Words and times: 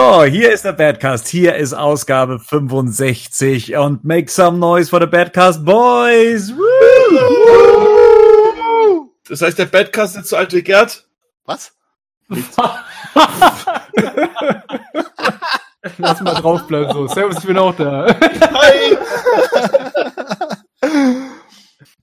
So, 0.00 0.24
hier 0.24 0.50
ist 0.50 0.64
der 0.64 0.72
Badcast. 0.72 1.28
Hier 1.28 1.56
ist 1.56 1.74
Ausgabe 1.74 2.38
65 2.38 3.76
und 3.76 4.02
make 4.02 4.30
some 4.30 4.56
noise 4.56 4.88
for 4.88 4.98
the 4.98 5.06
Badcast 5.06 5.62
Boys. 5.62 6.54
Woo! 6.56 7.20
Das 9.28 9.42
heißt, 9.42 9.58
der 9.58 9.66
Badcast 9.66 10.16
ist 10.16 10.28
so 10.28 10.36
alt 10.36 10.54
wie 10.54 10.62
Gerd? 10.62 11.06
Was? 11.44 11.76
Lass 15.98 16.22
mal 16.22 16.32
draufbleiben 16.32 16.94
so. 16.94 17.06
Servus, 17.06 17.36
ich 17.40 17.44
bin 17.44 17.58
auch 17.58 17.76
da. 17.76 18.06
Hi! 18.06 18.96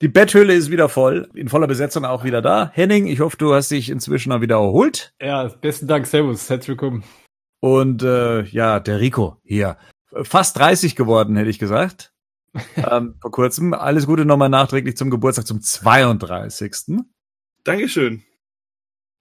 Die 0.01 0.07
Betthöhle 0.07 0.53
ist 0.53 0.69
wieder 0.69 0.87
voll, 0.87 1.27
in 1.33 1.49
voller 1.49 1.65
Besetzung 1.65 2.05
auch 2.05 2.23
wieder 2.23 2.43
da. 2.43 2.69
Henning, 2.75 3.07
ich 3.07 3.21
hoffe, 3.21 3.37
du 3.37 3.55
hast 3.55 3.71
dich 3.71 3.89
inzwischen 3.89 4.31
auch 4.31 4.41
wieder 4.41 4.57
erholt. 4.57 5.15
Ja, 5.19 5.47
besten 5.47 5.87
Dank, 5.87 6.05
Servus, 6.05 6.47
herzlich 6.47 6.67
willkommen. 6.67 7.03
Und 7.59 8.03
äh, 8.03 8.43
ja, 8.43 8.79
der 8.79 8.99
Rico 8.99 9.37
hier. 9.43 9.77
Fast 10.23 10.57
30 10.57 10.95
geworden, 10.95 11.35
hätte 11.35 11.49
ich 11.49 11.59
gesagt. 11.59 12.13
ähm, 12.75 13.15
vor 13.21 13.31
kurzem. 13.31 13.73
Alles 13.73 14.07
Gute 14.07 14.25
nochmal 14.25 14.49
nachträglich 14.49 14.97
zum 14.97 15.09
Geburtstag, 15.09 15.47
zum 15.47 15.61
32. 15.61 17.03
Dankeschön. 17.63 18.23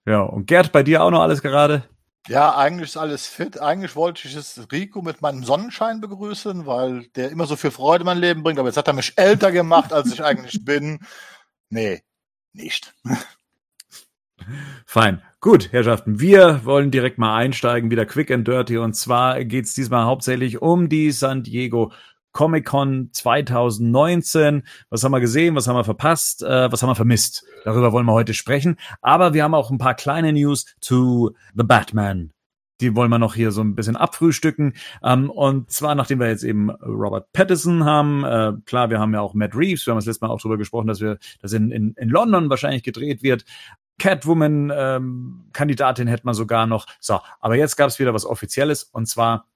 Ja, 0.05 0.21
und 0.21 0.47
Gerd, 0.47 0.71
bei 0.71 0.83
dir 0.83 1.03
auch 1.03 1.11
noch 1.11 1.21
alles 1.21 1.41
gerade? 1.41 1.83
Ja, 2.27 2.55
eigentlich 2.55 2.89
ist 2.89 2.97
alles 2.97 3.25
fit. 3.25 3.59
Eigentlich 3.61 3.95
wollte 3.95 4.27
ich 4.27 4.35
es 4.35 4.71
Rico 4.71 5.01
mit 5.01 5.21
meinem 5.21 5.43
Sonnenschein 5.43 6.01
begrüßen, 6.01 6.65
weil 6.65 7.07
der 7.15 7.29
immer 7.29 7.45
so 7.45 7.55
viel 7.55 7.71
Freude 7.71 8.01
in 8.01 8.05
mein 8.05 8.17
Leben 8.17 8.43
bringt. 8.43 8.59
Aber 8.59 8.67
jetzt 8.67 8.77
hat 8.77 8.87
er 8.87 8.93
mich 8.93 9.17
älter 9.17 9.51
gemacht, 9.51 9.93
als 9.93 10.11
ich 10.11 10.23
eigentlich 10.23 10.63
bin. 10.65 10.99
Nee, 11.69 12.03
nicht. 12.53 12.93
Fein. 14.85 15.21
Gut, 15.47 15.71
Herrschaften, 15.71 16.19
wir 16.19 16.65
wollen 16.65 16.91
direkt 16.91 17.19
mal 17.19 17.33
einsteigen, 17.33 17.89
wieder 17.89 18.05
quick 18.05 18.31
and 18.31 18.45
dirty. 18.45 18.77
Und 18.79 18.97
zwar 18.97 19.45
geht's 19.45 19.73
diesmal 19.73 20.03
hauptsächlich 20.03 20.61
um 20.61 20.89
die 20.89 21.09
San 21.11 21.41
Diego 21.41 21.93
Comic 22.33 22.65
Con 22.65 23.11
2019. 23.13 24.63
Was 24.89 25.05
haben 25.05 25.13
wir 25.13 25.21
gesehen? 25.21 25.55
Was 25.55 25.69
haben 25.69 25.77
wir 25.77 25.85
verpasst? 25.85 26.43
Äh, 26.43 26.69
was 26.69 26.83
haben 26.83 26.89
wir 26.89 26.95
vermisst? 26.95 27.45
Darüber 27.63 27.93
wollen 27.93 28.05
wir 28.05 28.11
heute 28.11 28.33
sprechen. 28.33 28.75
Aber 28.99 29.33
wir 29.33 29.45
haben 29.45 29.53
auch 29.53 29.71
ein 29.71 29.77
paar 29.77 29.95
kleine 29.95 30.33
News 30.33 30.65
zu 30.81 31.33
The 31.55 31.63
Batman. 31.63 32.33
Die 32.81 32.93
wollen 32.93 33.09
wir 33.09 33.17
noch 33.17 33.33
hier 33.33 33.51
so 33.51 33.61
ein 33.61 33.73
bisschen 33.73 33.95
abfrühstücken. 33.95 34.73
Ähm, 35.01 35.29
und 35.29 35.71
zwar, 35.71 35.95
nachdem 35.95 36.19
wir 36.19 36.27
jetzt 36.27 36.43
eben 36.43 36.71
Robert 36.71 37.31
Pattinson 37.31 37.85
haben, 37.85 38.25
äh, 38.25 38.51
klar, 38.65 38.89
wir 38.89 38.99
haben 38.99 39.13
ja 39.13 39.21
auch 39.21 39.33
Matt 39.33 39.55
Reeves, 39.55 39.87
wir 39.87 39.91
haben 39.91 39.99
das 39.99 40.07
letzte 40.07 40.25
Mal 40.25 40.31
auch 40.33 40.41
darüber 40.41 40.57
gesprochen, 40.57 40.87
dass 40.87 40.99
wir, 40.99 41.19
dass 41.39 41.53
in, 41.53 41.71
in, 41.71 41.93
in 41.93 42.09
London 42.09 42.49
wahrscheinlich 42.49 42.83
gedreht 42.83 43.23
wird. 43.23 43.45
Catwoman-Kandidatin 43.99 46.07
ähm, 46.07 46.11
hätte 46.11 46.25
man 46.25 46.35
sogar 46.35 46.67
noch. 46.67 46.85
So, 46.99 47.21
aber 47.39 47.55
jetzt 47.55 47.77
gab 47.77 47.87
es 47.89 47.99
wieder 47.99 48.13
was 48.13 48.25
Offizielles 48.25 48.83
und 48.83 49.07
zwar 49.07 49.47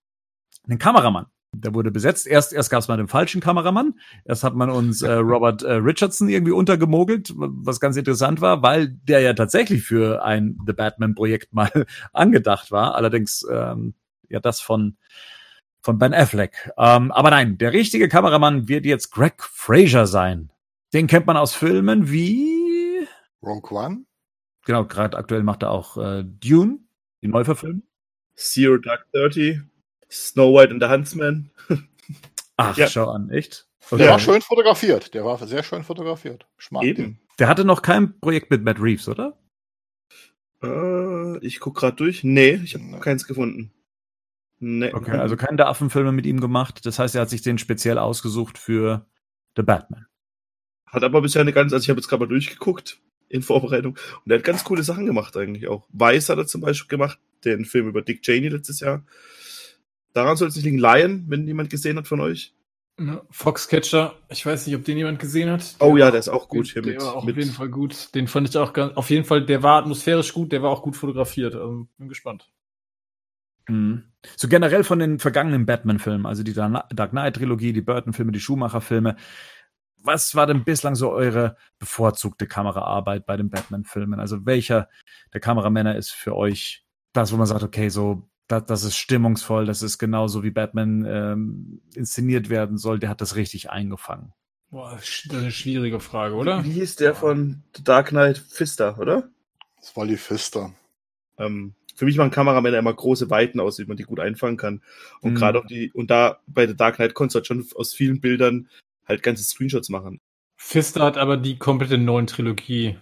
einen 0.67 0.79
Kameramann. 0.79 1.27
Der 1.53 1.73
wurde 1.73 1.91
besetzt. 1.91 2.27
Erst, 2.27 2.53
erst 2.53 2.69
gab 2.69 2.79
es 2.79 2.87
mal 2.87 2.95
den 2.95 3.09
falschen 3.09 3.41
Kameramann. 3.41 3.99
Erst 4.23 4.45
hat 4.45 4.55
man 4.55 4.69
uns 4.69 5.01
äh, 5.01 5.11
Robert 5.11 5.63
äh, 5.63 5.73
Richardson 5.73 6.29
irgendwie 6.29 6.53
untergemogelt, 6.53 7.33
was 7.35 7.81
ganz 7.81 7.97
interessant 7.97 8.39
war, 8.39 8.61
weil 8.61 8.87
der 8.87 9.19
ja 9.19 9.33
tatsächlich 9.33 9.83
für 9.83 10.23
ein 10.23 10.57
The 10.65 10.73
Batman-Projekt 10.73 11.53
mal 11.53 11.85
angedacht 12.13 12.71
war. 12.71 12.95
Allerdings 12.95 13.45
ähm, 13.51 13.95
ja 14.29 14.39
das 14.39 14.61
von 14.61 14.95
von 15.83 15.97
Ben 15.97 16.13
Affleck. 16.13 16.71
Ähm, 16.77 17.11
aber 17.11 17.31
nein, 17.31 17.57
der 17.57 17.73
richtige 17.73 18.07
Kameramann 18.07 18.67
wird 18.67 18.85
jetzt 18.85 19.11
Greg 19.11 19.43
Fraser 19.43 20.05
sein. 20.05 20.51
Den 20.93 21.07
kennt 21.07 21.25
man 21.25 21.37
aus 21.37 21.55
Filmen 21.55 22.11
wie 22.11 23.07
Rogue 23.41 23.71
One. 23.71 24.05
Genau, 24.65 24.85
gerade 24.85 25.17
aktuell 25.17 25.43
macht 25.43 25.63
er 25.63 25.71
auch 25.71 25.97
äh, 25.97 26.23
Dune, 26.23 26.79
die 27.21 27.27
Neuverfilmung. 27.27 27.83
Zero 28.35 28.77
Dark 28.77 29.07
Thirty, 29.11 29.61
Snow 30.09 30.53
White 30.53 30.71
and 30.71 30.81
the 30.81 30.89
Huntsman. 30.89 31.51
Ach, 32.57 32.77
ja. 32.77 32.87
schau 32.87 33.09
an, 33.09 33.29
echt? 33.29 33.67
Okay. 33.85 33.97
Der 33.97 34.11
war 34.11 34.19
schön 34.19 34.41
fotografiert. 34.41 35.13
Der 35.13 35.25
war 35.25 35.37
sehr 35.45 35.63
schön 35.63 35.83
fotografiert. 35.83 36.45
Ich 36.59 36.71
mag 36.71 36.83
Eben. 36.83 37.03
Den. 37.03 37.19
Der 37.39 37.47
hatte 37.47 37.65
noch 37.65 37.81
kein 37.81 38.19
Projekt 38.19 38.51
mit 38.51 38.63
Matt 38.63 38.79
Reeves, 38.79 39.07
oder? 39.09 39.37
Äh, 40.63 41.39
ich 41.39 41.59
guck 41.59 41.75
gerade 41.75 41.95
durch. 41.95 42.23
Nee, 42.23 42.61
ich 42.63 42.75
habe 42.75 42.85
nee. 42.85 42.99
keins 42.99 43.25
gefunden. 43.25 43.73
Nee. 44.59 44.93
Okay, 44.93 45.17
also 45.17 45.35
keine 45.35 45.57
der 45.57 45.67
Affenfilme 45.67 46.11
mit 46.11 46.27
ihm 46.27 46.39
gemacht. 46.39 46.85
Das 46.85 46.99
heißt, 46.99 47.15
er 47.15 47.21
hat 47.21 47.29
sich 47.31 47.41
den 47.41 47.57
speziell 47.57 47.97
ausgesucht 47.97 48.59
für 48.59 49.07
The 49.55 49.63
Batman. 49.63 50.05
Hat 50.85 51.03
aber 51.03 51.21
bisher 51.21 51.41
eine 51.41 51.53
ganz, 51.53 51.73
also 51.73 51.83
ich 51.83 51.89
habe 51.89 51.99
jetzt 51.99 52.07
gerade 52.07 52.21
mal 52.21 52.29
durchgeguckt 52.29 53.01
in 53.31 53.41
Vorbereitung. 53.41 53.97
Und 54.25 54.31
er 54.31 54.37
hat 54.37 54.43
ganz 54.43 54.63
coole 54.63 54.83
Sachen 54.83 55.05
gemacht 55.05 55.35
eigentlich 55.37 55.67
auch. 55.67 55.87
Weiß 55.91 56.29
hat 56.29 56.37
er 56.37 56.47
zum 56.47 56.61
Beispiel 56.61 56.89
gemacht, 56.89 57.19
den 57.45 57.65
Film 57.65 57.87
über 57.87 58.01
Dick 58.01 58.21
Cheney 58.21 58.49
letztes 58.49 58.79
Jahr. 58.79 59.03
Daran 60.13 60.37
soll 60.37 60.49
es 60.49 60.55
nicht 60.55 60.65
liegen. 60.65 60.77
Lion, 60.77 61.25
wenn 61.27 61.47
jemand 61.47 61.69
gesehen 61.69 61.97
hat 61.97 62.07
von 62.07 62.19
euch. 62.19 62.53
Foxcatcher, 63.31 64.13
ich 64.29 64.45
weiß 64.45 64.67
nicht, 64.67 64.75
ob 64.75 64.83
den 64.85 64.97
jemand 64.97 65.19
gesehen 65.19 65.49
hat. 65.49 65.79
Der 65.79 65.87
oh 65.87 65.97
ja, 65.97 66.11
der 66.11 66.19
ist 66.19 66.29
auch 66.29 66.47
gut. 66.49 66.75
Der, 66.75 66.81
der 66.81 66.93
mit, 66.93 67.01
war 67.01 67.15
auch 67.15 67.23
mit. 67.23 67.35
auf 67.35 67.43
jeden 67.43 67.53
Fall 67.53 67.69
gut. 67.69 68.13
Den 68.13 68.27
fand 68.27 68.49
ich 68.49 68.57
auch 68.57 68.73
ganz, 68.73 68.95
auf 68.95 69.09
jeden 69.09 69.25
Fall, 69.25 69.45
der 69.45 69.63
war 69.63 69.81
atmosphärisch 69.81 70.33
gut, 70.33 70.51
der 70.51 70.61
war 70.61 70.69
auch 70.69 70.83
gut 70.83 70.95
fotografiert. 70.95 71.55
Also 71.55 71.87
bin 71.97 72.09
gespannt. 72.09 72.51
Mhm. 73.67 74.03
So 74.35 74.47
generell 74.47 74.83
von 74.83 74.99
den 74.99 75.17
vergangenen 75.17 75.65
Batman-Filmen, 75.65 76.25
also 76.25 76.43
die 76.43 76.53
Dark 76.53 77.11
Knight-Trilogie, 77.11 77.73
die 77.73 77.81
Burton-Filme, 77.81 78.31
die 78.31 78.39
Schumacher-Filme, 78.39 79.15
was 80.03 80.35
war 80.35 80.47
denn 80.47 80.63
bislang 80.63 80.95
so 80.95 81.11
eure 81.11 81.57
bevorzugte 81.79 82.47
Kameraarbeit 82.47 83.25
bei 83.25 83.37
den 83.37 83.49
Batman-Filmen? 83.49 84.19
Also 84.19 84.45
welcher 84.45 84.89
der 85.33 85.41
Kameramänner 85.41 85.95
ist 85.95 86.11
für 86.11 86.35
euch 86.35 86.85
das, 87.13 87.31
wo 87.31 87.37
man 87.37 87.47
sagt, 87.47 87.63
okay, 87.63 87.89
so 87.89 88.27
das, 88.47 88.65
das 88.65 88.83
ist 88.83 88.97
stimmungsvoll, 88.97 89.65
das 89.65 89.81
ist 89.81 89.97
genauso 89.97 90.43
wie 90.43 90.51
Batman 90.51 91.05
ähm, 91.07 91.81
inszeniert 91.95 92.49
werden 92.49 92.77
soll, 92.77 92.99
der 92.99 93.09
hat 93.09 93.21
das 93.21 93.35
richtig 93.35 93.69
eingefangen. 93.69 94.33
Boah, 94.69 94.95
das 94.95 95.25
ist 95.25 95.33
eine 95.33 95.51
schwierige 95.51 95.99
Frage, 95.99 96.35
oder? 96.35 96.63
Wie 96.63 96.71
hieß 96.71 96.95
der 96.95 97.13
von 97.13 97.63
The 97.75 97.83
Dark 97.83 98.09
Knight 98.09 98.37
Fister, 98.37 98.97
oder? 98.99 99.29
Das 99.79 99.95
war 99.95 100.05
die 100.05 100.17
Fister. 100.17 100.73
Ähm, 101.37 101.73
für 101.95 102.05
mich 102.05 102.17
machen 102.17 102.31
Kameramänner 102.31 102.79
immer 102.79 102.93
große 102.93 103.29
Weiten 103.29 103.59
aus, 103.59 103.79
wie 103.79 103.85
man 103.85 103.97
die 103.97 104.03
gut 104.03 104.19
einfangen 104.19 104.57
kann. 104.57 104.81
Und 105.21 105.33
mhm. 105.33 105.35
gerade 105.35 105.59
auch 105.59 105.65
die, 105.65 105.91
und 105.91 106.09
da 106.09 106.39
bei 106.47 106.67
The 106.67 106.75
Dark 106.75 106.95
Knight 106.95 107.13
konntest 107.13 107.35
du 107.35 107.37
halt 107.39 107.47
schon 107.47 107.79
aus 107.79 107.93
vielen 107.93 108.21
Bildern 108.21 108.69
halt 109.11 109.23
ganze 109.23 109.43
Screenshots 109.43 109.89
machen. 109.89 110.19
Fister 110.57 111.03
hat 111.03 111.17
aber 111.17 111.37
die 111.37 111.57
komplette 111.57 111.97
neuen 111.97 112.27
Trilogie 112.27 112.97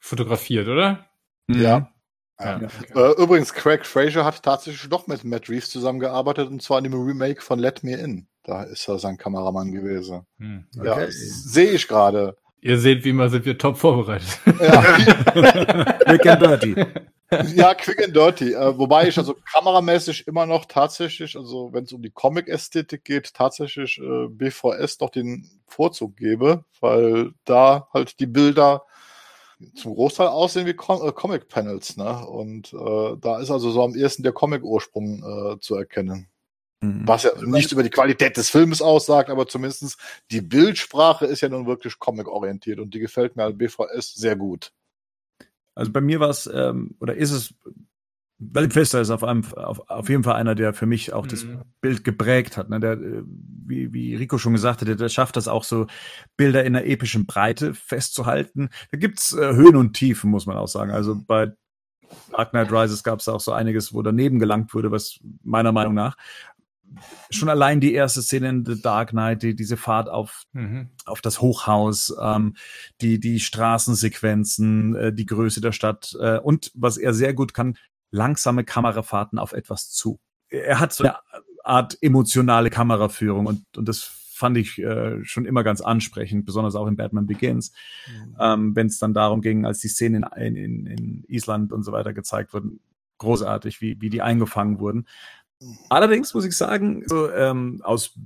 fotografiert, 0.00 0.68
oder? 0.68 1.06
Mhm. 1.46 1.60
Ja. 1.60 1.92
ja. 2.40 2.60
ja. 2.60 2.68
Okay. 2.90 3.12
Äh, 3.12 3.22
übrigens, 3.22 3.54
Craig 3.54 3.86
Fraser 3.86 4.24
hat 4.24 4.42
tatsächlich 4.42 4.88
doch 4.88 5.06
mit 5.06 5.24
Matt 5.24 5.48
Reeves 5.48 5.70
zusammengearbeitet 5.70 6.48
und 6.48 6.62
zwar 6.62 6.78
in 6.78 6.84
dem 6.84 6.94
Remake 6.94 7.42
von 7.42 7.58
Let 7.58 7.82
Me 7.82 7.94
In. 7.94 8.28
Da 8.42 8.62
ist 8.62 8.88
er 8.88 8.98
sein 8.98 9.16
Kameramann 9.16 9.72
gewesen. 9.72 10.22
Hm. 10.38 10.66
Okay. 10.78 10.86
Ja, 10.86 11.06
sehe 11.10 11.70
ich 11.72 11.88
gerade. 11.88 12.36
Ihr 12.60 12.78
seht, 12.78 13.04
wie 13.04 13.10
immer 13.10 13.28
sind 13.28 13.44
wir 13.44 13.58
top 13.58 13.76
vorbereitet. 13.76 14.40
Ja. 14.60 14.82
Quick 16.06 16.26
and 16.26 16.42
dirty. 16.42 16.86
Ja, 17.54 17.74
quick 17.74 18.02
and 18.04 18.14
dirty. 18.14 18.52
Äh, 18.52 18.78
wobei 18.78 19.08
ich 19.08 19.18
also 19.18 19.34
kameramäßig 19.52 20.26
immer 20.26 20.46
noch 20.46 20.64
tatsächlich, 20.66 21.36
also 21.36 21.72
wenn 21.72 21.84
es 21.84 21.92
um 21.92 22.02
die 22.02 22.10
Comic-Ästhetik 22.10 23.04
geht, 23.04 23.34
tatsächlich 23.34 23.98
äh, 23.98 24.28
BVS 24.28 24.98
doch 24.98 25.10
den 25.10 25.48
Vorzug 25.66 26.16
gebe, 26.16 26.64
weil 26.80 27.32
da 27.44 27.88
halt 27.92 28.20
die 28.20 28.26
Bilder 28.26 28.84
zum 29.74 29.94
Großteil 29.94 30.28
aussehen 30.28 30.66
wie 30.66 30.74
Com 30.74 31.06
äh, 31.06 31.12
Comic-Panels, 31.12 31.96
ne? 31.96 32.26
Und 32.26 32.72
äh, 32.72 33.16
da 33.20 33.40
ist 33.40 33.50
also 33.50 33.70
so 33.70 33.82
am 33.82 33.94
ehesten 33.94 34.22
der 34.22 34.32
Comic-Ursprung 34.32 35.22
äh, 35.24 35.60
zu 35.60 35.74
erkennen. 35.74 36.28
Mhm. 36.80 37.08
Was 37.08 37.22
ja 37.22 37.30
nicht 37.42 37.72
über 37.72 37.82
die 37.82 37.90
Qualität 37.90 38.36
des 38.36 38.50
Films 38.50 38.82
aussagt, 38.82 39.30
aber 39.30 39.46
zumindestens 39.48 39.96
die 40.30 40.42
Bildsprache 40.42 41.26
ist 41.26 41.40
ja 41.40 41.48
nun 41.48 41.66
wirklich 41.66 41.98
comic-orientiert 41.98 42.78
und 42.78 42.92
die 42.92 43.00
gefällt 43.00 43.36
mir 43.36 43.44
als 43.44 43.56
BVS 43.56 44.14
sehr 44.14 44.36
gut. 44.36 44.72
Also 45.76 45.92
bei 45.92 46.00
mir 46.00 46.18
war 46.18 46.30
es, 46.30 46.50
ähm, 46.52 46.96
oder 46.98 47.14
ist 47.14 47.30
es, 47.30 47.54
Wally 48.38 48.68
Pfister 48.68 49.00
ist 49.00 49.10
auf, 49.10 49.22
einem, 49.22 49.44
auf, 49.54 49.88
auf 49.88 50.08
jeden 50.08 50.24
Fall 50.24 50.34
einer, 50.34 50.54
der 50.54 50.74
für 50.74 50.86
mich 50.86 51.12
auch 51.12 51.26
das 51.26 51.44
mhm. 51.44 51.60
Bild 51.80 52.02
geprägt 52.02 52.56
hat. 52.56 52.68
Ne? 52.68 52.80
Der, 52.80 52.92
äh, 52.92 53.22
wie, 53.24 53.92
wie 53.92 54.14
Rico 54.16 54.38
schon 54.38 54.54
gesagt 54.54 54.80
hat, 54.80 54.88
der, 54.88 54.96
der 54.96 55.08
schafft 55.08 55.36
das 55.36 55.48
auch 55.48 55.64
so, 55.64 55.86
Bilder 56.36 56.64
in 56.64 56.74
einer 56.74 56.86
epischen 56.86 57.26
Breite 57.26 57.74
festzuhalten. 57.74 58.70
Da 58.90 58.98
gibt's 58.98 59.32
äh, 59.32 59.54
Höhen 59.54 59.76
und 59.76 59.92
Tiefen, 59.92 60.30
muss 60.30 60.46
man 60.46 60.56
auch 60.56 60.68
sagen. 60.68 60.90
Also 60.90 61.14
bei 61.14 61.52
Dark 62.32 62.50
Knight 62.50 62.72
Rises 62.72 63.02
gab 63.02 63.20
es 63.20 63.28
auch 63.28 63.40
so 63.40 63.52
einiges, 63.52 63.92
wo 63.92 64.02
daneben 64.02 64.38
gelangt 64.38 64.72
wurde, 64.74 64.90
was 64.90 65.20
meiner 65.42 65.72
Meinung 65.72 65.94
nach 65.94 66.16
schon 67.30 67.48
allein 67.48 67.80
die 67.80 67.94
erste 67.94 68.22
Szene 68.22 68.48
in 68.48 68.64
The 68.64 68.80
Dark 68.80 69.10
Knight, 69.10 69.42
die, 69.42 69.54
diese 69.54 69.76
Fahrt 69.76 70.08
auf, 70.08 70.44
mhm. 70.52 70.90
auf 71.04 71.20
das 71.20 71.40
Hochhaus, 71.40 72.14
ähm, 72.20 72.56
die, 73.00 73.20
die 73.20 73.40
Straßensequenzen, 73.40 74.94
äh, 74.96 75.12
die 75.12 75.26
Größe 75.26 75.60
der 75.60 75.72
Stadt 75.72 76.16
äh, 76.20 76.38
und 76.38 76.70
was 76.74 76.96
er 76.96 77.14
sehr 77.14 77.34
gut 77.34 77.54
kann, 77.54 77.76
langsame 78.10 78.64
Kamerafahrten 78.64 79.38
auf 79.38 79.52
etwas 79.52 79.90
zu. 79.90 80.18
Er 80.48 80.80
hat 80.80 80.92
so 80.92 81.04
eine 81.04 81.16
Art 81.64 81.98
emotionale 82.00 82.70
Kameraführung 82.70 83.46
und, 83.46 83.64
und 83.76 83.88
das 83.88 84.10
fand 84.36 84.58
ich 84.58 84.78
äh, 84.78 85.24
schon 85.24 85.46
immer 85.46 85.64
ganz 85.64 85.80
ansprechend, 85.80 86.44
besonders 86.44 86.74
auch 86.74 86.86
in 86.86 86.96
Batman 86.96 87.26
Begins, 87.26 87.72
mhm. 88.06 88.36
ähm, 88.38 88.76
wenn 88.76 88.86
es 88.86 88.98
dann 88.98 89.14
darum 89.14 89.40
ging, 89.40 89.64
als 89.64 89.80
die 89.80 89.88
Szenen 89.88 90.24
in, 90.36 90.56
in, 90.56 90.86
in 90.86 91.24
Island 91.26 91.72
und 91.72 91.82
so 91.82 91.92
weiter 91.92 92.12
gezeigt 92.12 92.52
wurden, 92.52 92.80
großartig, 93.18 93.80
wie, 93.80 94.00
wie 94.00 94.10
die 94.10 94.22
eingefangen 94.22 94.78
wurden. 94.78 95.06
Allerdings 95.88 96.34
muss 96.34 96.44
ich 96.44 96.56
sagen, 96.56 97.02
so, 97.06 97.30
ähm, 97.30 97.80
aus 97.82 98.18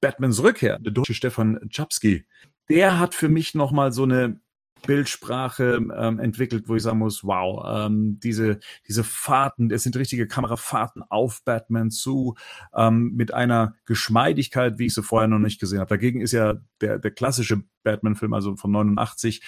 Batmans 0.00 0.42
Rückkehr, 0.42 0.78
der 0.78 0.92
deutsche 0.92 1.14
Stefan 1.14 1.58
Czapski, 1.70 2.26
der 2.68 2.98
hat 2.98 3.14
für 3.14 3.28
mich 3.28 3.54
nochmal 3.54 3.92
so 3.92 4.02
eine 4.02 4.40
Bildsprache 4.86 5.80
ähm, 5.96 6.18
entwickelt, 6.18 6.68
wo 6.68 6.76
ich 6.76 6.82
sagen 6.82 6.98
muss, 6.98 7.24
wow, 7.24 7.86
ähm, 7.86 8.18
diese, 8.22 8.58
diese 8.86 9.04
Fahrten, 9.04 9.70
es 9.70 9.82
sind 9.82 9.96
richtige 9.96 10.26
Kamerafahrten 10.26 11.02
auf 11.08 11.42
Batman 11.44 11.90
zu, 11.90 12.34
ähm, 12.74 13.12
mit 13.14 13.32
einer 13.32 13.74
Geschmeidigkeit, 13.86 14.78
wie 14.78 14.86
ich 14.86 14.94
sie 14.94 15.02
vorher 15.02 15.28
noch 15.28 15.38
nicht 15.38 15.60
gesehen 15.60 15.80
habe. 15.80 15.88
Dagegen 15.88 16.20
ist 16.20 16.32
ja 16.32 16.54
der, 16.80 16.98
der 16.98 17.10
klassische 17.10 17.62
Batman-Film, 17.82 18.32
also 18.34 18.56
von 18.56 18.70
89, 18.70 19.42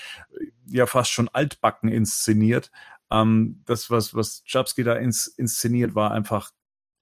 ja 0.66 0.86
fast 0.86 1.10
schon 1.10 1.28
altbacken 1.28 1.90
inszeniert. 1.90 2.70
Ähm, 3.10 3.62
das, 3.66 3.90
was, 3.90 4.14
was 4.14 4.42
Chapsky 4.44 4.84
da 4.84 4.94
ins, 4.94 5.26
inszeniert, 5.26 5.94
war 5.94 6.10
einfach 6.10 6.50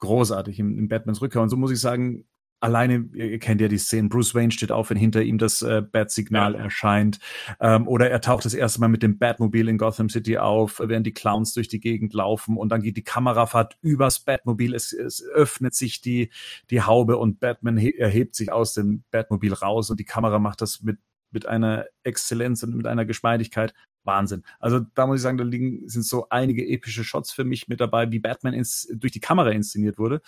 großartig 0.04 0.58
in, 0.58 0.78
in 0.78 0.88
Batmans 0.88 1.20
Rückkehr. 1.20 1.42
Und 1.42 1.48
so 1.48 1.56
muss 1.56 1.72
ich 1.72 1.80
sagen, 1.80 2.24
alleine, 2.64 3.10
ihr 3.12 3.38
kennt 3.38 3.60
ja 3.60 3.68
die 3.68 3.78
Szenen, 3.78 4.08
Bruce 4.08 4.34
Wayne 4.34 4.50
steht 4.50 4.72
auf, 4.72 4.88
wenn 4.88 4.96
hinter 4.96 5.22
ihm 5.22 5.36
das 5.36 5.60
äh, 5.60 5.82
Bat-Signal 5.82 6.54
ja. 6.54 6.60
erscheint. 6.60 7.18
Ähm, 7.60 7.86
oder 7.86 8.10
er 8.10 8.22
taucht 8.22 8.46
das 8.46 8.54
erste 8.54 8.80
Mal 8.80 8.88
mit 8.88 9.02
dem 9.02 9.18
Batmobil 9.18 9.68
in 9.68 9.76
Gotham 9.76 10.08
City 10.08 10.38
auf, 10.38 10.80
während 10.82 11.06
die 11.06 11.12
Clowns 11.12 11.52
durch 11.52 11.68
die 11.68 11.80
Gegend 11.80 12.14
laufen 12.14 12.56
und 12.56 12.70
dann 12.70 12.82
geht 12.82 12.96
die 12.96 13.04
Kamerafahrt 13.04 13.76
übers 13.82 14.20
Batmobil. 14.20 14.74
Es, 14.74 14.92
es 14.94 15.22
öffnet 15.22 15.74
sich 15.74 16.00
die, 16.00 16.30
die 16.70 16.82
Haube 16.82 17.18
und 17.18 17.38
Batman 17.38 17.76
erhebt 17.76 18.34
sich 18.34 18.50
aus 18.50 18.72
dem 18.72 19.04
Batmobil 19.10 19.52
raus 19.52 19.90
und 19.90 20.00
die 20.00 20.04
Kamera 20.04 20.38
macht 20.38 20.62
das 20.62 20.82
mit, 20.82 20.98
mit 21.30 21.46
einer 21.46 21.84
Exzellenz 22.02 22.62
und 22.62 22.74
mit 22.74 22.86
einer 22.86 23.04
Geschmeidigkeit. 23.04 23.74
Wahnsinn. 24.04 24.42
Also 24.60 24.80
da 24.94 25.06
muss 25.06 25.16
ich 25.16 25.22
sagen, 25.22 25.38
da 25.38 25.44
liegen, 25.44 25.88
sind 25.88 26.04
so 26.04 26.28
einige 26.30 26.66
epische 26.66 27.04
Shots 27.04 27.32
für 27.32 27.44
mich 27.44 27.68
mit 27.68 27.80
dabei, 27.80 28.10
wie 28.10 28.18
Batman 28.18 28.54
ins, 28.54 28.88
durch 28.94 29.12
die 29.12 29.20
Kamera 29.20 29.50
inszeniert 29.50 29.98
wurde. 29.98 30.20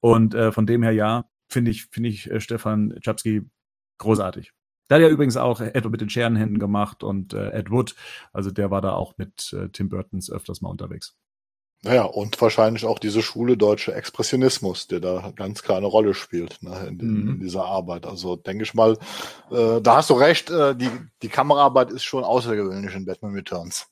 Und 0.00 0.34
äh, 0.34 0.52
von 0.52 0.66
dem 0.66 0.82
her 0.82 0.92
ja, 0.92 1.24
finde 1.48 1.70
ich, 1.70 1.86
finde 1.86 2.08
ich 2.08 2.30
äh, 2.30 2.40
Stefan 2.40 2.98
Czapski 3.00 3.42
großartig. 3.98 4.52
Der 4.88 4.96
hat 4.96 5.02
ja 5.02 5.08
übrigens 5.08 5.36
auch 5.36 5.60
Edward 5.60 5.90
mit 5.90 6.00
den 6.00 6.10
Scherenhänden 6.10 6.58
gemacht 6.58 7.02
und 7.02 7.34
äh, 7.34 7.50
Ed 7.50 7.70
Wood, 7.70 7.96
also 8.32 8.52
der 8.52 8.70
war 8.70 8.80
da 8.80 8.92
auch 8.92 9.18
mit 9.18 9.52
äh, 9.52 9.68
Tim 9.70 9.88
Burtons 9.88 10.30
öfters 10.30 10.60
mal 10.60 10.68
unterwegs. 10.68 11.16
Naja, 11.86 12.02
und 12.02 12.40
wahrscheinlich 12.40 12.84
auch 12.84 12.98
diese 12.98 13.22
Schule 13.22 13.56
deutsche 13.56 13.94
Expressionismus, 13.94 14.88
der 14.88 14.98
da 14.98 15.32
ganz 15.36 15.62
klar 15.62 15.78
eine 15.78 15.86
Rolle 15.86 16.14
spielt 16.14 16.60
ne, 16.60 16.88
in, 16.88 16.96
mhm. 16.96 17.28
in, 17.28 17.40
dieser 17.40 17.64
Arbeit. 17.64 18.06
Also 18.06 18.34
denke 18.34 18.64
ich 18.64 18.74
mal, 18.74 18.98
äh, 19.52 19.80
da 19.80 19.96
hast 19.96 20.10
du 20.10 20.14
recht, 20.14 20.50
äh, 20.50 20.74
die, 20.74 20.90
die 21.22 21.28
Kameraarbeit 21.28 21.92
ist 21.92 22.02
schon 22.02 22.24
außergewöhnlich 22.24 22.92
in 22.96 23.06
Batman 23.06 23.34
Returns. 23.34 23.86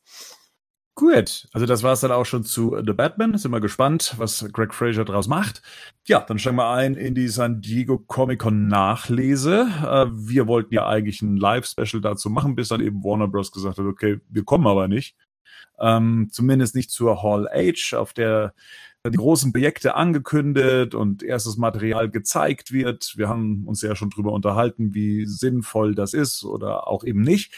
Gut, 0.96 1.48
also 1.52 1.66
das 1.66 1.82
war 1.84 1.92
es 1.92 2.00
dann 2.00 2.10
auch 2.10 2.24
schon 2.24 2.44
zu 2.44 2.76
The 2.84 2.92
Batman. 2.92 3.38
Sind 3.38 3.52
wir 3.52 3.60
gespannt, 3.60 4.14
was 4.16 4.44
Greg 4.52 4.74
Fraser 4.74 5.04
draus 5.04 5.28
macht. 5.28 5.62
Ja, 6.06 6.20
dann 6.20 6.38
steigen 6.40 6.56
wir 6.56 6.70
ein 6.70 6.94
in 6.94 7.14
die 7.14 7.28
San 7.28 7.60
Diego 7.60 7.98
Comic 7.98 8.40
Con 8.40 8.66
Nachlese. 8.66 9.68
Äh, 9.82 10.06
wir 10.12 10.48
wollten 10.48 10.74
ja 10.74 10.88
eigentlich 10.88 11.22
ein 11.22 11.36
Live-Special 11.36 12.00
dazu 12.00 12.28
machen, 12.28 12.56
bis 12.56 12.68
dann 12.68 12.80
eben 12.80 13.04
Warner 13.04 13.28
Bros. 13.28 13.52
gesagt 13.52 13.78
hat, 13.78 13.86
okay, 13.86 14.20
wir 14.28 14.44
kommen 14.44 14.66
aber 14.66 14.88
nicht. 14.88 15.16
Ähm, 15.78 16.28
zumindest 16.30 16.74
nicht 16.74 16.90
zur 16.90 17.22
Hall 17.22 17.48
H, 17.52 17.96
auf 17.96 18.12
der 18.12 18.54
die 19.06 19.18
großen 19.18 19.52
Projekte 19.52 19.96
angekündigt 19.96 20.94
und 20.94 21.22
erstes 21.22 21.58
Material 21.58 22.08
gezeigt 22.10 22.72
wird. 22.72 23.12
Wir 23.18 23.28
haben 23.28 23.66
uns 23.66 23.82
ja 23.82 23.94
schon 23.96 24.08
drüber 24.08 24.32
unterhalten, 24.32 24.94
wie 24.94 25.26
sinnvoll 25.26 25.94
das 25.94 26.14
ist 26.14 26.42
oder 26.42 26.88
auch 26.88 27.04
eben 27.04 27.20
nicht 27.20 27.52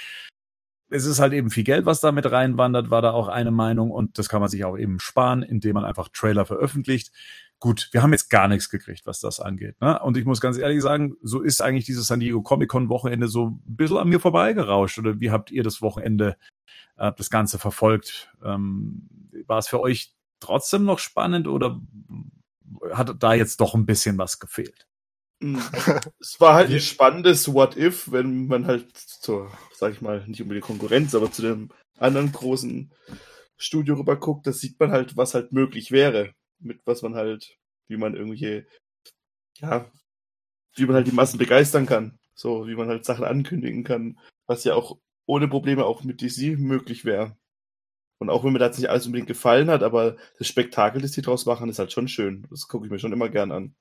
es 0.88 1.05
ist 1.05 1.19
halt 1.19 1.33
eben 1.33 1.50
viel 1.50 1.65
Geld, 1.65 1.85
was 1.85 2.00
da 2.00 2.12
mit 2.12 2.31
reinwandert, 2.31 2.91
war 2.91 3.03
da 3.03 3.11
auch 3.11 3.29
eine 3.29 3.50
Meinung 3.50 3.91
und 3.91 4.19
das 4.19 4.29
kann 4.29 4.41
man 4.41 4.49
sich 4.49 4.65
auch 4.65 4.79
eben 4.79 5.00
sparen, 5.00 5.43
indem 5.43 5.75
man 5.75 5.85
einfach 5.85 6.09
Trailer 6.09 6.44
veröffentlicht. 6.44 7.11
Gut, 7.58 7.88
wir 7.93 8.03
haben 8.03 8.12
jetzt 8.12 8.29
gar 8.29 8.49
nichts 8.49 8.69
gekriegt, 8.69 9.06
was 9.06 9.20
das 9.20 9.41
angeht. 9.41 9.81
Ne? 9.81 9.99
Und 10.00 10.17
ich 10.17 10.26
muss 10.26 10.41
ganz 10.41 10.58
ehrlich 10.58 10.82
sagen, 10.82 11.17
so 11.23 11.41
ist 11.41 11.62
eigentlich 11.62 11.87
dieses 11.87 12.06
San 12.06 12.20
Diego 12.20 12.43
Comic 12.43 12.69
Con 12.69 12.91
Wochenende 12.91 13.29
so 13.29 13.47
ein 13.47 13.62
bisschen 13.64 13.97
an 13.97 14.08
mir 14.08 14.20
vorbeigerauscht. 14.20 14.99
Oder 14.99 15.20
wie 15.20 15.31
habt 15.31 15.50
ihr 15.50 15.62
das 15.62 15.81
Wochenende 15.81 16.37
äh, 16.99 17.12
das 17.17 17.31
Ganze 17.31 17.58
verfolgt? 17.58 18.31
Ähm, 18.44 19.08
war 19.47 19.58
es 19.58 19.69
für 19.69 19.81
euch 19.81 20.12
trotzdem 20.41 20.85
noch 20.85 20.99
spannend 20.99 21.49
oder 21.49 21.81
hat 22.93 23.14
da 23.23 23.32
jetzt 23.32 23.61
doch 23.61 23.75
ein 23.75 23.87
bisschen 23.87 24.19
was 24.19 24.38
gefehlt? 24.38 24.87
Mhm. 25.41 25.62
es 26.20 26.41
war 26.41 26.55
halt 26.55 26.70
ein 26.70 26.81
spannendes 26.81 27.52
What 27.52 27.76
If, 27.76 28.11
wenn 28.12 28.47
man 28.47 28.67
halt 28.67 28.97
zur, 28.97 29.50
sag 29.75 29.93
ich 29.93 30.00
mal, 30.00 30.25
nicht 30.26 30.43
unbedingt 30.43 30.67
Konkurrenz, 30.67 31.14
aber 31.14 31.31
zu 31.31 31.43
dem 31.43 31.70
anderen 31.99 32.32
großen 32.32 32.93
Studio 33.56 33.94
rüber 33.94 34.17
guckt, 34.17 34.47
da 34.47 34.52
sieht 34.52 34.79
man 34.79 34.91
halt, 34.91 35.17
was 35.17 35.35
halt 35.35 35.52
möglich 35.52 35.91
wäre. 35.91 36.35
Mit 36.58 36.81
was 36.85 37.03
man 37.03 37.14
halt, 37.14 37.58
wie 37.88 37.97
man 37.97 38.14
irgendwelche, 38.14 38.67
ja, 39.58 39.91
wie 40.75 40.87
man 40.87 40.97
halt 40.97 41.06
die 41.06 41.12
Massen 41.12 41.38
begeistern 41.38 41.87
kann. 41.87 42.19
So, 42.35 42.67
wie 42.67 42.75
man 42.75 42.88
halt 42.88 43.05
Sachen 43.05 43.25
ankündigen 43.25 43.85
kann, 43.85 44.19
was 44.47 44.64
ja 44.64 44.75
auch 44.75 44.99
ohne 45.26 45.49
Probleme 45.49 45.85
auch 45.85 46.05
mit 46.05 46.20
DC 46.20 46.58
möglich 46.58 47.05
wäre. 47.05 47.37
Und 48.19 48.31
auch 48.31 48.44
wenn 48.44 48.53
mir 48.53 48.58
das 48.58 48.79
nicht 48.79 48.88
alles 48.91 49.06
unbedingt 49.06 49.29
gefallen 49.29 49.70
hat, 49.70 49.82
aber 49.82 50.17
das 50.38 50.47
Spektakel, 50.47 51.03
das 51.03 51.12
die 51.12 51.23
draus 51.23 51.47
machen, 51.47 51.69
ist 51.69 51.79
halt 51.79 51.93
schon 51.93 52.08
schön. 52.08 52.47
Das 52.50 52.69
gucke 52.69 52.87
ich 52.87 52.93
mir 52.93 52.99
schon 52.99 53.12
immer 53.12 53.29
gern 53.29 53.52
an 53.52 53.75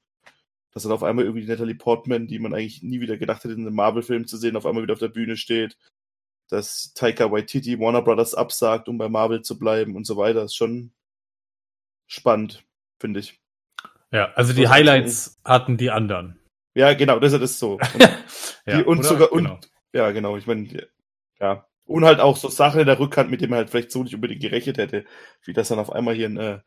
dass 0.75 0.83
dann 0.83 0.92
auf 0.92 1.04
einmal 1.04 1.24
irgendwie 1.24 1.48
Natalie 1.48 1.74
Portman, 1.74 2.28
die 2.28 2.38
man 2.38 2.54
eigentlich 2.54 2.83
nie 2.83 3.00
wieder 3.00 3.18
gedacht 3.18 3.45
hätte, 3.45 3.54
in 3.54 3.62
einem 3.62 3.75
Marvel-Film 3.75 4.28
zu 4.28 4.36
sehen, 4.36 4.57
auf 4.57 4.66
einmal 4.66 4.83
wieder 4.83 4.92
auf 4.92 5.00
der 5.00 5.07
Bühne 5.07 5.38
steht, 5.38 5.78
dass 6.50 6.94
Taika 6.94 7.31
Waititi 7.31 7.80
Warner 7.80 8.01
Brothers 8.01 8.36
absagt, 8.36 8.89
um 8.89 8.98
bei 8.98 9.07
Marvel 9.07 9.42
zu 9.42 9.57
bleiben 9.57 9.95
und 9.95 10.06
so 10.06 10.18
weiter, 10.18 10.44
ist 10.44 10.56
schon 10.56 10.92
spannend, 12.07 12.63
finde 13.00 13.19
ich. 13.19 13.40
Ja, 14.12 14.31
also 14.36 14.54
die 14.54 14.69
Highlights 14.69 15.40
hatten 15.44 15.78
die 15.78 15.92
anderen. 15.92 16.40
Ja, 16.74 16.94
genau, 16.94 17.19
das 17.19 17.34
ist 17.34 17.60
so. 17.60 17.80
Und, 18.68 18.74
ja, 18.74 18.84
und 18.84 19.06
sogar, 19.06 19.31
und, 19.31 19.44
genau. 19.44 19.60
ja, 19.94 20.10
genau, 20.10 20.38
ich 20.38 20.48
meine, 20.48 20.88
ja. 21.40 21.68
Und 21.86 22.04
halt 22.04 22.19
auch 22.19 22.36
so 22.36 22.50
Sachen 22.50 22.80
in 22.80 22.88
der 22.88 22.98
Rückhand, 22.98 23.30
mit 23.30 23.42
denen 23.42 23.52
man 23.52 23.57
halt 23.57 23.69
vielleicht 23.69 23.92
so 23.92 24.02
nicht 24.02 24.16
unbedingt 24.16 24.42
gerechnet 24.42 24.80
hätte, 24.80 25.06
wie 25.44 25.54
das 25.54 25.68
dann 25.68 25.78
auf 25.78 25.92
einmal 25.92 26.16
hier 26.16 26.30
ein 26.30 26.38
äh, 26.38 26.59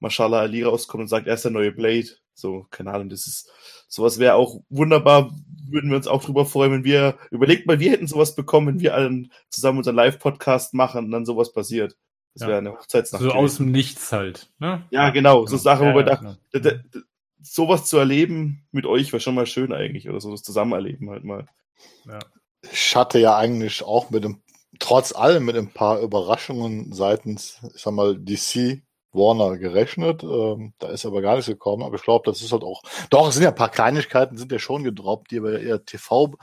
Mashallah 0.00 0.40
Ali 0.40 0.64
rauskommt 0.64 1.02
und 1.02 1.08
sagt, 1.08 1.28
er 1.28 1.34
ist 1.34 1.44
der 1.44 1.52
neue 1.52 1.70
Blade. 1.70 2.08
So, 2.34 2.66
keine 2.70 2.92
Ahnung, 2.92 3.08
das 3.08 3.26
ist, 3.26 3.50
sowas 3.88 4.18
wäre 4.18 4.34
auch 4.34 4.60
wunderbar, 4.68 5.32
würden 5.68 5.88
wir 5.90 5.96
uns 5.96 6.06
auch 6.06 6.22
drüber 6.22 6.44
freuen, 6.44 6.72
wenn 6.72 6.84
wir, 6.84 7.16
überlegt 7.30 7.66
mal, 7.66 7.80
wir 7.80 7.92
hätten 7.92 8.06
sowas 8.08 8.34
bekommen, 8.34 8.66
wenn 8.66 8.80
wir 8.80 8.94
allen 8.94 9.32
zusammen 9.48 9.78
unseren 9.78 9.96
Live-Podcast 9.96 10.74
machen 10.74 11.04
und 11.06 11.10
dann 11.12 11.24
sowas 11.24 11.52
passiert. 11.52 11.96
Das 12.36 12.42
ja. 12.42 12.48
wäre 12.48 12.58
eine 12.58 12.72
Hochzeitsnacht. 12.72 13.22
So 13.22 13.30
aus 13.30 13.56
dem 13.56 13.70
Nichts 13.70 14.12
halt, 14.12 14.50
ne? 14.58 14.84
Ja, 14.90 15.08
genau, 15.08 15.36
genau. 15.36 15.46
so 15.46 15.56
Sachen, 15.56 15.86
ja, 15.86 15.92
wo 15.94 15.96
wir 15.96 16.04
dachten, 16.04 16.36
genau. 16.52 16.70
sowas 17.40 17.86
zu 17.86 17.96
erleben 17.96 18.66
mit 18.72 18.84
euch 18.84 19.10
wäre 19.10 19.20
schon 19.20 19.34
mal 19.34 19.46
schön 19.46 19.72
eigentlich, 19.72 20.06
oder 20.06 20.20
so 20.20 20.30
das 20.30 20.42
Zusammenerleben 20.42 21.08
halt 21.08 21.24
mal. 21.24 21.46
Ja. 22.04 22.18
Ich 22.70 22.94
hatte 22.94 23.18
ja 23.18 23.38
eigentlich 23.38 23.82
auch 23.82 24.10
mit 24.10 24.24
dem, 24.24 24.42
trotz 24.78 25.14
allem 25.14 25.46
mit 25.46 25.56
ein 25.56 25.70
paar 25.70 26.00
Überraschungen 26.00 26.92
seitens, 26.92 27.58
ich 27.74 27.80
sag 27.80 27.94
mal, 27.94 28.18
DC 28.18 28.82
Warner 29.12 29.56
gerechnet. 29.56 30.22
Ähm, 30.22 30.74
da 30.78 30.88
ist 30.88 31.06
aber 31.06 31.22
gar 31.22 31.36
nichts 31.36 31.48
gekommen. 31.48 31.82
Aber 31.82 31.96
ich 31.96 32.02
glaube, 32.02 32.30
das 32.30 32.42
ist 32.42 32.52
halt 32.52 32.62
auch. 32.62 32.82
Doch, 33.08 33.28
es 33.28 33.34
sind 33.34 33.44
ja 33.44 33.48
ein 33.48 33.54
paar 33.54 33.70
Kleinigkeiten, 33.70 34.36
sind 34.36 34.52
ja 34.52 34.58
schon 34.58 34.84
gedroppt, 34.84 35.30
die 35.30 35.38
aber 35.38 35.58
eher 35.58 35.82
TV, 35.84 36.34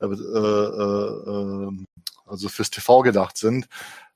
äh, 0.00 0.04
äh, 0.04 0.08
äh, 0.08 1.70
also 2.26 2.48
fürs 2.48 2.70
TV 2.70 3.00
gedacht 3.00 3.38
sind. 3.38 3.68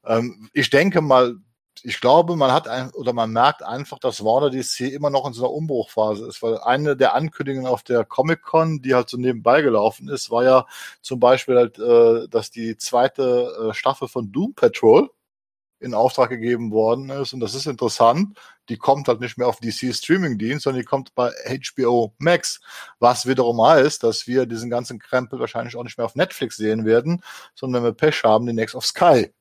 Ähm, 0.07 0.49
ich 0.53 0.71
denke 0.71 1.01
mal, 1.01 1.37
ich 1.83 2.01
glaube, 2.01 2.37
man 2.37 2.53
hat 2.53 2.69
ein, 2.69 2.91
oder 2.93 3.13
man 3.13 3.31
merkt 3.33 3.63
einfach, 3.63 3.99
dass 3.99 4.25
Warner 4.25 4.51
DC 4.51 4.81
immer 4.93 5.11
noch 5.11 5.27
in 5.27 5.33
so 5.35 5.45
einer 5.45 5.53
Umbruchphase 5.53 6.27
ist, 6.27 6.43
weil 6.43 6.59
eine 6.59 6.97
der 6.97 7.15
Ankündigungen 7.15 7.67
auf 7.67 7.83
der 7.83 8.05
Comic 8.05 8.43
Con, 8.43 8.81
die 8.81 8.95
halt 8.95 9.09
so 9.11 9.17
nebenbei 9.19 9.61
gelaufen 9.63 10.09
ist, 10.09 10.31
war 10.31 10.45
ja 10.45 10.67
zum 11.03 11.21
Beispiel 11.21 11.57
halt, 11.57 11.79
äh, 11.79 12.29
dass 12.29 12.51
die 12.51 12.77
zweite 12.77 13.71
äh, 13.71 13.75
Staffel 13.75 14.09
von 14.09 14.33
Doom 14.33 14.55
Patrol, 14.55 15.11
in 15.85 15.95
Auftrag 15.95 16.31
gegeben 16.31 16.71
worden 16.73 17.11
ist. 17.11 17.33
Und 17.35 17.41
das 17.41 17.55
ist 17.55 17.67
interessant. 17.67 18.39
Die 18.69 18.79
kommt 18.79 19.07
halt 19.07 19.21
nicht 19.21 19.37
mehr 19.37 19.47
auf 19.47 19.61
DC 19.61 19.95
Streaming 19.95 20.39
Dienst, 20.39 20.65
sondern 20.65 20.81
die 20.81 20.87
kommt 20.87 21.15
bei 21.15 21.31
HBO 21.47 22.15
Max. 22.19 22.61
Was 22.99 23.27
wiederum 23.27 23.63
heißt, 23.63 24.03
dass 24.03 24.27
wir 24.27 24.47
diesen 24.47 24.71
ganzen 24.71 24.99
Krempel 24.99 25.39
wahrscheinlich 25.39 25.77
auch 25.77 25.85
nicht 25.85 25.99
mehr 25.99 26.07
auf 26.07 26.17
Netflix 26.17 26.57
sehen 26.57 26.85
werden, 26.87 27.23
sondern 27.55 27.83
wenn 27.83 27.91
wir 27.91 27.95
Pech 27.95 28.25
haben, 28.25 28.47
demnächst 28.47 28.75
auf 28.75 28.87
Sky. 28.87 29.33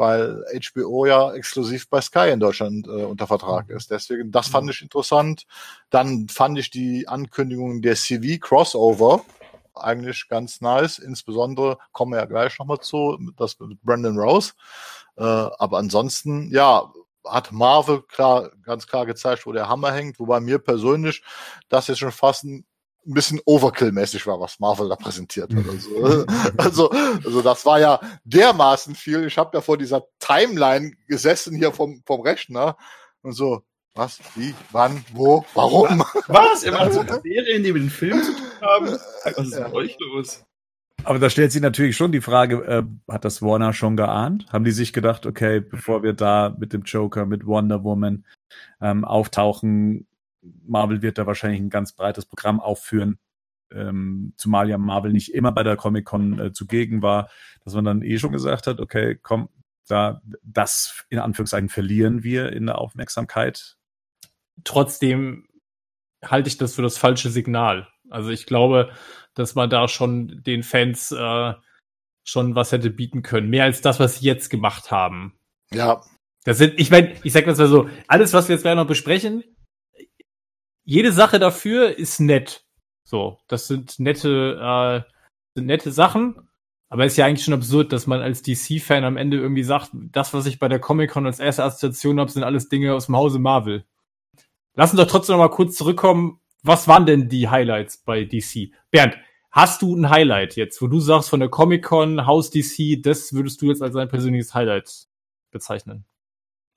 Weil 0.00 0.42
HBO 0.72 1.04
ja 1.04 1.34
exklusiv 1.34 1.90
bei 1.90 2.00
Sky 2.00 2.30
in 2.30 2.40
Deutschland 2.40 2.86
äh, 2.86 3.04
unter 3.04 3.26
Vertrag 3.26 3.68
mhm. 3.68 3.76
ist. 3.76 3.90
Deswegen, 3.90 4.30
das 4.30 4.48
fand 4.48 4.64
mhm. 4.64 4.70
ich 4.70 4.80
interessant. 4.80 5.46
Dann 5.90 6.26
fand 6.28 6.58
ich 6.58 6.70
die 6.70 7.06
Ankündigung 7.06 7.82
der 7.82 7.96
CV 7.96 8.40
Crossover 8.40 9.22
eigentlich 9.74 10.26
ganz 10.28 10.62
nice. 10.62 10.98
Insbesondere 10.98 11.76
kommen 11.92 12.12
wir 12.12 12.20
ja 12.20 12.24
gleich 12.24 12.58
nochmal 12.58 12.80
zu, 12.80 13.18
das 13.36 13.60
mit 13.60 13.82
Brandon 13.82 14.18
Rose. 14.18 14.52
Äh, 15.16 15.22
aber 15.22 15.76
ansonsten, 15.76 16.50
ja, 16.50 16.90
hat 17.26 17.52
Marvel 17.52 18.00
klar, 18.02 18.50
ganz 18.62 18.86
klar 18.86 19.04
gezeigt, 19.04 19.44
wo 19.44 19.52
der 19.52 19.68
Hammer 19.68 19.92
hängt, 19.92 20.18
wobei 20.18 20.40
mir 20.40 20.58
persönlich 20.58 21.22
das 21.68 21.88
jetzt 21.88 21.98
schon 21.98 22.12
fast 22.12 22.44
ein 22.44 22.64
bisschen 23.04 23.40
Overkill-mäßig 23.44 24.26
war, 24.26 24.40
was 24.40 24.60
Marvel 24.60 24.88
da 24.88 24.96
präsentiert 24.96 25.54
hat. 25.54 25.64
Also, 25.68 26.26
also, 26.56 26.90
also 26.90 27.42
das 27.42 27.64
war 27.66 27.80
ja 27.80 28.00
dermaßen 28.24 28.94
viel. 28.94 29.26
Ich 29.26 29.38
habe 29.38 29.56
ja 29.56 29.60
vor 29.60 29.78
dieser 29.78 30.04
Timeline 30.18 30.92
gesessen 31.08 31.56
hier 31.56 31.72
vom, 31.72 32.02
vom 32.06 32.20
Rechner 32.20 32.76
Und 33.22 33.32
so, 33.32 33.62
was, 33.94 34.20
wie, 34.36 34.54
wann, 34.72 35.04
wo, 35.12 35.44
warum? 35.54 36.04
Was? 36.28 36.64
Ihr 36.64 36.72
macht 36.72 36.92
so 36.92 37.02
Serien, 37.02 37.62
die 37.62 37.72
mit 37.72 37.82
dem 37.82 37.90
Film 37.90 38.22
zu 38.22 38.32
tun 38.32 38.46
haben? 38.60 38.86
Was 39.24 39.38
ist 39.38 39.58
mit 39.58 39.72
euch 39.72 39.96
los? 40.00 40.44
Aber 41.04 41.18
da 41.18 41.30
stellt 41.30 41.50
sich 41.52 41.62
natürlich 41.62 41.96
schon 41.96 42.12
die 42.12 42.20
Frage, 42.20 42.56
äh, 42.64 43.12
hat 43.12 43.24
das 43.24 43.42
Warner 43.42 43.72
schon 43.72 43.96
geahnt? 43.96 44.46
Haben 44.52 44.64
die 44.64 44.70
sich 44.70 44.92
gedacht, 44.92 45.26
okay, 45.26 45.60
bevor 45.60 46.02
wir 46.02 46.12
da 46.12 46.54
mit 46.58 46.72
dem 46.72 46.82
Joker, 46.82 47.26
mit 47.26 47.46
Wonder 47.46 47.82
Woman 47.84 48.24
ähm, 48.80 49.04
auftauchen, 49.04 50.06
Marvel 50.42 51.02
wird 51.02 51.18
da 51.18 51.26
wahrscheinlich 51.26 51.60
ein 51.60 51.70
ganz 51.70 51.92
breites 51.92 52.26
Programm 52.26 52.60
aufführen, 52.60 53.18
ähm, 53.72 54.32
zumal 54.36 54.68
ja 54.68 54.78
Marvel 54.78 55.12
nicht 55.12 55.34
immer 55.34 55.52
bei 55.52 55.62
der 55.62 55.76
Comic-Con 55.76 56.38
äh, 56.38 56.52
zugegen 56.52 57.02
war, 57.02 57.28
dass 57.64 57.74
man 57.74 57.84
dann 57.84 58.02
eh 58.02 58.18
schon 58.18 58.32
gesagt 58.32 58.66
hat, 58.66 58.80
okay, 58.80 59.18
komm, 59.20 59.48
da, 59.86 60.22
das 60.42 61.04
in 61.08 61.18
Anführungszeichen 61.18 61.68
verlieren 61.68 62.22
wir 62.22 62.52
in 62.52 62.66
der 62.66 62.78
Aufmerksamkeit. 62.78 63.76
Trotzdem 64.64 65.48
halte 66.24 66.48
ich 66.48 66.58
das 66.58 66.74
für 66.74 66.82
das 66.82 66.98
falsche 66.98 67.30
Signal. 67.30 67.88
Also 68.08 68.30
ich 68.30 68.46
glaube, 68.46 68.90
dass 69.34 69.54
man 69.54 69.70
da 69.70 69.88
schon 69.88 70.42
den 70.42 70.62
Fans 70.62 71.12
äh, 71.12 71.54
schon 72.24 72.54
was 72.54 72.72
hätte 72.72 72.90
bieten 72.90 73.22
können. 73.22 73.50
Mehr 73.50 73.64
als 73.64 73.80
das, 73.80 74.00
was 74.00 74.18
sie 74.18 74.26
jetzt 74.26 74.50
gemacht 74.50 74.90
haben. 74.90 75.34
Ja. 75.72 76.02
Das 76.44 76.58
sind, 76.58 76.78
ich 76.78 76.90
meine, 76.90 77.14
ich 77.22 77.32
sag 77.32 77.44
das 77.44 77.58
mal 77.58 77.68
so, 77.68 77.88
alles, 78.06 78.32
was 78.32 78.48
wir 78.48 78.54
jetzt 78.54 78.62
gleich 78.62 78.76
noch 78.76 78.86
besprechen, 78.86 79.44
jede 80.90 81.12
Sache 81.12 81.38
dafür 81.38 81.96
ist 81.96 82.18
nett. 82.18 82.64
So, 83.04 83.38
das 83.46 83.68
sind 83.68 84.00
nette, 84.00 84.58
äh, 84.60 85.08
sind 85.54 85.66
nette 85.66 85.92
Sachen. 85.92 86.48
Aber 86.88 87.06
ist 87.06 87.16
ja 87.16 87.26
eigentlich 87.26 87.44
schon 87.44 87.54
absurd, 87.54 87.92
dass 87.92 88.08
man 88.08 88.20
als 88.20 88.42
DC-Fan 88.42 89.04
am 89.04 89.16
Ende 89.16 89.36
irgendwie 89.36 89.62
sagt, 89.62 89.90
das, 89.92 90.34
was 90.34 90.46
ich 90.46 90.58
bei 90.58 90.66
der 90.66 90.80
Comic-Con 90.80 91.26
als 91.26 91.38
erste 91.38 91.62
Assoziation 91.62 92.18
habe, 92.18 92.32
sind 92.32 92.42
alles 92.42 92.68
Dinge 92.68 92.92
aus 92.92 93.06
dem 93.06 93.14
Hause 93.14 93.38
Marvel. 93.38 93.84
Lass 94.74 94.90
uns 94.90 95.00
doch 95.00 95.06
trotzdem 95.06 95.36
noch 95.36 95.44
mal 95.44 95.54
kurz 95.54 95.76
zurückkommen. 95.76 96.40
Was 96.64 96.88
waren 96.88 97.06
denn 97.06 97.28
die 97.28 97.48
Highlights 97.48 97.98
bei 97.98 98.24
DC? 98.24 98.72
Bernd, 98.90 99.16
hast 99.52 99.82
du 99.82 99.94
ein 99.94 100.10
Highlight 100.10 100.56
jetzt, 100.56 100.82
wo 100.82 100.88
du 100.88 100.98
sagst, 100.98 101.30
von 101.30 101.38
der 101.38 101.50
Comic-Con, 101.50 102.26
Haus 102.26 102.50
DC, 102.50 103.00
das 103.00 103.32
würdest 103.32 103.62
du 103.62 103.66
jetzt 103.66 103.80
als 103.80 103.94
dein 103.94 104.08
persönliches 104.08 104.54
Highlight 104.54 105.06
bezeichnen? 105.52 106.04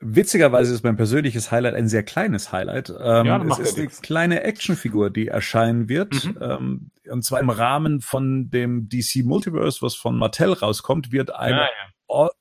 Witzigerweise 0.06 0.74
ist 0.74 0.84
mein 0.84 0.98
persönliches 0.98 1.52
Highlight 1.52 1.76
ein 1.76 1.88
sehr 1.88 2.04
kleines 2.04 2.52
Highlight. 2.52 2.90
Ähm, 2.90 3.26
ja, 3.26 3.44
es 3.44 3.60
ist 3.60 3.78
eine 3.78 3.88
kleine 3.88 4.44
Actionfigur, 4.44 5.10
die 5.10 5.28
erscheinen 5.28 5.90
wird. 5.90 6.26
Mhm. 6.26 6.38
Ähm, 6.42 6.92
und 7.10 7.24
zwar 7.24 7.40
im 7.40 7.50
Rahmen 7.50 8.02
von 8.02 8.50
dem 8.50 8.90
DC 8.90 9.24
Multiverse, 9.24 9.82
was 9.82 9.96
von 9.96 10.18
Mattel 10.18 10.54
rauskommt, 10.54 11.12
wird 11.12 11.34
eine 11.34 11.58
ja, 11.58 11.64
ja 11.64 11.93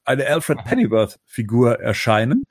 eine 0.05 0.27
Alfred 0.27 0.65
Pennyworth-Figur 0.65 1.81
erscheinen. 1.81 2.45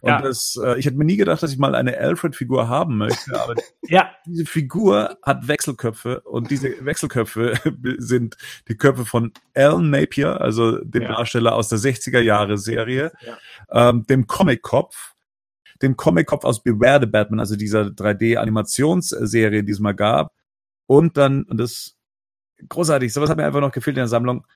Und 0.00 0.10
ja. 0.10 0.20
das, 0.20 0.58
äh, 0.62 0.78
ich 0.78 0.86
hätte 0.86 0.96
mir 0.96 1.04
nie 1.04 1.16
gedacht, 1.16 1.42
dass 1.42 1.52
ich 1.52 1.58
mal 1.58 1.74
eine 1.74 1.96
Alfred-Figur 1.96 2.68
haben 2.68 2.98
möchte, 2.98 3.40
aber 3.40 3.54
ja. 3.82 4.10
diese 4.26 4.46
Figur 4.46 5.16
hat 5.22 5.48
Wechselköpfe 5.48 6.20
und 6.20 6.50
diese 6.50 6.84
Wechselköpfe 6.84 7.54
sind 7.98 8.36
die 8.68 8.76
Köpfe 8.76 9.04
von 9.04 9.32
Alan 9.54 9.90
Napier, 9.90 10.40
also 10.40 10.78
dem 10.78 11.02
ja. 11.02 11.08
Darsteller 11.08 11.54
aus 11.54 11.68
der 11.68 11.78
60er 11.78 12.20
Jahre 12.20 12.58
Serie, 12.58 13.12
ja. 13.20 13.88
ähm, 13.90 14.04
dem 14.06 14.26
Comic-Kopf, 14.26 15.14
dem 15.82 15.96
Comic-Kopf 15.96 16.44
aus 16.44 16.62
Beware 16.62 17.00
the 17.00 17.06
Batman, 17.06 17.40
also 17.40 17.56
dieser 17.56 17.82
3D-Animationsserie, 17.86 19.62
die 19.62 19.72
es 19.72 19.80
mal 19.80 19.94
gab. 19.94 20.32
Und 20.86 21.16
dann, 21.16 21.42
und 21.44 21.58
das 21.58 21.96
großartig, 22.68 23.12
sowas 23.12 23.30
hat 23.30 23.36
mir 23.36 23.44
einfach 23.44 23.60
noch 23.60 23.72
gefehlt 23.72 23.96
in 23.96 24.02
der 24.02 24.08
Sammlung, 24.08 24.46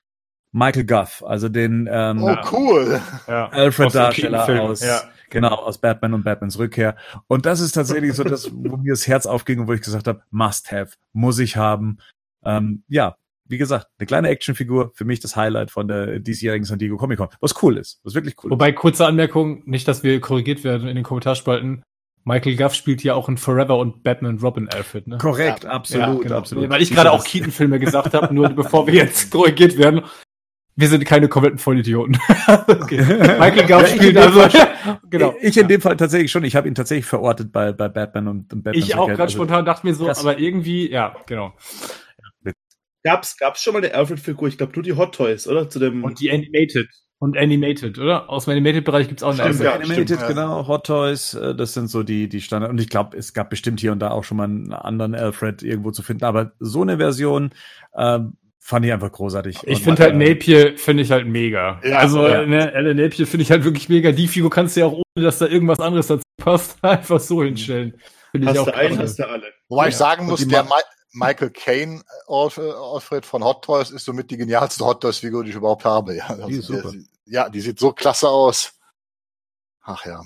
Michael 0.51 0.85
Guff, 0.85 1.23
also 1.25 1.47
den 1.47 1.87
ähm, 1.89 2.23
oh, 2.23 2.35
cool. 2.51 3.01
Alfred-Darsteller 3.27 4.61
aus, 4.61 4.81
ja. 4.81 5.01
genau, 5.29 5.55
aus 5.55 5.77
Batman 5.77 6.13
und 6.13 6.23
Batmans 6.23 6.59
Rückkehr. 6.59 6.97
Und 7.27 7.45
das 7.45 7.61
ist 7.61 7.71
tatsächlich 7.71 8.13
so 8.13 8.23
das, 8.23 8.51
wo 8.51 8.75
mir 8.77 8.91
das 8.91 9.07
Herz 9.07 9.25
aufging 9.25 9.59
und 9.59 9.67
wo 9.67 9.73
ich 9.73 9.81
gesagt 9.81 10.07
habe, 10.07 10.21
must 10.29 10.71
have, 10.71 10.91
muss 11.13 11.39
ich 11.39 11.55
haben. 11.55 11.99
Ähm, 12.43 12.83
ja, 12.89 13.15
wie 13.45 13.57
gesagt, 13.57 13.87
eine 13.97 14.07
kleine 14.07 14.27
Actionfigur, 14.27 14.91
für 14.93 15.05
mich 15.05 15.21
das 15.21 15.37
Highlight 15.37 15.71
von 15.71 15.87
der 15.87 16.19
diesjährigen 16.19 16.65
San 16.65 16.79
Diego 16.79 16.97
Comic 16.97 17.17
Con, 17.17 17.29
was 17.39 17.61
cool 17.63 17.77
ist, 17.77 18.01
was 18.03 18.13
wirklich 18.13 18.35
cool 18.43 18.51
Wobei, 18.51 18.71
ist. 18.71 18.75
kurze 18.75 19.05
Anmerkung, 19.05 19.63
nicht, 19.65 19.87
dass 19.87 20.03
wir 20.03 20.19
korrigiert 20.19 20.63
werden 20.65 20.87
in 20.87 20.95
den 20.95 21.03
Kommentarspalten. 21.03 21.81
Michael 22.23 22.55
Guff 22.55 22.75
spielt 22.75 23.03
ja 23.03 23.15
auch 23.15 23.29
in 23.29 23.37
Forever 23.37 23.77
und 23.77 24.03
Batman 24.03 24.37
Robin 24.39 24.69
Alfred, 24.69 25.07
ne? 25.07 25.17
Korrekt, 25.17 25.63
ja, 25.63 25.71
absolut, 25.71 26.17
ja, 26.17 26.23
genau. 26.23 26.37
absolut. 26.37 26.69
Weil 26.69 26.81
ich 26.81 26.91
gerade 26.91 27.11
auch 27.11 27.23
Keaton-Filme 27.23 27.79
gesagt 27.79 28.13
habe, 28.13 28.33
nur 28.33 28.49
bevor 28.49 28.85
wir 28.85 28.93
jetzt 28.93 29.31
korrigiert 29.31 29.77
werden 29.77 30.03
wir 30.75 30.87
sind 30.87 31.05
keine 31.05 31.27
kompletten 31.27 31.59
Vollidioten. 31.59 32.17
okay. 32.67 33.01
Michael 33.39 33.69
ja, 33.69 33.85
spielt 33.85 34.17
also. 34.17 34.47
genau. 35.09 35.35
Ich 35.41 35.57
in 35.57 35.67
dem 35.67 35.81
Fall 35.81 35.97
tatsächlich 35.97 36.31
schon. 36.31 36.43
Ich 36.43 36.55
habe 36.55 36.67
ihn 36.67 36.75
tatsächlich 36.75 37.05
verortet 37.05 37.51
bei, 37.51 37.71
bei 37.73 37.89
Batman 37.89 38.27
und, 38.27 38.53
und 38.53 38.63
Batman. 38.63 38.83
Ich 38.83 38.95
auch 38.95 39.07
gerade 39.07 39.23
also, 39.23 39.35
spontan 39.35 39.65
dachte 39.65 39.85
mir 39.85 39.93
so, 39.93 40.05
krass. 40.05 40.19
aber 40.19 40.39
irgendwie, 40.39 40.89
ja, 40.89 41.15
genau. 41.27 41.53
Gab's, 43.03 43.37
gab's 43.37 43.63
schon 43.63 43.73
mal 43.73 43.83
eine 43.83 43.93
Alfred-Figur? 43.93 44.47
Ich 44.47 44.57
glaube, 44.57 44.73
nur 44.75 44.83
die 44.83 44.93
Hot 44.93 45.15
Toys, 45.15 45.47
oder? 45.47 45.69
Zu 45.69 45.79
dem 45.79 46.03
und 46.03 46.19
die 46.19 46.31
Animated. 46.31 46.87
Und 47.17 47.37
Animated, 47.37 47.99
oder? 47.99 48.29
Aus 48.29 48.45
dem 48.45 48.51
Animated-Bereich 48.51 49.07
gibt's 49.07 49.21
auch 49.21 49.37
eine 49.37 49.53
stimmt, 49.53 49.59
ja, 49.59 49.73
Animated, 49.75 50.07
stimmt, 50.07 50.27
genau. 50.27 50.67
Hot 50.67 50.87
Toys, 50.87 51.35
äh, 51.35 51.53
das 51.53 51.73
sind 51.73 51.87
so 51.87 52.01
die, 52.01 52.27
die 52.27 52.41
Standard. 52.41 52.71
Und 52.71 52.81
ich 52.81 52.89
glaube, 52.89 53.15
es 53.15 53.33
gab 53.33 53.51
bestimmt 53.51 53.79
hier 53.79 53.91
und 53.91 53.99
da 53.99 54.09
auch 54.09 54.23
schon 54.23 54.37
mal 54.37 54.45
einen 54.45 54.73
anderen 54.73 55.13
Alfred 55.13 55.61
irgendwo 55.61 55.91
zu 55.91 56.01
finden. 56.01 56.25
Aber 56.25 56.53
so 56.59 56.81
eine 56.81 56.97
Version, 56.97 57.51
ähm, 57.95 58.37
fand 58.63 58.85
ich 58.85 58.93
einfach 58.93 59.11
großartig. 59.11 59.63
Ich 59.63 59.83
finde 59.83 60.03
halt 60.03 60.15
Napier 60.15 60.77
finde 60.77 61.03
ich 61.03 61.11
halt 61.11 61.27
mega. 61.27 61.81
Ja, 61.83 61.97
also 61.97 62.27
ja. 62.27 62.45
ne, 62.45 62.71
Ellen 62.71 62.95
Napier 62.95 63.25
finde 63.25 63.41
ich 63.43 63.51
halt 63.51 63.63
wirklich 63.63 63.89
mega. 63.89 64.11
Die 64.11 64.27
Figur 64.27 64.51
kannst 64.51 64.75
du 64.75 64.81
ja 64.81 64.85
auch 64.85 64.93
ohne, 64.93 65.25
dass 65.25 65.39
da 65.39 65.47
irgendwas 65.47 65.79
anderes 65.79 66.07
dazu 66.07 66.23
passt, 66.37 66.77
einfach 66.83 67.19
so 67.19 67.43
hinstellen. 67.43 67.99
Finde 68.29 68.51
ich 68.51 68.59
auch 68.59 68.65
du 68.65 68.75
einen, 68.75 68.99
hast 68.99 69.17
du 69.17 69.27
alle. 69.27 69.51
Wobei 69.67 69.83
ja. 69.83 69.89
ich 69.89 69.97
sagen 69.97 70.27
muss, 70.27 70.47
der 70.47 70.63
Ma 70.63 70.77
Michael 71.13 71.49
Caine 71.49 72.01
Alfred 72.27 73.25
von 73.25 73.43
Hot 73.43 73.65
Toys 73.65 73.91
ist 73.91 74.05
somit 74.05 74.31
die 74.31 74.37
genialste 74.37 74.85
Hot 74.85 75.01
Toys 75.01 75.17
Figur, 75.17 75.43
die 75.43 75.49
ich 75.49 75.55
überhaupt 75.57 75.83
habe. 75.83 76.15
Ja, 76.15 76.27
also 76.27 76.47
die 76.47 76.55
ist 76.55 76.67
super. 76.67 76.93
Ja, 77.25 77.49
die 77.49 77.59
sieht 77.59 77.79
so 77.79 77.91
klasse 77.91 78.29
aus. 78.29 78.73
Ach 79.81 80.05
ja. 80.05 80.21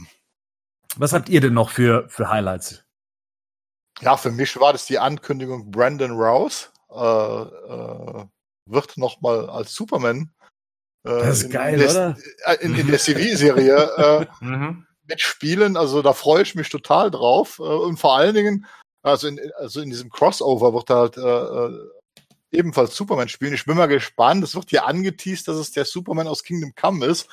Was 0.98 1.14
habt 1.14 1.30
ihr 1.30 1.42
denn 1.42 1.54
noch 1.54 1.72
für, 1.72 2.08
für 2.10 2.30
Highlights? 2.30 2.84
Ja, 4.02 4.18
für 4.18 4.30
mich 4.30 4.60
war 4.60 4.74
das 4.74 4.86
die 4.86 5.00
Ankündigung 5.00 5.72
Brandon 5.72 6.12
Rouse 6.12 6.72
äh, 6.96 8.22
äh, 8.22 8.26
wird 8.68 8.98
nochmal 8.98 9.50
als 9.50 9.74
Superman 9.74 10.32
äh, 11.06 11.20
das 11.20 11.44
ist 11.44 11.52
geil, 11.52 11.80
in, 11.80 11.90
oder? 11.90 12.18
Äh, 12.46 12.56
in, 12.66 12.76
in 12.76 12.88
der 12.88 13.00
CV-Serie 13.00 13.76
äh, 13.98 14.44
mhm. 14.44 14.86
mitspielen. 15.08 15.78
Also 15.78 16.02
da 16.02 16.14
freue 16.14 16.42
ich 16.42 16.56
mich 16.56 16.70
total 16.70 17.12
drauf. 17.12 17.60
Und 17.60 17.98
vor 17.98 18.18
allen 18.18 18.34
Dingen, 18.34 18.66
also 19.04 19.28
in, 19.28 19.40
also 19.58 19.82
in 19.82 19.90
diesem 19.90 20.10
Crossover 20.10 20.74
wird 20.74 20.90
halt 20.90 21.18
äh, 21.18 21.22
äh, 21.22 21.80
ebenfalls 22.52 22.96
Superman 22.96 23.30
spielen. 23.30 23.54
Ich 23.54 23.66
bin 23.66 23.78
mal 23.78 23.86
gespannt. 23.86 24.44
Es 24.44 24.56
wird 24.56 24.70
hier 24.70 24.86
angeteased, 24.88 25.48
dass 25.48 25.58
es 25.58 25.72
der 25.72 25.86
Superman 25.86 26.28
aus 26.28 26.44
Kingdom 26.44 26.74
Come 26.76 27.06
ist. 27.06 27.28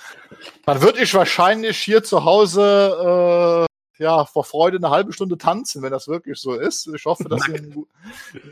Dann 0.67 0.83
würde 0.83 1.01
ich 1.03 1.15
wahrscheinlich 1.15 1.79
hier 1.79 2.05
zu 2.05 2.25
Hause 2.25 3.67
ja, 4.03 4.25
vor 4.25 4.45
Freude 4.45 4.77
eine 4.77 4.91
halbe 4.91 5.13
Stunde 5.13 5.39
tanzen, 5.39 5.83
wenn 5.83 5.93
das 5.93 6.09
wirklich 6.09 6.39
so 6.39 6.55
ist. 6.55 6.89
Ich 6.95 7.05
hoffe, 7.05 7.29
dass 7.29 7.43
sie 7.45 7.55
ein, 7.55 7.87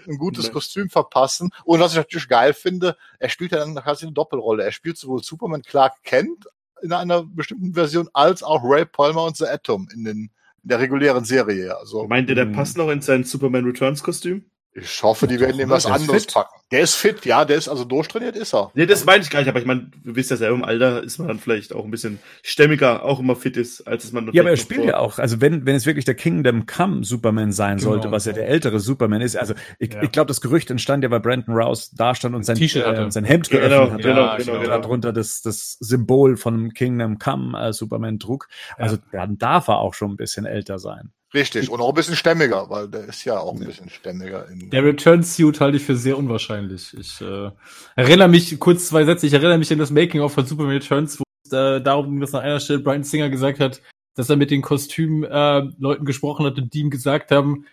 ein 0.09 0.17
gutes 0.17 0.51
Kostüm 0.53 0.89
verpassen. 0.89 1.51
Und 1.65 1.81
was 1.81 1.93
ich 1.93 1.99
natürlich 1.99 2.29
geil 2.29 2.55
finde, 2.55 2.97
er 3.19 3.29
spielt 3.29 3.53
ja 3.53 3.59
dann 3.59 3.75
quasi 3.75 4.07
eine 4.07 4.13
Doppelrolle. 4.13 4.65
Er 4.65 4.73
spielt 4.73 4.97
sowohl 4.97 5.23
Superman 5.23 5.63
Clark 5.63 6.03
Kent 6.05 6.47
in 6.83 6.93
einer 6.93 7.25
bestimmten 7.25 7.75
Version 7.75 8.09
als 8.13 8.43
auch 8.43 8.63
Ray 8.65 8.87
Palmer 8.87 9.25
und 9.25 9.37
The 9.37 9.47
Atom 9.47 9.89
in, 9.93 10.05
den, 10.05 10.17
in 10.63 10.69
der 10.69 10.79
regulären 10.79 11.25
Serie. 11.25 11.77
Also, 11.77 12.07
Meint 12.07 12.29
ihr, 12.29 12.35
der 12.35 12.47
hm. 12.47 12.53
passt 12.53 12.77
noch 12.77 12.89
in 12.89 13.03
sein 13.03 13.25
Superman 13.25 13.65
Returns 13.65 14.03
Kostüm? 14.03 14.45
Ich 14.73 15.03
hoffe, 15.03 15.27
die 15.27 15.41
werden 15.41 15.61
ihm 15.61 15.69
was 15.69 15.85
anderes 15.87 16.25
fit. 16.25 16.35
packen. 16.35 16.61
Der 16.71 16.83
ist 16.83 16.95
fit, 16.95 17.25
ja, 17.25 17.45
der 17.45 17.57
ist 17.57 17.69
also 17.69 17.85
durchtrainiert 17.85 18.37
ist 18.37 18.55
er. 18.55 18.71
Nee, 18.75 18.87
das 18.87 19.05
meine 19.05 19.25
ich 19.25 19.31
gar 19.31 19.41
nicht, 19.41 19.49
aber 19.49 19.59
ich 19.59 19.67
meine, 19.67 19.91
du 20.05 20.15
wisst 20.15 20.31
ja 20.31 20.37
selber, 20.37 20.55
im 20.55 20.65
Alter 20.65 21.03
ist 21.03 21.19
man 21.19 21.27
dann 21.27 21.41
vielleicht 21.41 21.75
auch 21.75 21.85
ein 21.85 21.91
bisschen 21.91 22.21
stämmiger, 22.45 23.05
auch 23.05 23.19
immer 23.19 23.35
fit 23.35 23.57
ist, 23.57 23.81
als 23.89 24.05
es 24.05 24.13
man 24.13 24.31
Ja, 24.33 24.43
aber 24.43 24.51
er 24.51 24.57
spielt 24.57 24.85
ja 24.85 24.99
auch, 24.99 25.19
also 25.19 25.41
wenn, 25.41 25.67
wenn 25.67 25.75
es 25.75 25.87
wirklich 25.87 26.05
der 26.05 26.15
Kingdom 26.15 26.67
Come 26.67 27.03
Superman 27.03 27.51
sein 27.51 27.79
genau, 27.79 27.91
sollte, 27.91 28.13
was 28.13 28.27
ja 28.27 28.33
der 28.33 28.47
ältere 28.47 28.79
Superman 28.79 29.21
ist, 29.21 29.37
also 29.37 29.55
ich, 29.81 29.93
ja. 29.93 30.05
ich 30.05 30.13
glaube, 30.13 30.29
das 30.29 30.41
Gerücht 30.41 30.71
entstand 30.71 31.03
ja, 31.03 31.11
weil 31.11 31.19
Brandon 31.19 31.57
Rouse 31.57 31.91
da 31.91 32.15
stand 32.15 32.37
und 32.37 32.45
sein, 32.45 32.57
äh, 32.57 33.11
sein 33.11 33.25
Hemd 33.25 33.51
genau, 33.51 33.63
geöffnet 33.63 33.93
hat. 33.93 34.03
Genau, 34.03 34.37
genau, 34.37 34.61
genau, 34.61 34.79
darunter 34.79 35.13
das, 35.13 35.43
das 35.43 35.77
Symbol 35.81 36.37
von 36.37 36.73
Kingdom 36.75 37.19
Come 37.19 37.61
äh, 37.61 37.73
Superman 37.73 38.21
trug. 38.21 38.47
Also 38.77 38.97
ja. 39.13 39.27
dann 39.27 39.39
darf 39.39 39.67
er 39.67 39.79
auch 39.79 39.95
schon 39.95 40.13
ein 40.13 40.17
bisschen 40.17 40.47
älter 40.47 40.79
sein. 40.79 41.11
Richtig, 41.33 41.71
und 41.71 41.81
auch 41.81 41.91
ein 41.91 41.95
bisschen 41.95 42.17
stämmiger, 42.17 42.69
weil 42.71 42.89
der 42.89 43.05
ist 43.05 43.25
ja 43.25 43.39
auch 43.39 43.55
ein 43.55 43.65
bisschen 43.65 43.89
stämmiger. 43.89 44.47
der 44.51 44.85
Return-Suit 44.85 45.61
halte 45.61 45.77
ich 45.77 45.85
für 45.85 45.97
sehr 45.97 46.19
unwahrscheinlich. 46.19 46.93
Ich 46.99 47.21
äh, 47.21 47.51
erinnere 47.95 48.29
mich, 48.29 48.59
kurz 48.59 48.89
zwei 48.89 49.05
Sätze, 49.05 49.29
ich 49.29 49.33
erinnere 49.33 49.59
mich 49.59 49.73
an 49.73 49.79
das 49.79 49.93
Making-of 49.93 50.33
von 50.33 50.45
Superman 50.45 50.73
Returns, 50.73 51.21
wo 51.21 51.25
es 51.45 51.53
äh, 51.53 51.81
darum 51.81 52.11
ging, 52.11 52.21
dass 52.21 52.35
an 52.35 52.43
einer 52.43 52.59
Stelle 52.59 52.81
Brian 52.81 53.05
Singer 53.05 53.31
gesagt 53.31 53.61
hat, 53.61 53.81
dass 54.17 54.29
er 54.29 54.37
mit 54.37 54.51
den 54.51 54.61
Kostümleuten 54.61 55.85
äh, 55.85 56.05
gesprochen 56.05 56.47
hat 56.47 56.59
und 56.59 56.75
die 56.75 56.81
ihm 56.81 56.91
gesagt 56.91 57.31
haben, 57.31 57.65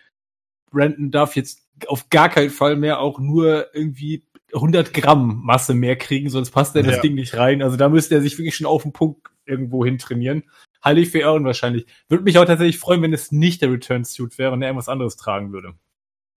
Brandon 0.70 1.10
darf 1.10 1.34
jetzt 1.34 1.66
auf 1.86 2.10
gar 2.10 2.28
keinen 2.28 2.50
Fall 2.50 2.76
mehr 2.76 3.00
auch 3.00 3.18
nur 3.18 3.74
irgendwie 3.74 4.24
100 4.54 4.94
Gramm 4.94 5.42
Masse 5.44 5.74
mehr 5.74 5.96
kriegen, 5.96 6.30
sonst 6.30 6.50
passt 6.50 6.74
er 6.76 6.80
in 6.80 6.86
das 6.86 6.96
ja. 6.96 7.02
Ding 7.02 7.14
nicht 7.14 7.36
rein. 7.36 7.62
Also 7.62 7.76
da 7.76 7.88
müsste 7.88 8.14
er 8.14 8.22
sich 8.22 8.38
wirklich 8.38 8.56
schon 8.56 8.66
auf 8.66 8.82
den 8.82 8.92
Punkt 8.92 9.28
irgendwo 9.46 9.84
hin 9.84 9.98
trainieren. 9.98 10.44
Halte 10.88 11.02
ich 11.02 11.10
für 11.10 11.18
eher 11.18 11.34
unwahrscheinlich. 11.34 11.86
Würde 12.08 12.24
mich 12.24 12.38
auch 12.38 12.46
tatsächlich 12.46 12.78
freuen, 12.78 13.02
wenn 13.02 13.12
es 13.12 13.30
nicht 13.30 13.60
der 13.60 13.70
Return-Suit 13.70 14.38
wäre 14.38 14.52
und 14.52 14.62
er 14.62 14.68
irgendwas 14.68 14.88
anderes 14.88 15.16
tragen 15.16 15.52
würde. 15.52 15.74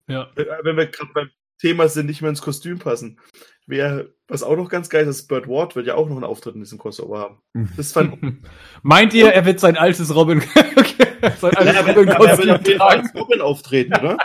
Ja. 0.09 0.29
Wenn 0.35 0.77
wir 0.77 0.87
gerade 0.87 1.13
beim 1.15 1.31
Thema 1.61 1.89
sind, 1.89 2.07
nicht 2.07 2.21
mehr 2.21 2.31
ins 2.31 2.43
Kostüm 2.43 2.81
passen. 2.81 3.21
Wer, 3.69 4.07
was 4.27 4.43
auch 4.43 4.57
noch 4.57 4.69
ganz 4.69 4.89
geil 4.89 5.07
ist, 5.07 5.29
Burt 5.29 5.47
Ward 5.47 5.77
wird 5.77 5.87
ja 5.87 5.95
auch 5.95 6.09
noch 6.09 6.17
einen 6.17 6.25
Auftritt 6.25 6.57
in 6.57 6.63
diesem 6.63 6.79
Crossover 6.79 7.21
haben. 7.21 7.39
Das 7.77 7.93
fand 7.93 8.19
Meint 8.83 9.15
ihr, 9.15 9.29
er 9.29 9.47
wird 9.47 9.61
sein 9.61 9.77
altes 9.77 10.13
Robin, 10.13 10.41
sein 11.39 11.55
altes 11.55 11.75
ja, 11.75 11.81
Robin, 11.83 12.09
er 12.09 12.39
wird 12.39 12.81
als 12.81 13.15
Robin 13.15 13.41
auftreten, 13.41 13.95
oder? 13.95 14.19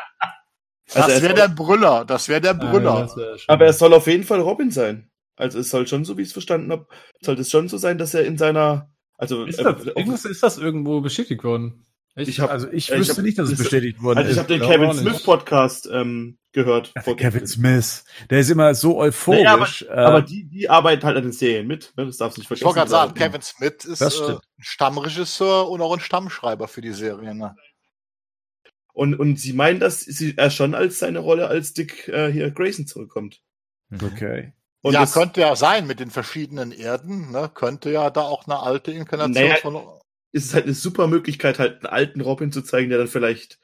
Also 0.92 1.10
das 1.10 1.22
wäre 1.22 1.36
der 1.36 1.50
Brüller, 1.50 2.04
das 2.06 2.30
wäre 2.30 2.42
der 2.42 2.56
Brüller. 2.56 3.08
Ja, 3.12 3.16
wär 3.16 3.38
aber 3.48 3.66
er 3.66 3.74
soll 3.74 3.94
auf 3.94 4.08
jeden 4.08 4.24
Fall 4.24 4.40
Robin 4.40 4.72
sein. 4.72 5.12
Also 5.36 5.60
es 5.60 5.70
soll 5.70 5.86
schon, 5.86 6.04
so 6.04 6.18
wie 6.18 6.24
ich 6.24 6.30
es 6.30 6.34
verstanden 6.34 6.72
habe, 6.72 6.88
sollte 7.22 7.42
es 7.42 7.52
schon 7.52 7.68
so 7.68 7.78
sein, 7.78 8.00
dass 8.00 8.16
er 8.16 8.26
in 8.26 8.40
seiner, 8.40 8.90
also 9.18 9.46
ist 9.46 9.60
das, 9.60 9.86
äh, 9.88 10.30
ist 10.30 10.44
das 10.44 10.58
irgendwo 10.58 11.02
bestätigt 11.02 11.44
worden? 11.44 11.86
Ich, 12.18 12.30
ich 12.30 12.40
hab, 12.40 12.50
also 12.50 12.68
ich, 12.70 12.90
ich 12.90 12.98
wüsste 12.98 13.18
hab, 13.18 13.24
nicht, 13.24 13.38
dass 13.38 13.52
es 13.52 13.58
bestätigt 13.58 14.02
wurde. 14.02 14.22
Also 14.22 14.32
ich 14.32 14.38
habe 14.38 14.48
den 14.48 14.62
Kevin 14.62 14.94
Smith 14.94 15.22
Podcast 15.24 15.90
ähm, 15.92 16.38
gehört. 16.54 16.94
Ja, 16.96 17.14
Kevin 17.14 17.46
Smith, 17.46 18.06
der 18.30 18.40
ist 18.40 18.50
immer 18.50 18.74
so 18.74 18.98
euphorisch. 18.98 19.44
Naja, 19.44 19.54
aber, 19.54 20.02
äh, 20.02 20.06
aber, 20.06 20.22
die, 20.22 20.46
die 20.46 20.70
arbeiten 20.70 21.04
halt 21.04 21.18
an 21.18 21.24
den 21.24 21.34
Serien 21.34 21.68
mit. 21.68 21.92
Ne? 21.98 22.06
Das 22.06 22.16
darfst 22.18 22.38
du 22.38 22.42
nicht 22.42 22.48
vergessen. 22.48 22.62
Ich 22.62 22.66
wollte 22.66 22.80
gerade 22.80 22.90
sagen, 22.90 23.14
Kevin 23.16 23.42
Smith 23.42 23.84
ist 23.84 24.02
äh, 24.02 24.38
Stammregisseur 24.60 25.70
und 25.70 25.82
auch 25.82 25.94
ein 25.94 26.00
Stammschreiber 26.00 26.70
für 26.70 26.80
die 26.80 26.94
Serie. 26.94 27.36
Ne? 27.36 27.56
Und, 28.94 29.16
und 29.16 29.38
sie 29.38 29.52
meinen, 29.52 29.82
dass 29.82 30.00
sie, 30.00 30.36
er 30.38 30.50
schon 30.50 30.74
als 30.74 31.00
seine 31.00 31.20
Rolle 31.20 31.50
als 31.50 31.74
Dick 31.74 32.08
äh, 32.08 32.32
hier 32.32 32.50
Grayson 32.50 32.88
zurückkommt. 32.88 33.42
Okay. 33.94 34.54
Und 34.86 34.94
ja, 34.94 35.08
könnte 35.08 35.42
ja 35.42 35.56
sein 35.56 35.88
mit 35.88 36.00
den 36.00 36.12
verschiedenen 36.12 36.72
Erden, 36.72 37.32
ne? 37.32 37.50
Könnte 37.52 37.90
ja 37.90 38.12
da 38.12 38.22
auch 38.22 38.46
eine 38.46 38.60
alte 38.60 38.92
Inkarnation 38.92 39.48
naja, 39.48 39.56
von 39.56 39.82
ist 40.32 40.46
es 40.46 40.54
halt 40.54 40.66
eine 40.66 40.76
super 40.76 41.08
Möglichkeit, 41.08 41.58
halt 41.58 41.78
einen 41.78 41.92
alten 41.92 42.22
Robin 42.22 42.52
zu 42.52 42.62
zeigen, 42.62 42.90
der 42.90 43.00
dann 43.00 43.08
vielleicht 43.08 43.58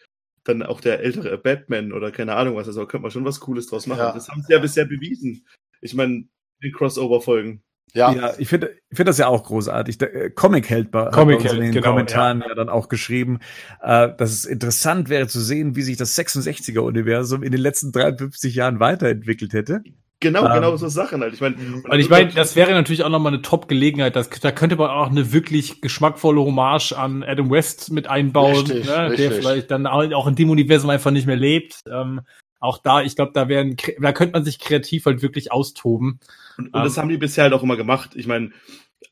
dann 0.45 0.63
auch 0.63 0.81
der 0.81 1.01
ältere 1.01 1.37
Batman 1.37 1.93
oder 1.93 2.11
keine 2.11 2.33
Ahnung 2.33 2.55
was, 2.55 2.65
also 2.65 2.87
könnte 2.87 3.03
man 3.03 3.11
schon 3.11 3.23
was 3.23 3.39
Cooles 3.39 3.67
draus 3.67 3.85
machen. 3.85 3.99
Ja. 3.99 4.13
Das 4.13 4.29
haben 4.29 4.41
sie 4.41 4.51
ja 4.51 4.57
bisher 4.57 4.85
bewiesen. 4.85 5.45
Ich 5.79 5.93
meine, 5.93 6.27
die 6.63 6.71
Crossover-Folgen. 6.71 7.61
Ja. 7.93 8.13
ja, 8.13 8.33
ich 8.39 8.47
finde 8.47 8.75
ich 8.89 8.97
finde 8.97 9.11
das 9.11 9.19
ja 9.19 9.27
auch 9.27 9.43
großartig. 9.43 9.99
Der 9.99 10.15
äh, 10.15 10.29
Comic 10.31 10.71
hält 10.71 10.89
bei 10.89 11.05
Comic 11.11 11.45
in 11.45 11.61
den 11.61 11.71
genau, 11.71 11.89
Kommentaren 11.89 12.41
ja. 12.41 12.47
ja. 12.47 12.55
dann 12.55 12.69
auch 12.69 12.89
geschrieben, 12.89 13.37
äh, 13.83 14.09
dass 14.17 14.31
es 14.31 14.45
interessant 14.45 15.09
wäre 15.09 15.27
zu 15.27 15.39
sehen, 15.39 15.75
wie 15.75 15.83
sich 15.83 15.97
das 15.97 16.17
66er 16.17 16.79
Universum 16.79 17.43
in 17.43 17.51
den 17.51 17.61
letzten 17.61 17.91
53 17.91 18.55
Jahren 18.55 18.79
weiterentwickelt 18.79 19.53
hätte. 19.53 19.83
Genau, 20.21 20.45
ähm, 20.45 20.53
genau 20.53 20.77
so 20.77 20.87
Sachen 20.87 21.21
halt. 21.21 21.33
Ich 21.33 21.41
meine, 21.41 21.55
und 21.55 21.99
ich 21.99 22.09
meine, 22.09 22.31
das 22.31 22.55
wäre 22.55 22.71
natürlich 22.71 23.03
auch 23.03 23.09
nochmal 23.09 23.33
eine 23.33 23.41
Top-Gelegenheit. 23.41 24.15
Da 24.15 24.51
könnte 24.51 24.75
man 24.75 24.91
auch 24.91 25.09
eine 25.09 25.33
wirklich 25.33 25.81
geschmackvolle 25.81 26.39
Hommage 26.39 26.93
an 26.93 27.23
Adam 27.23 27.49
West 27.49 27.91
mit 27.91 28.07
einbauen, 28.07 28.55
richtig, 28.55 28.85
ne, 28.85 29.09
richtig. 29.09 29.29
der 29.29 29.31
vielleicht 29.31 29.71
dann 29.71 29.87
auch 29.87 30.27
in 30.27 30.35
dem 30.35 30.51
Universum 30.51 30.91
einfach 30.91 31.09
nicht 31.11 31.25
mehr 31.25 31.35
lebt. 31.35 31.81
Ähm, 31.91 32.21
auch 32.59 32.77
da, 32.77 33.01
ich 33.01 33.15
glaube, 33.15 33.31
da 33.33 33.49
werden, 33.49 33.75
da 33.99 34.13
könnte 34.13 34.33
man 34.33 34.45
sich 34.45 34.59
kreativ 34.59 35.07
halt 35.07 35.23
wirklich 35.23 35.51
austoben. 35.51 36.19
Und, 36.57 36.71
und 36.71 36.85
das 36.85 36.95
ähm, 36.95 37.01
haben 37.01 37.09
die 37.09 37.17
bisher 37.17 37.45
halt 37.45 37.53
auch 37.53 37.63
immer 37.63 37.75
gemacht. 37.75 38.11
Ich 38.13 38.27
meine, 38.27 38.51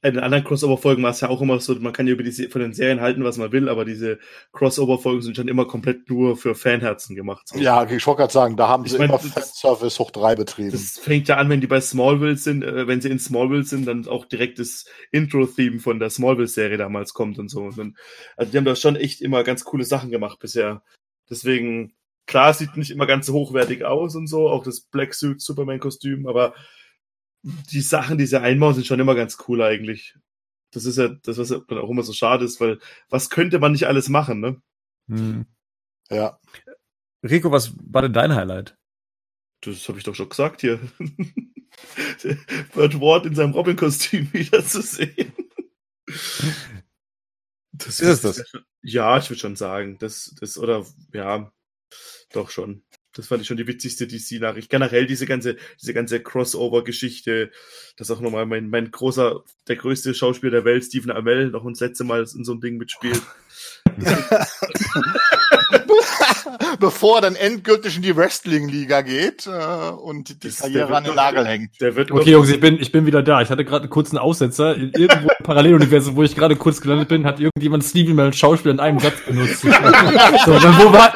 in 0.02 0.14
den 0.14 0.24
anderen 0.24 0.46
Crossover-Folgen 0.46 1.04
war 1.04 1.12
es 1.12 1.20
ja 1.20 1.28
auch 1.28 1.42
immer 1.42 1.60
so, 1.60 1.76
man 1.76 1.92
kann 1.92 2.08
ja 2.08 2.14
über 2.14 2.24
die 2.24 2.32
von 2.32 2.62
den 2.62 2.74
Serien 2.74 3.02
halten, 3.02 3.26
was 3.26 3.38
man 3.38 3.52
will, 3.52 3.68
aber 3.68 3.84
diese 3.84 4.18
Crossover-Folgen 4.54 5.22
sind 5.22 5.36
schon 5.36 5.50
immer 5.50 5.66
komplett 5.66 6.10
nur 6.10 6.38
für 6.38 6.56
Fanherzen 6.56 7.18
gemacht. 7.18 7.50
So. 7.50 7.60
Ja, 7.60 7.84
ich 7.84 8.08
wollte 8.08 8.20
gerade 8.20 8.34
sagen, 8.34 8.56
da 8.56 8.70
haben 8.70 8.86
ich 8.86 8.94
sie 8.94 8.98
mein, 8.98 9.10
immer 9.10 9.20
Fanservice 9.20 10.00
hoch 10.00 10.12
drei 10.12 10.36
betrieben. 10.36 10.72
Das 10.72 10.98
fängt 10.98 11.28
ja 11.28 11.36
an, 11.36 11.50
wenn 11.50 11.60
die 11.60 11.68
bei 11.68 11.82
Smallville 11.82 12.38
sind, 12.38 12.64
äh, 12.64 12.88
wenn 12.88 13.02
sie 13.02 13.10
in 13.10 13.20
Smallville 13.20 13.64
sind, 13.64 13.86
dann 13.88 14.08
auch 14.08 14.24
direkt 14.24 14.60
das 14.60 14.86
Intro-Theme 15.12 15.80
von 15.80 16.00
der 16.00 16.10
Smallville-Serie 16.10 16.78
damals 16.78 17.14
kommt 17.14 17.38
und 17.38 17.50
so. 17.50 17.64
Und 17.64 17.78
dann, 17.78 17.98
also 18.38 18.52
die 18.52 18.58
haben 18.58 18.66
da 18.66 18.78
schon 18.78 18.96
echt 18.96 19.22
immer 19.22 19.44
ganz 19.44 19.66
coole 19.66 19.84
Sachen 19.84 20.12
gemacht 20.12 20.40
bisher. 20.40 20.82
Deswegen, 21.30 21.92
klar, 22.26 22.54
sieht 22.54 22.78
nicht 22.78 22.92
immer 22.92 23.06
ganz 23.06 23.26
so 23.26 23.34
hochwertig 23.34 23.84
aus 23.84 24.16
und 24.16 24.28
so, 24.28 24.48
auch 24.48 24.64
das 24.64 24.80
Black 24.80 25.14
Suit 25.14 25.42
Superman-Kostüm, 25.42 26.26
aber 26.26 26.54
die 27.44 27.82
Sachen, 27.82 28.18
die 28.18 28.26
sie 28.26 28.42
einbauen, 28.42 28.74
sind 28.74 28.88
schon 28.88 29.00
immer 29.00 29.16
ganz 29.16 29.38
cool 29.48 29.62
eigentlich. 29.62 30.18
Das 30.72 30.86
ist 30.86 30.98
ja 30.98 31.08
das, 31.08 31.38
was 31.38 31.50
dann 31.50 31.78
auch 31.78 31.90
immer 31.90 32.04
so 32.04 32.14
schade 32.14 32.46
ist, 32.46 32.60
weil 32.60 32.80
was 33.10 33.30
könnte 33.30 33.60
man 33.60 33.72
nicht 33.72 33.88
alles 33.88 34.10
machen, 34.10 34.40
ne? 34.40 34.62
Hm. 35.08 35.46
Ja. 36.10 36.40
Rico, 37.24 37.52
was 37.52 37.74
war 37.82 38.02
denn 38.02 38.14
dein 38.14 38.36
Highlight? 38.36 38.78
Das 39.62 39.88
habe 39.90 39.98
ich 39.98 40.04
doch 40.04 40.16
schon 40.16 40.30
gesagt 40.30 40.62
hier. 40.62 40.80
Burt 42.74 43.00
Ward 43.00 43.26
in 43.26 43.36
seinem 43.36 43.54
Robin-Kostüm 43.54 44.32
wiederzusehen. 44.34 45.34
Das 47.72 48.00
ist, 48.00 48.24
ist 48.24 48.26
das? 48.26 48.54
Ja, 48.82 49.18
ich 49.18 49.30
würde 49.30 49.40
schon 49.40 49.56
sagen. 49.56 49.98
Das, 50.00 50.34
das, 50.40 50.58
oder, 50.58 50.86
ja, 51.14 51.52
doch 52.32 52.50
schon. 52.50 52.84
Das 53.20 53.28
fand 53.28 53.42
ich 53.42 53.48
schon 53.48 53.58
die 53.58 53.68
witzigste 53.68 54.08
DC-Nachricht. 54.08 54.70
Generell 54.70 55.06
diese 55.06 55.26
ganze, 55.26 55.58
diese 55.82 55.94
ganze 55.94 56.22
Crossover-Geschichte, 56.22 57.52
dass 57.98 58.12
auch 58.12 58.22
nochmal 58.22 58.46
mein, 58.46 58.70
mein 58.70 58.92
großer, 58.92 59.44
der 59.68 59.76
größte 59.76 60.14
Schauspieler 60.14 60.52
der 60.52 60.66
Welt, 60.66 60.86
Stephen 60.86 61.12
Amell, 61.12 61.50
noch 61.50 61.66
ein 61.66 61.74
letzte 61.74 62.06
Mal 62.06 62.26
in 62.34 62.46
so 62.46 62.54
einem 62.54 62.62
Ding 62.62 62.78
mitspielt. 62.78 63.22
Bevor 66.80 67.18
er 67.18 67.22
dann 67.22 67.36
endgültig 67.36 67.96
in 67.96 68.02
die 68.02 68.16
Wrestling-Liga 68.16 69.02
geht 69.02 69.48
äh, 69.48 69.90
und 69.92 70.44
die 70.44 70.50
Karriere 70.50 70.96
an 70.96 71.04
den 71.04 71.16
Nagel 71.16 71.46
hängt. 71.46 71.72
okay, 71.82 72.32
Jungs, 72.32 72.50
ich 72.50 72.60
bin, 72.60 72.80
ich 72.80 72.92
bin 72.92 73.06
wieder 73.06 73.24
da. 73.24 73.42
Ich 73.42 73.50
hatte 73.50 73.66
gerade 73.66 73.84
einen 73.84 73.90
kurzen 73.90 74.18
Aussetzer. 74.18 74.76
In 74.76 74.92
irgendwo 74.94 75.30
im 75.30 75.46
Paralleluniversum, 75.46 76.16
wo 76.16 76.24
ich 76.24 76.36
gerade 76.36 76.56
kurz 76.56 76.82
gelandet 76.82 77.10
bin, 77.10 77.26
hat 77.26 77.40
irgendjemand 77.40 77.84
Steven 77.84 78.16
mal 78.16 78.28
ein 78.28 78.34
Schauspiel 78.34 78.72
in 78.72 78.80
einem 78.80 79.00
Satz 79.00 79.22
benutzt. 79.26 79.62
so, 79.62 79.68
dann 79.68 80.78
wo, 80.78 80.94
war, 80.94 81.14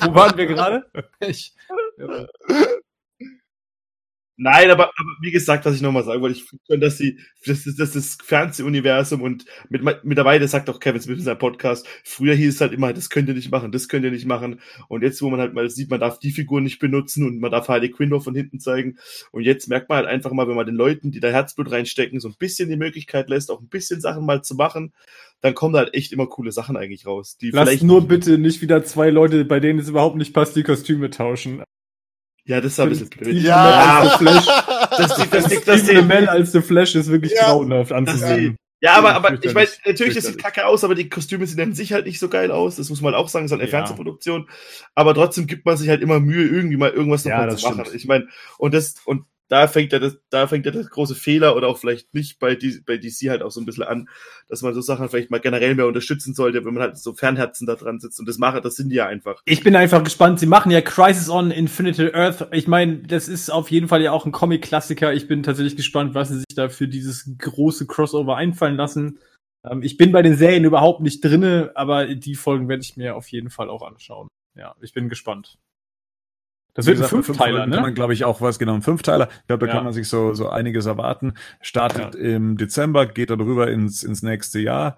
wo 0.00 0.14
waren 0.14 0.36
wir 0.36 0.46
gerade? 0.46 0.84
Ich, 1.20 1.52
ja. 1.98 2.26
Nein, 4.40 4.70
aber, 4.70 4.84
aber 4.84 5.10
wie 5.20 5.32
gesagt, 5.32 5.64
was 5.64 5.74
ich 5.74 5.82
nochmal 5.82 6.04
sagen 6.04 6.22
wollte, 6.22 6.38
ich 6.38 6.44
finde, 6.44 6.86
dass 6.86 6.96
die, 6.96 7.18
das 7.44 7.66
ist 7.66 7.80
das, 7.80 7.90
das 7.90 8.18
Fernsehuniversum 8.22 9.20
und 9.20 9.44
mit, 9.68 9.82
mittlerweile 10.04 10.46
sagt 10.46 10.70
auch 10.70 10.78
Kevin 10.78 11.00
Smith 11.00 11.18
in 11.18 11.24
seinem 11.24 11.38
Podcast, 11.38 11.84
früher 12.04 12.36
hieß 12.36 12.54
es 12.54 12.60
halt 12.60 12.72
immer, 12.72 12.92
das 12.92 13.10
könnt 13.10 13.28
ihr 13.28 13.34
nicht 13.34 13.50
machen, 13.50 13.72
das 13.72 13.88
könnt 13.88 14.04
ihr 14.04 14.12
nicht 14.12 14.26
machen. 14.26 14.60
Und 14.86 15.02
jetzt, 15.02 15.20
wo 15.22 15.28
man 15.28 15.40
halt 15.40 15.54
mal 15.54 15.68
sieht, 15.68 15.90
man 15.90 15.98
darf 15.98 16.20
die 16.20 16.30
Figur 16.30 16.60
nicht 16.60 16.78
benutzen 16.78 17.26
und 17.26 17.40
man 17.40 17.50
darf 17.50 17.66
Harley 17.66 17.90
Quinn 17.90 18.10
nur 18.10 18.20
von 18.20 18.32
hinten 18.32 18.60
zeigen. 18.60 18.98
Und 19.32 19.42
jetzt 19.42 19.68
merkt 19.68 19.88
man 19.88 19.96
halt 19.96 20.06
einfach 20.06 20.30
mal, 20.30 20.46
wenn 20.46 20.54
man 20.54 20.66
den 20.66 20.76
Leuten, 20.76 21.10
die 21.10 21.18
da 21.18 21.30
Herzblut 21.30 21.72
reinstecken, 21.72 22.20
so 22.20 22.28
ein 22.28 22.36
bisschen 22.38 22.68
die 22.68 22.76
Möglichkeit 22.76 23.28
lässt, 23.28 23.50
auch 23.50 23.60
ein 23.60 23.68
bisschen 23.68 24.00
Sachen 24.00 24.24
mal 24.24 24.42
zu 24.42 24.54
machen, 24.54 24.92
dann 25.40 25.56
kommen 25.56 25.74
halt 25.74 25.94
echt 25.94 26.12
immer 26.12 26.28
coole 26.28 26.52
Sachen 26.52 26.76
eigentlich 26.76 27.06
raus. 27.06 27.36
Die 27.38 27.50
Lass 27.50 27.68
vielleicht 27.68 27.82
nur 27.82 28.06
bitte 28.06 28.38
nicht 28.38 28.62
wieder 28.62 28.84
zwei 28.84 29.10
Leute, 29.10 29.44
bei 29.44 29.58
denen 29.58 29.80
es 29.80 29.88
überhaupt 29.88 30.16
nicht 30.16 30.32
passt, 30.32 30.54
die 30.54 30.62
Kostüme 30.62 31.10
tauschen. 31.10 31.64
Ja, 32.48 32.62
das 32.62 32.72
ist 32.72 32.80
ein 32.80 32.88
bisschen 32.88 33.10
blöd. 33.10 33.42
Ja, 33.42 34.16
Flash. 34.16 34.46
Das, 34.96 35.16
das, 35.16 35.64
das, 35.64 35.84
das, 35.84 36.28
als 36.28 36.52
The 36.52 36.62
Flash 36.62 36.94
ist 36.94 37.10
wirklich 37.10 37.32
ja, 37.32 37.44
grauenhaft 37.44 37.92
anzusehen. 37.92 38.56
Ja, 38.80 38.94
aber, 38.94 39.14
aber 39.14 39.44
ich 39.44 39.52
meine, 39.52 39.68
natürlich, 39.84 40.14
das 40.14 40.24
sieht 40.24 40.38
kacke 40.38 40.64
aus, 40.64 40.82
aber 40.82 40.94
die 40.94 41.10
Kostüme 41.10 41.46
sehen 41.46 41.60
an 41.60 41.74
sich 41.74 41.92
halt 41.92 42.06
nicht 42.06 42.18
so 42.18 42.30
geil 42.30 42.50
aus. 42.50 42.76
Das 42.76 42.88
muss 42.88 43.02
man 43.02 43.14
auch 43.14 43.28
sagen, 43.28 43.44
das 43.44 43.50
ist 43.50 43.52
halt 43.52 43.60
eine 43.60 43.70
ja. 43.70 43.76
Fernsehproduktion. 43.76 44.48
Aber 44.94 45.12
trotzdem 45.12 45.46
gibt 45.46 45.66
man 45.66 45.76
sich 45.76 45.90
halt 45.90 46.00
immer 46.00 46.20
Mühe, 46.20 46.46
irgendwie 46.46 46.78
mal 46.78 46.90
irgendwas 46.90 47.26
noch 47.26 47.32
ja, 47.32 47.38
mal 47.38 47.54
zu 47.54 47.68
machen. 47.68 47.84
Ich 47.92 48.06
meine, 48.06 48.28
und 48.56 48.72
das, 48.72 48.94
und 49.04 49.24
da 49.48 49.66
fängt 49.66 49.92
ja 49.92 49.98
das, 49.98 50.18
da 50.30 50.46
fängt 50.46 50.66
ja 50.66 50.72
das 50.72 50.90
große 50.90 51.14
Fehler 51.14 51.56
oder 51.56 51.68
auch 51.68 51.78
vielleicht 51.78 52.12
nicht 52.14 52.38
bei, 52.38 52.54
DC, 52.54 52.84
bei 52.84 52.98
DC 52.98 53.30
halt 53.30 53.42
auch 53.42 53.50
so 53.50 53.60
ein 53.60 53.66
bisschen 53.66 53.84
an, 53.84 54.08
dass 54.48 54.62
man 54.62 54.74
so 54.74 54.80
Sachen 54.80 55.08
vielleicht 55.08 55.30
mal 55.30 55.40
generell 55.40 55.74
mehr 55.74 55.86
unterstützen 55.86 56.34
sollte, 56.34 56.64
wenn 56.64 56.74
man 56.74 56.82
halt 56.82 56.98
so 56.98 57.14
Fernherzen 57.14 57.66
da 57.66 57.74
dran 57.74 57.98
sitzt 57.98 58.20
und 58.20 58.28
das 58.28 58.38
macht, 58.38 58.64
das 58.64 58.76
sind 58.76 58.90
die 58.90 58.96
ja 58.96 59.06
einfach. 59.06 59.40
Ich 59.46 59.62
bin 59.62 59.74
einfach 59.74 60.04
gespannt. 60.04 60.38
Sie 60.38 60.46
machen 60.46 60.70
ja 60.70 60.80
Crisis 60.80 61.30
on 61.30 61.50
Infinite 61.50 62.14
Earth. 62.14 62.48
Ich 62.52 62.68
meine, 62.68 62.98
das 62.98 63.28
ist 63.28 63.50
auf 63.50 63.70
jeden 63.70 63.88
Fall 63.88 64.02
ja 64.02 64.12
auch 64.12 64.26
ein 64.26 64.32
Comic-Klassiker. 64.32 65.12
Ich 65.14 65.28
bin 65.28 65.42
tatsächlich 65.42 65.76
gespannt, 65.76 66.14
was 66.14 66.28
sie 66.28 66.38
sich 66.38 66.54
da 66.54 66.68
für 66.68 66.88
dieses 66.88 67.30
große 67.38 67.86
Crossover 67.86 68.36
einfallen 68.36 68.76
lassen. 68.76 69.18
Ähm, 69.64 69.82
ich 69.82 69.96
bin 69.96 70.12
bei 70.12 70.22
den 70.22 70.36
Serien 70.36 70.64
überhaupt 70.64 71.00
nicht 71.00 71.24
drinne, 71.24 71.72
aber 71.74 72.14
die 72.14 72.34
Folgen 72.34 72.68
werde 72.68 72.82
ich 72.82 72.96
mir 72.96 73.16
auf 73.16 73.28
jeden 73.28 73.50
Fall 73.50 73.70
auch 73.70 73.82
anschauen. 73.82 74.28
Ja, 74.54 74.74
ich 74.80 74.92
bin 74.92 75.08
gespannt. 75.08 75.58
Das 76.78 76.86
wird 76.86 77.02
ein 77.02 77.08
Fünfteiler, 77.08 77.66
ne? 77.66 77.74
Kann 77.74 77.82
man, 77.82 77.94
glaube 77.94 78.12
ich, 78.12 78.24
auch 78.24 78.40
was, 78.40 78.60
genau, 78.60 78.74
ein 78.74 78.82
Fünfteiler. 78.82 79.28
Ich 79.40 79.46
glaube, 79.48 79.66
da 79.66 79.66
ja. 79.66 79.72
kann 79.72 79.82
man 79.82 79.92
sich 79.92 80.08
so, 80.08 80.32
so 80.34 80.48
einiges 80.48 80.86
erwarten. 80.86 81.34
Startet 81.60 82.14
ja. 82.14 82.20
im 82.20 82.56
Dezember, 82.56 83.04
geht 83.06 83.30
dann 83.30 83.40
rüber 83.40 83.68
ins, 83.68 84.04
ins 84.04 84.22
nächste 84.22 84.60
Jahr. 84.60 84.96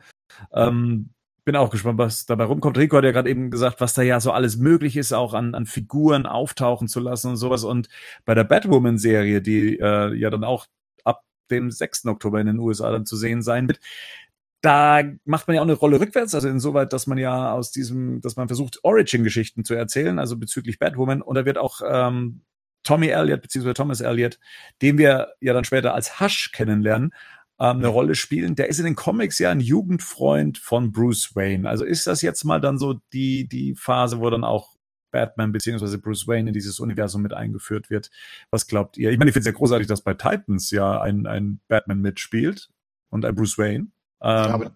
Ähm, 0.52 1.08
bin 1.46 1.56
auch 1.56 1.70
gespannt, 1.70 1.96
was 1.96 2.26
dabei 2.26 2.44
rumkommt. 2.44 2.76
Rico 2.76 2.98
hat 2.98 3.04
ja 3.04 3.12
gerade 3.12 3.30
eben 3.30 3.50
gesagt, 3.50 3.80
was 3.80 3.94
da 3.94 4.02
ja 4.02 4.20
so 4.20 4.30
alles 4.30 4.58
möglich 4.58 4.98
ist, 4.98 5.14
auch 5.14 5.32
an, 5.32 5.54
an 5.54 5.64
Figuren 5.64 6.26
auftauchen 6.26 6.86
zu 6.86 7.00
lassen 7.00 7.28
und 7.30 7.36
sowas. 7.36 7.64
Und 7.64 7.88
bei 8.26 8.34
der 8.34 8.44
Batwoman-Serie, 8.44 9.40
die 9.40 9.78
äh, 9.78 10.14
ja 10.14 10.28
dann 10.28 10.44
auch 10.44 10.66
ab 11.04 11.22
dem 11.50 11.70
6. 11.70 12.04
Oktober 12.04 12.42
in 12.42 12.46
den 12.46 12.58
USA 12.58 12.90
dann 12.90 13.06
zu 13.06 13.16
sehen 13.16 13.40
sein 13.40 13.68
wird, 13.68 13.80
da 14.60 15.02
macht 15.24 15.48
man 15.48 15.54
ja 15.54 15.62
auch 15.62 15.66
eine 15.66 15.74
Rolle 15.74 16.00
rückwärts, 16.00 16.34
also 16.34 16.48
insoweit, 16.48 16.92
dass 16.92 17.06
man 17.06 17.18
ja 17.18 17.52
aus 17.52 17.70
diesem, 17.70 18.20
dass 18.20 18.36
man 18.36 18.48
versucht, 18.48 18.78
Origin-Geschichten 18.82 19.64
zu 19.64 19.74
erzählen, 19.74 20.18
also 20.18 20.36
bezüglich 20.36 20.78
Batwoman. 20.78 21.22
Und 21.22 21.34
da 21.34 21.46
wird 21.46 21.56
auch 21.58 21.80
ähm, 21.86 22.42
Tommy 22.82 23.08
Elliott, 23.08 23.42
beziehungsweise 23.42 23.74
Thomas 23.74 24.00
Elliott, 24.00 24.38
den 24.82 24.98
wir 24.98 25.32
ja 25.40 25.52
dann 25.52 25.64
später 25.64 25.94
als 25.94 26.20
Hush 26.20 26.52
kennenlernen, 26.52 27.14
ähm, 27.58 27.78
eine 27.78 27.88
Rolle 27.88 28.14
spielen. 28.14 28.54
Der 28.54 28.68
ist 28.68 28.78
in 28.78 28.84
den 28.84 28.96
Comics 28.96 29.38
ja 29.38 29.50
ein 29.50 29.60
Jugendfreund 29.60 30.58
von 30.58 30.92
Bruce 30.92 31.34
Wayne. 31.34 31.68
Also 31.68 31.84
ist 31.84 32.06
das 32.06 32.22
jetzt 32.22 32.44
mal 32.44 32.60
dann 32.60 32.78
so 32.78 33.00
die, 33.12 33.48
die 33.48 33.74
Phase, 33.74 34.20
wo 34.20 34.28
dann 34.28 34.44
auch 34.44 34.76
Batman 35.10 35.52
beziehungsweise 35.52 35.98
Bruce 35.98 36.28
Wayne 36.28 36.50
in 36.50 36.54
dieses 36.54 36.80
Universum 36.80 37.22
mit 37.22 37.32
eingeführt 37.32 37.90
wird. 37.90 38.10
Was 38.50 38.66
glaubt 38.66 38.96
ihr? 38.96 39.10
Ich 39.10 39.18
meine, 39.18 39.30
ich 39.30 39.34
finde 39.34 39.48
es 39.48 39.52
ja 39.54 39.58
großartig, 39.58 39.86
dass 39.86 40.02
bei 40.02 40.14
Titans 40.14 40.70
ja 40.70 41.00
ein, 41.00 41.26
ein 41.26 41.60
Batman 41.68 42.00
mitspielt 42.00 42.70
und 43.10 43.24
ein 43.24 43.34
Bruce 43.34 43.58
Wayne. 43.58 43.88
Ähm, 44.22 44.52
aber 44.52 44.74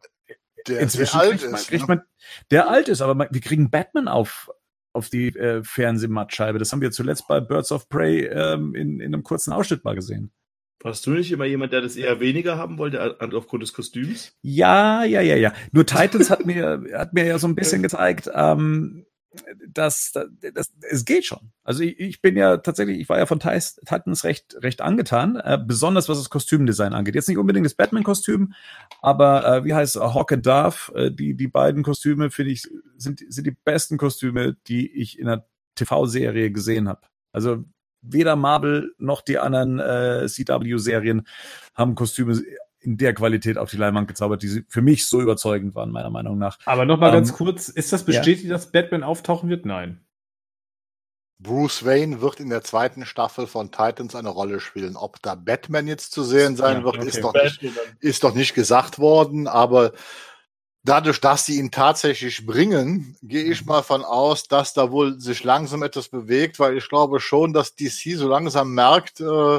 der 0.67 0.81
inzwischen 0.81 1.19
alt 1.19 1.41
kriegt 1.41 1.51
man, 1.51 1.55
ist. 1.55 1.69
Kriegt 1.69 1.89
man, 1.89 2.03
der 2.51 2.71
alt 2.71 2.89
ist, 2.89 3.03
aber 3.03 3.29
wir 3.31 3.41
kriegen 3.41 3.71
Batman 3.71 4.09
auf, 4.09 4.51
auf 4.93 5.09
die 5.09 5.29
äh, 5.29 5.63
Fernsehmattscheibe. 5.63 6.59
Das 6.59 6.73
haben 6.73 6.81
wir 6.81 6.91
zuletzt 6.91 7.29
bei 7.29 7.41
Birds 7.41 7.73
of 7.73 7.89
Prey 7.89 8.27
ähm, 8.27 8.75
in, 8.75 9.01
in 9.01 9.15
einem 9.15 9.23
kurzen 9.23 9.53
Ausschnitt 9.53 9.85
mal 9.85 9.95
gesehen. 9.95 10.33
Warst 10.83 11.07
du 11.07 11.13
nicht 11.13 11.33
immer 11.33 11.47
jemand, 11.47 11.73
der 11.73 11.81
das 11.81 11.97
eher 11.97 12.21
weniger 12.21 12.59
haben 12.59 12.77
wollte, 12.77 13.17
aufgrund 13.35 13.63
des 13.63 13.73
Kostüms? 13.73 14.37
Ja, 14.43 15.03
ja, 15.05 15.23
ja, 15.23 15.35
ja. 15.35 15.55
Nur 15.73 15.87
Titans 15.87 16.29
hat 16.29 16.45
mir, 16.45 16.85
hat 16.93 17.15
mir 17.15 17.25
ja 17.25 17.39
so 17.39 17.47
ein 17.47 17.55
bisschen 17.55 17.83
gezeigt, 17.83 18.31
ähm, 18.35 19.07
das, 19.69 20.13
das, 20.13 20.29
das, 20.55 20.73
es 20.91 21.05
geht 21.05 21.25
schon. 21.25 21.53
Also 21.63 21.83
ich, 21.83 21.99
ich 21.99 22.23
bin 22.23 22.37
ja 22.37 22.59
tatsächlich, 22.59 23.01
ich 23.01 23.09
war 23.09 23.19
ja 23.19 23.27
von 23.27 23.41
Titans 23.41 24.25
recht, 24.25 24.57
recht 24.63 24.81
angetan, 24.81 25.37
äh, 25.37 25.59
besonders 25.65 26.09
was 26.09 26.19
das 26.19 26.31
Kostümdesign 26.31 26.93
angeht. 26.93 27.15
Jetzt 27.15 27.29
nicht 27.29 27.39
unbedingt 27.39 27.67
das 27.67 27.75
Batman-Kostüm, 27.75 28.55
aber 29.01 29.47
äh, 29.47 29.65
wie 29.65 29.75
heißt 29.75 29.97
Hawk 29.97 30.33
and 30.33 30.47
Dove, 30.47 30.93
äh, 30.95 31.11
die, 31.11 31.35
die 31.35 31.49
beiden 31.49 31.83
Kostüme, 31.83 32.31
finde 32.31 32.53
ich, 32.53 32.69
sind, 32.97 33.23
sind 33.29 33.47
die 33.47 33.57
besten 33.65 33.99
Kostüme, 33.99 34.57
die 34.67 34.91
ich 34.91 35.19
in 35.19 35.29
einer 35.29 35.47
TV-Serie 35.75 36.51
gesehen 36.51 36.89
habe. 36.89 37.03
Also 37.33 37.65
weder 38.03 38.37
Marvel 38.37 38.95
noch 38.99 39.23
die 39.23 39.39
anderen 39.39 39.81
äh, 39.81 40.27
CW-Serien 40.29 41.27
haben 41.75 41.95
Kostüme 41.95 42.41
in 42.85 42.97
der 42.97 43.15
Qualität 43.15 43.59
auf 43.59 43.71
die 43.71 43.77
Leinwand 43.77 44.09
gezaubert, 44.09 44.43
die 44.43 44.65
für 44.69 44.83
mich 44.83 45.07
so 45.07 45.21
überzeugend 45.21 45.75
waren, 45.75 45.91
meiner 45.91 46.11
Meinung 46.11 46.39
nach. 46.39 46.59
Aber 46.65 46.85
nochmal 46.85 47.11
ähm, 47.11 47.17
ganz 47.17 47.33
kurz, 47.33 47.69
ist 47.69 47.93
das 47.93 48.05
bestätigt, 48.05 48.45
ja. 48.45 48.53
dass 48.53 48.71
Batman 48.71 49.03
auftauchen 49.03 49.49
wird? 49.49 49.67
Nein. 49.67 50.01
Bruce 51.39 51.85
Wayne 51.85 52.21
wird 52.21 52.41
in 52.41 52.49
der 52.49 52.63
zweiten 52.63 53.05
Staffel 53.05 53.47
von 53.47 53.71
Titans 53.71 54.15
eine 54.15 54.29
Rolle 54.29 54.61
spielen. 54.61 54.97
Ob 54.97 55.21
da 55.21 55.35
Batman 55.35 55.89
jetzt 55.89 56.13
zu 56.13 56.23
sehen 56.23 56.57
sein 56.57 56.79
ja, 56.79 56.85
wird, 56.85 56.99
okay. 56.99 57.09
ist, 57.09 57.23
doch 57.23 57.35
nicht, 57.35 57.61
ist 58.01 58.25
doch 58.25 58.35
nicht 58.35 58.55
gesagt 58.55 58.99
worden, 58.99 59.49
aber 59.49 59.93
dadurch, 60.85 61.21
dass 61.21 61.47
sie 61.47 61.59
ihn 61.59 61.71
tatsächlich 61.71 62.47
bringen, 62.47 63.17
gehe 63.23 63.45
ich 63.45 63.63
mhm. 63.63 63.69
mal 63.69 63.83
von 63.83 64.05
aus, 64.05 64.45
dass 64.45 64.75
da 64.75 64.91
wohl 64.91 65.19
sich 65.21 65.43
langsam 65.43 65.83
etwas 65.83 66.09
bewegt, 66.09 66.59
weil 66.59 66.77
ich 66.77 66.89
glaube 66.89 67.21
schon, 67.21 67.53
dass 67.53 67.75
DC 67.75 68.17
so 68.17 68.29
langsam 68.29 68.73
merkt, 68.73 69.21
äh, 69.21 69.59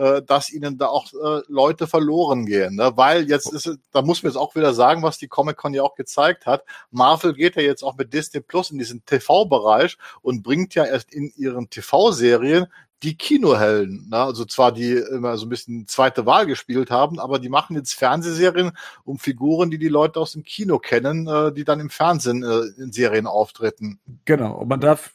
äh, 0.00 0.22
dass 0.22 0.50
ihnen 0.50 0.78
da 0.78 0.86
auch 0.86 1.12
äh, 1.12 1.42
Leute 1.48 1.86
verloren 1.86 2.46
gehen. 2.46 2.76
Ne? 2.76 2.92
Weil 2.96 3.28
jetzt 3.28 3.52
ist, 3.52 3.78
da 3.92 4.00
muss 4.00 4.22
man 4.22 4.32
jetzt 4.32 4.38
auch 4.38 4.54
wieder 4.54 4.72
sagen, 4.72 5.02
was 5.02 5.18
die 5.18 5.28
Comic-Con 5.28 5.74
ja 5.74 5.82
auch 5.82 5.94
gezeigt 5.94 6.46
hat. 6.46 6.64
Marvel 6.90 7.34
geht 7.34 7.56
ja 7.56 7.62
jetzt 7.62 7.82
auch 7.82 7.96
mit 7.96 8.14
Disney 8.14 8.40
Plus 8.40 8.70
in 8.70 8.78
diesen 8.78 9.04
TV-Bereich 9.04 9.98
und 10.22 10.42
bringt 10.42 10.74
ja 10.74 10.86
erst 10.86 11.12
in 11.12 11.30
ihren 11.36 11.68
TV-Serien 11.68 12.66
die 13.02 13.16
Kinohelden, 13.16 14.08
ne? 14.10 14.16
also 14.18 14.44
zwar 14.44 14.72
die 14.72 14.92
immer 14.92 15.36
so 15.38 15.46
ein 15.46 15.48
bisschen 15.48 15.86
zweite 15.86 16.26
Wahl 16.26 16.46
gespielt 16.46 16.90
haben, 16.90 17.18
aber 17.18 17.38
die 17.38 17.48
machen 17.48 17.76
jetzt 17.76 17.94
Fernsehserien 17.94 18.72
um 19.04 19.18
Figuren, 19.18 19.70
die 19.70 19.78
die 19.78 19.88
Leute 19.88 20.20
aus 20.20 20.32
dem 20.32 20.44
Kino 20.44 20.78
kennen, 20.78 21.26
äh, 21.26 21.52
die 21.52 21.64
dann 21.64 21.80
im 21.80 21.88
Fernsehen 21.88 22.42
äh, 22.42 22.82
in 22.82 22.92
Serien 22.92 23.26
auftreten. 23.26 24.00
Genau, 24.26 24.54
und 24.58 24.68
man 24.68 24.80
darf 24.80 25.12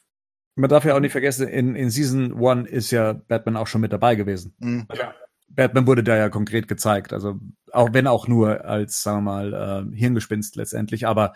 man 0.56 0.70
darf 0.70 0.84
ja 0.84 0.94
auch 0.94 1.00
nicht 1.00 1.12
vergessen, 1.12 1.46
in, 1.46 1.76
in 1.76 1.90
Season 1.90 2.32
One 2.32 2.66
ist 2.66 2.90
ja 2.90 3.12
Batman 3.12 3.56
auch 3.56 3.66
schon 3.66 3.82
mit 3.82 3.92
dabei 3.92 4.14
gewesen. 4.16 4.54
Mhm. 4.58 4.86
Ja. 4.94 5.14
Batman 5.48 5.86
wurde 5.86 6.02
da 6.02 6.16
ja 6.16 6.28
konkret 6.28 6.66
gezeigt, 6.66 7.12
also 7.12 7.38
auch 7.72 7.90
wenn 7.92 8.06
auch 8.06 8.26
nur 8.26 8.64
als, 8.64 9.02
sagen 9.02 9.18
wir 9.18 9.22
mal, 9.22 9.88
äh, 9.92 9.96
Hirngespinst 9.96 10.56
letztendlich, 10.56 11.06
aber 11.06 11.34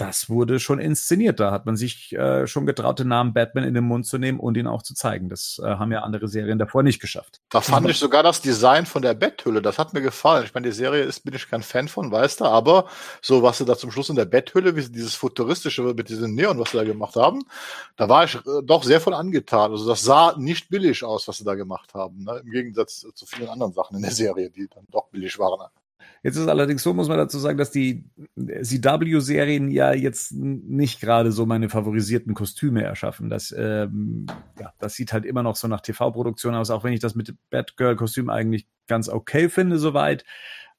das 0.00 0.30
wurde 0.30 0.60
schon 0.60 0.78
inszeniert. 0.78 1.40
Da 1.40 1.50
hat 1.50 1.66
man 1.66 1.76
sich 1.76 2.12
äh, 2.12 2.46
schon 2.46 2.64
getraut, 2.64 2.98
den 2.98 3.08
Namen 3.08 3.34
Batman 3.34 3.64
in 3.64 3.74
den 3.74 3.84
Mund 3.84 4.06
zu 4.06 4.16
nehmen 4.16 4.40
und 4.40 4.56
ihn 4.56 4.66
auch 4.66 4.82
zu 4.82 4.94
zeigen. 4.94 5.28
Das 5.28 5.60
äh, 5.62 5.66
haben 5.66 5.92
ja 5.92 6.00
andere 6.00 6.26
Serien 6.26 6.58
davor 6.58 6.82
nicht 6.82 7.00
geschafft. 7.00 7.40
Da 7.50 7.60
fand 7.60 7.88
ich 7.90 7.98
sogar 7.98 8.22
das 8.22 8.40
Design 8.40 8.86
von 8.86 9.02
der 9.02 9.12
Betthülle, 9.12 9.60
das 9.60 9.78
hat 9.78 9.92
mir 9.92 10.00
gefallen. 10.00 10.44
Ich 10.44 10.54
meine, 10.54 10.68
die 10.68 10.74
Serie 10.74 11.02
ist, 11.02 11.20
bin 11.20 11.34
ich 11.34 11.50
kein 11.50 11.62
Fan 11.62 11.88
von, 11.88 12.10
weißt 12.10 12.40
du, 12.40 12.46
aber 12.46 12.86
so, 13.20 13.42
was 13.42 13.58
sie 13.58 13.66
da 13.66 13.76
zum 13.76 13.90
Schluss 13.90 14.08
in 14.08 14.16
der 14.16 14.24
Betthülle, 14.24 14.74
wie 14.74 14.80
sie 14.80 14.92
dieses 14.92 15.14
futuristische 15.14 15.82
mit 15.82 16.08
diesem 16.08 16.34
Neon, 16.34 16.58
was 16.58 16.70
sie 16.70 16.78
da 16.78 16.84
gemacht 16.84 17.16
haben, 17.16 17.44
da 17.96 18.08
war 18.08 18.24
ich 18.24 18.36
äh, 18.36 18.62
doch 18.64 18.82
sehr 18.84 19.00
von 19.00 19.12
angetan. 19.12 19.72
Also 19.72 19.86
das 19.86 20.02
sah 20.02 20.34
nicht 20.38 20.70
billig 20.70 21.04
aus, 21.04 21.28
was 21.28 21.36
sie 21.36 21.44
da 21.44 21.54
gemacht 21.54 21.92
haben, 21.92 22.24
ne? 22.24 22.40
im 22.42 22.50
Gegensatz 22.50 23.06
zu 23.14 23.26
vielen 23.26 23.50
anderen 23.50 23.74
Sachen 23.74 23.96
in 23.96 24.02
der 24.02 24.12
Serie, 24.12 24.48
die 24.48 24.66
dann 24.68 24.86
doch 24.90 25.08
billig 25.08 25.38
waren. 25.38 25.68
Jetzt 26.22 26.36
ist 26.36 26.48
allerdings 26.48 26.82
so, 26.82 26.92
muss 26.92 27.08
man 27.08 27.16
dazu 27.16 27.38
sagen, 27.38 27.56
dass 27.56 27.70
die 27.70 28.04
CW-Serien 28.36 29.70
ja 29.70 29.94
jetzt 29.94 30.32
nicht 30.32 31.00
gerade 31.00 31.32
so 31.32 31.46
meine 31.46 31.70
favorisierten 31.70 32.34
Kostüme 32.34 32.82
erschaffen. 32.82 33.30
Das, 33.30 33.54
ähm, 33.56 34.26
ja, 34.60 34.72
das 34.78 34.94
sieht 34.94 35.14
halt 35.14 35.24
immer 35.24 35.42
noch 35.42 35.56
so 35.56 35.66
nach 35.66 35.80
TV-Produktion 35.80 36.54
aus, 36.54 36.70
auch 36.70 36.84
wenn 36.84 36.92
ich 36.92 37.00
das 37.00 37.14
mit 37.14 37.34
Batgirl-Kostüm 37.48 38.28
eigentlich 38.28 38.66
ganz 38.86 39.08
okay 39.08 39.48
finde, 39.48 39.78
soweit. 39.78 40.26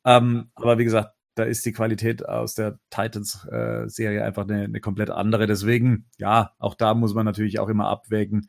Ähm, 0.06 0.52
aber 0.56 0.78
wie 0.78 0.84
gesagt, 0.84 1.16
da 1.42 1.48
ist 1.48 1.66
die 1.66 1.72
Qualität 1.72 2.24
aus 2.30 2.54
der 2.54 2.80
Titans-Serie 2.92 4.20
äh, 4.20 4.24
einfach 4.24 4.44
eine, 4.44 4.66
eine 4.66 4.80
komplett 4.80 5.10
andere. 5.10 5.48
Deswegen, 5.48 6.06
ja, 6.20 6.54
auch 6.60 6.76
da 6.76 6.94
muss 6.94 7.16
man 7.16 7.26
natürlich 7.26 7.58
auch 7.58 7.68
immer 7.68 7.88
abwägen, 7.88 8.48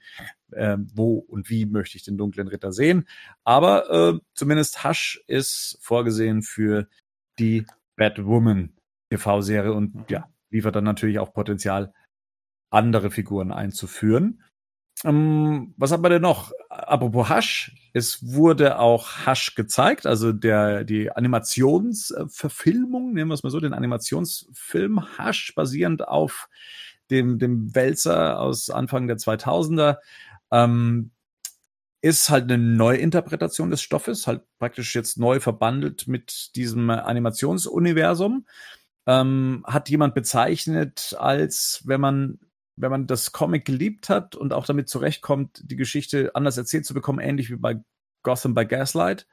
äh, 0.51 0.77
wo 0.93 1.17
und 1.17 1.49
wie 1.49 1.65
möchte 1.65 1.97
ich 1.97 2.05
den 2.05 2.19
dunklen 2.19 2.49
Ritter 2.49 2.71
sehen. 2.71 3.09
Aber 3.45 3.91
äh, 3.91 4.21
zumindest 4.35 4.85
Hush 4.85 5.25
ist 5.27 5.79
vorgesehen 5.81 6.43
für 6.43 6.87
die 7.39 7.65
Batwoman 7.97 8.75
TV-Serie 9.09 9.73
und 9.73 10.11
ja, 10.11 10.29
liefert 10.51 10.77
dann 10.77 10.85
natürlich 10.85 11.19
auch 11.19 11.33
Potenzial, 11.33 11.95
andere 12.69 13.11
Figuren 13.11 13.53
einzuführen. 13.53 14.43
Ähm, 15.05 15.75
was 15.77 15.91
haben 15.91 16.05
wir 16.05 16.11
denn 16.11 16.23
noch? 16.23 16.53
Apropos 16.69 17.29
Hush, 17.29 17.75
es 17.93 18.35
wurde 18.35 18.79
auch 18.79 19.27
Hush 19.27 19.55
gezeigt, 19.55 20.07
also 20.07 20.33
der, 20.33 20.85
die 20.85 21.11
Animationsverfilmung, 21.11 23.13
nehmen 23.13 23.31
wir 23.31 23.35
es 23.35 23.43
mal 23.43 23.51
so, 23.51 23.61
den 23.61 23.75
Animationsfilm 23.75 25.19
Hush, 25.19 25.55
basierend 25.55 26.07
auf 26.07 26.49
dem, 27.11 27.39
dem 27.39 27.75
Wälzer 27.75 28.41
aus 28.41 28.71
Anfang 28.71 29.09
der 29.09 29.19
2000er. 29.19 29.99
Ähm, 30.51 31.11
ist 32.01 32.31
halt 32.31 32.45
eine 32.45 32.59
Neuinterpretation 32.59 33.71
des 33.71 33.81
Stoffes, 33.81 34.27
halt 34.27 34.43
praktisch 34.59 34.95
jetzt 34.95 35.19
neu 35.19 35.39
verbandelt 35.39 36.09
mit 36.09 36.57
diesem 36.57 36.91
Animationsuniversum. 36.91 38.47
Ähm, 39.07 39.65
hat 39.67 39.89
jemand 39.89 40.15
bezeichnet, 40.15 41.15
als 41.19 41.83
wenn 41.85 42.01
man 42.01 42.39
wenn 42.77 42.91
man 42.91 43.07
das 43.07 43.33
Comic 43.33 43.65
geliebt 43.65 44.09
hat 44.09 44.35
und 44.35 44.53
auch 44.53 44.67
damit 44.67 44.89
zurechtkommt, 44.89 45.63
die 45.65 45.77
Geschichte 45.77 46.35
anders 46.35 46.57
erzählt 46.57 46.87
zu 46.87 46.95
bekommen, 46.95 47.19
ähnlich 47.19 47.51
wie 47.51 47.57
bei 47.57 47.81
Gotham 48.23 48.55
by 48.55 48.65
Gaslight, 48.65 49.27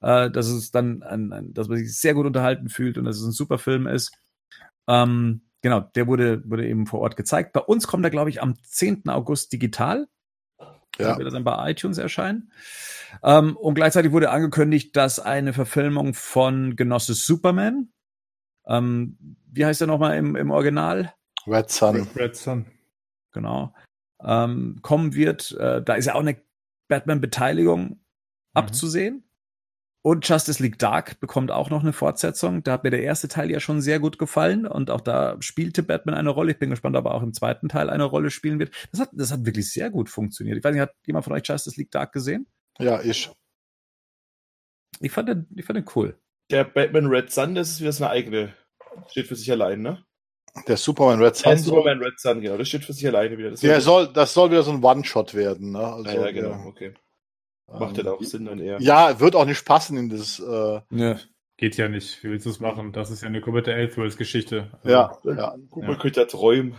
äh, 0.00 0.30
dass 0.30 0.48
es 0.48 0.70
dann, 0.70 1.02
ein, 1.02 1.32
ein, 1.32 1.54
dass 1.54 1.68
man 1.68 1.78
sich 1.78 1.98
sehr 1.98 2.14
gut 2.14 2.26
unterhalten 2.26 2.68
fühlt 2.68 2.98
und 2.98 3.04
dass 3.04 3.16
es 3.16 3.24
ein 3.24 3.32
super 3.32 3.58
Film 3.58 3.86
ist. 3.86 4.12
Ähm, 4.88 5.42
genau, 5.62 5.80
der 5.80 6.06
wurde, 6.06 6.42
wurde 6.48 6.68
eben 6.68 6.86
vor 6.86 7.00
Ort 7.00 7.16
gezeigt. 7.16 7.52
Bei 7.52 7.60
uns 7.60 7.86
kommt 7.86 8.04
er, 8.04 8.10
glaube 8.10 8.30
ich, 8.30 8.42
am 8.42 8.56
10. 8.62 9.08
August 9.08 9.52
digital. 9.52 10.08
Ja. 10.98 11.16
Wird 11.16 11.28
er 11.28 11.32
dann 11.32 11.44
bei 11.44 11.70
iTunes 11.70 11.96
erscheinen. 11.96 12.52
Ähm, 13.22 13.56
und 13.56 13.74
gleichzeitig 13.74 14.12
wurde 14.12 14.30
angekündigt, 14.30 14.94
dass 14.94 15.20
eine 15.20 15.54
Verfilmung 15.54 16.12
von 16.12 16.76
Genosse 16.76 17.14
Superman, 17.14 17.90
ähm, 18.66 19.16
wie 19.50 19.64
heißt 19.64 19.80
er 19.80 19.86
nochmal 19.86 20.18
im, 20.18 20.36
im 20.36 20.50
Original? 20.50 21.14
Red 21.46 21.70
Sun. 21.70 22.06
Red 22.14 22.36
Sun 22.36 22.66
genau, 23.32 23.74
ähm, 24.22 24.78
kommen 24.82 25.14
wird. 25.14 25.52
Äh, 25.52 25.82
da 25.82 25.94
ist 25.94 26.06
ja 26.06 26.14
auch 26.14 26.20
eine 26.20 26.40
Batman-Beteiligung 26.88 27.82
mhm. 27.88 28.00
abzusehen. 28.54 29.24
Und 30.04 30.28
Justice 30.28 30.60
League 30.60 30.80
Dark 30.80 31.20
bekommt 31.20 31.52
auch 31.52 31.70
noch 31.70 31.82
eine 31.82 31.92
Fortsetzung. 31.92 32.64
Da 32.64 32.72
hat 32.72 32.82
mir 32.82 32.90
der 32.90 33.04
erste 33.04 33.28
Teil 33.28 33.52
ja 33.52 33.60
schon 33.60 33.80
sehr 33.80 34.00
gut 34.00 34.18
gefallen 34.18 34.66
und 34.66 34.90
auch 34.90 35.00
da 35.00 35.36
spielte 35.40 35.84
Batman 35.84 36.16
eine 36.16 36.30
Rolle. 36.30 36.50
Ich 36.50 36.58
bin 36.58 36.70
gespannt, 36.70 36.96
ob 36.96 37.04
er 37.04 37.14
auch 37.14 37.22
im 37.22 37.32
zweiten 37.32 37.68
Teil 37.68 37.88
eine 37.88 38.02
Rolle 38.02 38.30
spielen 38.30 38.58
wird. 38.58 38.74
Das 38.90 39.00
hat, 39.00 39.10
das 39.12 39.30
hat 39.30 39.46
wirklich 39.46 39.72
sehr 39.72 39.90
gut 39.90 40.10
funktioniert. 40.10 40.58
Ich 40.58 40.64
weiß 40.64 40.72
nicht, 40.72 40.82
hat 40.82 40.94
jemand 41.06 41.24
von 41.24 41.32
euch 41.32 41.46
Justice 41.46 41.78
League 41.78 41.92
Dark 41.92 42.12
gesehen? 42.12 42.48
Ja, 42.80 43.00
ich. 43.00 43.30
Ich 44.98 45.12
fand 45.12 45.28
den, 45.28 45.46
ich 45.54 45.64
fand 45.64 45.76
den 45.76 45.86
cool. 45.94 46.18
Der 46.50 46.64
Batman 46.64 47.06
Red 47.06 47.30
Sun, 47.30 47.54
das 47.54 47.70
ist 47.70 47.80
wieder 47.80 47.92
so 47.92 48.04
eine 48.04 48.12
eigene. 48.12 48.54
Steht 49.08 49.28
für 49.28 49.36
sich 49.36 49.50
allein, 49.52 49.82
ne? 49.82 50.04
Der 50.66 50.76
Superman 50.76 51.22
Red 51.22 51.36
Sun. 51.36 51.50
Der 51.50 51.58
Superman 51.58 51.98
Red 52.02 52.20
Sun, 52.20 52.40
genau. 52.40 52.56
Das 52.56 52.68
steht 52.68 52.84
für 52.84 52.92
sich 52.92 53.06
alleine 53.06 53.38
wieder. 53.38 53.50
Das 53.50 53.60
der 53.60 53.80
soll, 53.80 54.12
das 54.12 54.34
soll 54.34 54.50
wieder 54.50 54.62
so 54.62 54.72
ein 54.72 54.84
One-Shot 54.84 55.34
werden. 55.34 55.72
Ne? 55.72 55.80
Also, 55.80 56.10
ja, 56.10 56.26
ja, 56.26 56.30
genau, 56.30 56.50
ja. 56.50 56.64
okay. 56.66 56.94
Macht 57.78 57.96
ja 57.96 58.04
ähm, 58.04 58.10
auch 58.10 58.22
Sinn 58.22 58.44
dann 58.44 58.58
eher. 58.58 58.80
Ja, 58.80 59.18
wird 59.18 59.34
auch 59.34 59.46
nicht 59.46 59.64
passen 59.64 59.96
in 59.96 60.10
das. 60.10 60.38
Äh, 60.38 60.80
ja. 60.90 61.18
Geht 61.56 61.76
ja 61.76 61.88
nicht. 61.88 62.22
Wie 62.22 62.30
willst 62.30 62.44
du 62.44 62.50
es 62.50 62.60
machen? 62.60 62.92
Das 62.92 63.10
ist 63.10 63.22
ja 63.22 63.28
eine 63.28 63.40
komplette 63.40 63.72
Elseworlds-Geschichte. 63.72 64.70
Also, 64.82 64.88
ja, 64.88 65.18
ja. 65.24 65.56
Gut, 65.70 65.84
man 65.84 65.98
könnte 65.98 66.20
ja 66.20 66.26
träumen. 66.26 66.74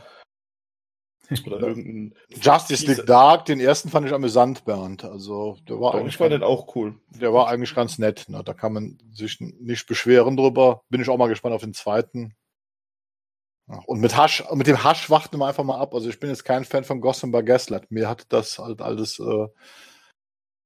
Oder 1.47 1.61
irgendein 1.61 2.13
Justice 2.29 2.85
League 2.85 3.05
Dark, 3.07 3.45
den 3.45 3.59
ersten 3.59 3.89
fand 3.89 4.05
ich 4.05 4.13
amüsant, 4.13 4.65
Bernd. 4.65 5.03
Also, 5.03 5.57
der 5.67 5.79
war 5.79 5.95
eigentlich. 5.95 6.13
Ich 6.13 6.17
fand 6.17 6.33
den 6.33 6.43
auch 6.43 6.75
cool. 6.75 6.95
Der 7.09 7.33
war 7.33 7.47
eigentlich 7.47 7.73
ganz 7.73 7.97
nett. 7.97 8.25
Ne? 8.27 8.43
Da 8.43 8.53
kann 8.53 8.73
man 8.73 8.99
sich 9.13 9.39
nicht 9.39 9.87
beschweren 9.87 10.37
drüber. 10.37 10.83
Bin 10.89 11.01
ich 11.01 11.09
auch 11.09 11.17
mal 11.17 11.29
gespannt 11.29 11.55
auf 11.55 11.63
den 11.63 11.73
zweiten. 11.73 12.35
Und 13.67 14.01
mit 14.01 14.17
Hasch, 14.17 14.43
mit 14.53 14.67
dem 14.67 14.83
Hasch 14.83 15.09
warten 15.09 15.37
wir 15.37 15.47
einfach 15.47 15.63
mal 15.63 15.79
ab. 15.79 15.93
Also 15.93 16.09
ich 16.09 16.19
bin 16.19 16.29
jetzt 16.29 16.43
kein 16.43 16.65
Fan 16.65 16.83
von 16.83 16.99
Gotham 16.99 17.31
by 17.31 17.43
Gaslight. 17.43 17.91
Mir 17.91 18.09
hat 18.09 18.25
das 18.29 18.59
halt 18.59 18.81
alles 18.81 19.19
äh, 19.19 19.47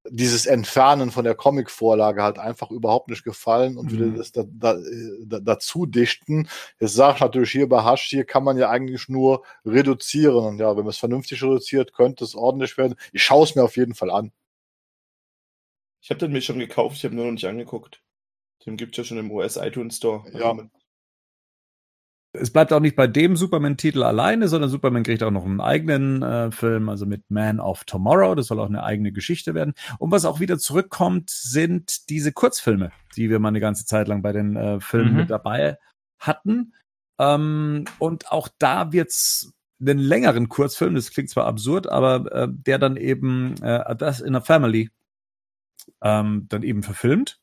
dieses 0.09 0.45
Entfernen 0.45 1.11
von 1.11 1.23
der 1.23 1.35
Comic-Vorlage 1.35 2.23
halt 2.23 2.39
einfach 2.39 2.71
überhaupt 2.71 3.09
nicht 3.09 3.23
gefallen 3.23 3.77
und 3.77 3.91
mhm. 3.91 3.99
will 3.99 4.13
das 4.13 4.31
da, 4.31 4.43
da, 4.47 4.77
da, 5.25 5.39
dazu 5.39 5.85
dichten. 5.85 6.47
Jetzt 6.79 6.95
sage 6.95 7.15
ich 7.15 7.21
natürlich 7.21 7.51
hier 7.51 7.69
bei 7.69 7.83
Hasch, 7.83 8.07
hier 8.09 8.25
kann 8.25 8.43
man 8.43 8.57
ja 8.57 8.69
eigentlich 8.69 9.09
nur 9.09 9.43
reduzieren. 9.63 10.45
Und 10.45 10.59
ja, 10.59 10.69
wenn 10.71 10.83
man 10.83 10.89
es 10.89 10.97
vernünftig 10.97 11.43
reduziert, 11.43 11.93
könnte 11.93 12.23
es 12.23 12.35
ordentlich 12.35 12.77
werden. 12.77 12.95
Ich 13.11 13.23
schaue 13.23 13.43
es 13.43 13.55
mir 13.55 13.63
auf 13.63 13.77
jeden 13.77 13.93
Fall 13.93 14.09
an. 14.09 14.31
Ich 16.01 16.09
habe 16.09 16.19
den 16.19 16.31
mir 16.31 16.41
schon 16.41 16.59
gekauft, 16.59 16.97
ich 16.97 17.03
habe 17.03 17.15
nur 17.15 17.25
noch 17.25 17.33
nicht 17.33 17.45
angeguckt. 17.45 18.01
Den 18.65 18.77
gibt 18.77 18.93
es 18.93 18.97
ja 18.97 19.03
schon 19.03 19.17
im 19.17 19.31
US 19.31 19.57
iTunes 19.57 19.97
Store. 19.97 20.23
Ja 20.31 20.57
es 22.33 22.51
bleibt 22.51 22.73
auch 22.73 22.79
nicht 22.79 22.95
bei 22.95 23.07
dem 23.07 23.35
Superman-Titel 23.35 24.03
alleine, 24.03 24.47
sondern 24.47 24.69
Superman 24.69 25.03
kriegt 25.03 25.23
auch 25.23 25.31
noch 25.31 25.45
einen 25.45 25.61
eigenen 25.61 26.21
äh, 26.21 26.51
Film, 26.51 26.89
also 26.89 27.05
mit 27.05 27.23
Man 27.29 27.59
of 27.59 27.83
Tomorrow. 27.85 28.35
Das 28.35 28.47
soll 28.47 28.59
auch 28.59 28.67
eine 28.67 28.83
eigene 28.83 29.11
Geschichte 29.11 29.53
werden. 29.53 29.73
Und 29.97 30.11
was 30.11 30.25
auch 30.25 30.39
wieder 30.39 30.57
zurückkommt, 30.59 31.29
sind 31.29 32.09
diese 32.09 32.31
Kurzfilme, 32.31 32.91
die 33.15 33.29
wir 33.29 33.39
mal 33.39 33.49
eine 33.49 33.59
ganze 33.59 33.85
Zeit 33.85 34.07
lang 34.07 34.21
bei 34.21 34.33
den 34.33 34.55
äh, 34.55 34.79
Filmen 34.79 35.11
mhm. 35.11 35.17
mit 35.17 35.29
dabei 35.29 35.77
hatten. 36.19 36.73
Ähm, 37.19 37.85
und 37.99 38.31
auch 38.31 38.49
da 38.59 38.91
wird's 38.91 39.53
einen 39.79 39.99
längeren 39.99 40.49
Kurzfilm, 40.49 40.95
das 40.95 41.11
klingt 41.11 41.29
zwar 41.29 41.45
absurd, 41.45 41.87
aber 41.87 42.31
äh, 42.31 42.47
der 42.49 42.79
dann 42.79 42.97
eben 42.97 43.55
äh, 43.61 43.95
das 43.95 44.21
in 44.21 44.35
a 44.35 44.41
Family 44.41 44.89
ähm, 46.01 46.47
dann 46.49 46.63
eben 46.63 46.83
verfilmt 46.83 47.39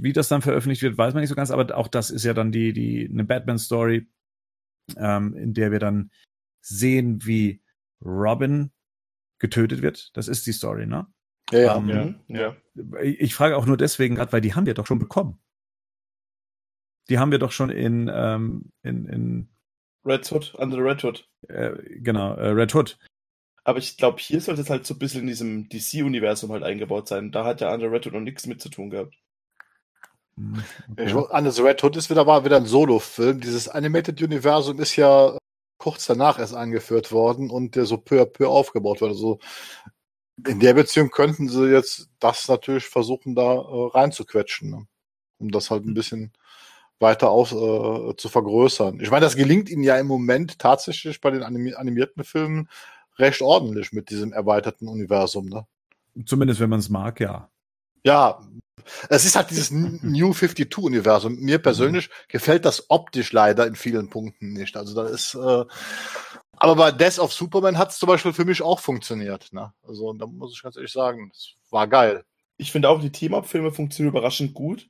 wie 0.00 0.12
das 0.12 0.28
dann 0.28 0.42
veröffentlicht 0.42 0.82
wird, 0.82 0.98
weiß 0.98 1.14
man 1.14 1.20
nicht 1.20 1.30
so 1.30 1.36
ganz, 1.36 1.50
aber 1.50 1.76
auch 1.76 1.88
das 1.88 2.10
ist 2.10 2.24
ja 2.24 2.34
dann 2.34 2.52
die, 2.52 2.72
die, 2.72 3.08
eine 3.10 3.24
Batman-Story, 3.24 4.08
ähm, 4.96 5.34
in 5.34 5.54
der 5.54 5.70
wir 5.70 5.78
dann 5.78 6.10
sehen, 6.60 7.24
wie 7.24 7.62
Robin 8.04 8.72
getötet 9.38 9.82
wird. 9.82 10.16
Das 10.16 10.28
ist 10.28 10.46
die 10.46 10.52
Story, 10.52 10.86
ne? 10.86 11.06
Ja, 11.50 11.76
ähm, 11.76 11.88
ja, 12.28 12.56
ja. 12.74 13.02
Ich 13.02 13.34
frage 13.34 13.56
auch 13.56 13.66
nur 13.66 13.76
deswegen 13.76 14.14
gerade, 14.16 14.32
weil 14.32 14.40
die 14.40 14.54
haben 14.54 14.66
wir 14.66 14.74
doch 14.74 14.86
schon 14.86 14.98
bekommen. 14.98 15.38
Die 17.08 17.18
haben 17.18 17.30
wir 17.30 17.38
doch 17.38 17.52
schon 17.52 17.70
in, 17.70 18.10
ähm, 18.12 18.72
in, 18.82 19.06
in 19.06 19.48
Red 20.04 20.30
Hood, 20.30 20.54
Under 20.54 20.76
the 20.76 20.82
Red 20.82 21.04
Hood. 21.04 21.28
Äh, 21.48 22.00
genau, 22.00 22.34
äh, 22.34 22.48
Red 22.48 22.74
Hood. 22.74 22.98
Aber 23.64 23.78
ich 23.78 23.96
glaube, 23.96 24.18
hier 24.20 24.40
sollte 24.40 24.62
es 24.62 24.70
halt 24.70 24.86
so 24.86 24.94
ein 24.94 24.98
bisschen 24.98 25.22
in 25.22 25.26
diesem 25.26 25.68
DC-Universum 25.68 26.52
halt 26.52 26.62
eingebaut 26.62 27.08
sein. 27.08 27.30
Da 27.30 27.44
hat 27.44 27.60
ja 27.60 27.72
Under 27.72 27.90
Red 27.90 28.06
Hood 28.06 28.14
noch 28.14 28.20
nichts 28.20 28.46
mit 28.46 28.60
zu 28.60 28.68
tun 28.68 28.90
gehabt. 28.90 29.14
Hm. 30.36 30.62
Ich, 30.96 31.14
Andes 31.14 31.62
Red 31.62 31.82
Hood 31.82 31.96
ist 31.96 32.10
wieder, 32.10 32.26
war 32.26 32.44
wieder 32.44 32.56
ein 32.56 32.66
Solo-Film. 32.66 33.40
Dieses 33.40 33.68
Animated 33.68 34.20
Universum 34.22 34.80
ist 34.80 34.96
ja 34.96 35.36
kurz 35.78 36.06
danach 36.06 36.38
erst 36.38 36.54
eingeführt 36.54 37.12
worden 37.12 37.50
und 37.50 37.76
der 37.76 37.84
so 37.84 37.98
peu 37.98 38.22
à 38.22 38.26
peu 38.26 38.48
aufgebaut 38.48 39.00
wurde. 39.00 39.12
Also 39.12 39.38
in 40.46 40.60
der 40.60 40.74
Beziehung 40.74 41.10
könnten 41.10 41.48
sie 41.48 41.66
jetzt 41.66 42.08
das 42.18 42.48
natürlich 42.48 42.86
versuchen, 42.86 43.34
da 43.34 43.54
äh, 43.54 43.90
reinzuquetschen, 43.92 44.70
ne? 44.70 44.86
um 45.38 45.50
das 45.50 45.70
halt 45.70 45.84
ein 45.84 45.88
hm. 45.88 45.94
bisschen 45.94 46.32
weiter 47.00 47.30
auf, 47.30 47.52
äh, 47.52 48.16
zu 48.16 48.28
vergrößern. 48.28 49.00
Ich 49.00 49.10
meine, 49.10 49.24
das 49.26 49.36
gelingt 49.36 49.68
ihnen 49.68 49.82
ja 49.82 49.96
im 49.98 50.06
Moment 50.06 50.58
tatsächlich 50.58 51.20
bei 51.20 51.30
den 51.30 51.42
anim 51.42 51.74
animierten 51.76 52.24
Filmen 52.24 52.68
recht 53.18 53.42
ordentlich 53.42 53.92
mit 53.92 54.10
diesem 54.10 54.32
erweiterten 54.32 54.88
Universum. 54.88 55.48
Ne? 55.48 55.66
Zumindest 56.24 56.60
wenn 56.60 56.70
man 56.70 56.80
es 56.80 56.88
mag, 56.88 57.20
ja. 57.20 57.50
Ja, 58.04 58.40
es 59.08 59.24
ist 59.24 59.36
halt 59.36 59.50
dieses 59.50 59.70
New 59.70 60.30
52-Universum. 60.30 61.36
Mir 61.36 61.58
persönlich 61.58 62.10
gefällt 62.28 62.64
das 62.64 62.90
optisch 62.90 63.32
leider 63.32 63.66
in 63.66 63.76
vielen 63.76 64.10
Punkten 64.10 64.52
nicht. 64.52 64.76
Also 64.76 64.94
da 64.94 65.08
ist, 65.08 65.34
äh, 65.34 65.64
aber 66.56 66.76
bei 66.76 66.92
Death 66.92 67.18
of 67.18 67.32
Superman 67.32 67.78
hat 67.78 67.90
es 67.90 67.98
zum 67.98 68.08
Beispiel 68.08 68.32
für 68.32 68.44
mich 68.44 68.62
auch 68.62 68.80
funktioniert. 68.80 69.52
Ne? 69.52 69.72
Also 69.82 70.12
da 70.12 70.26
muss 70.26 70.54
ich 70.54 70.62
ganz 70.62 70.76
ehrlich 70.76 70.92
sagen, 70.92 71.30
es 71.32 71.54
war 71.70 71.88
geil. 71.88 72.24
Ich 72.56 72.70
finde 72.70 72.88
auch, 72.88 73.00
die 73.00 73.12
Team-Up-Filme 73.12 73.72
funktionieren 73.72 74.12
überraschend 74.12 74.54
gut. 74.54 74.88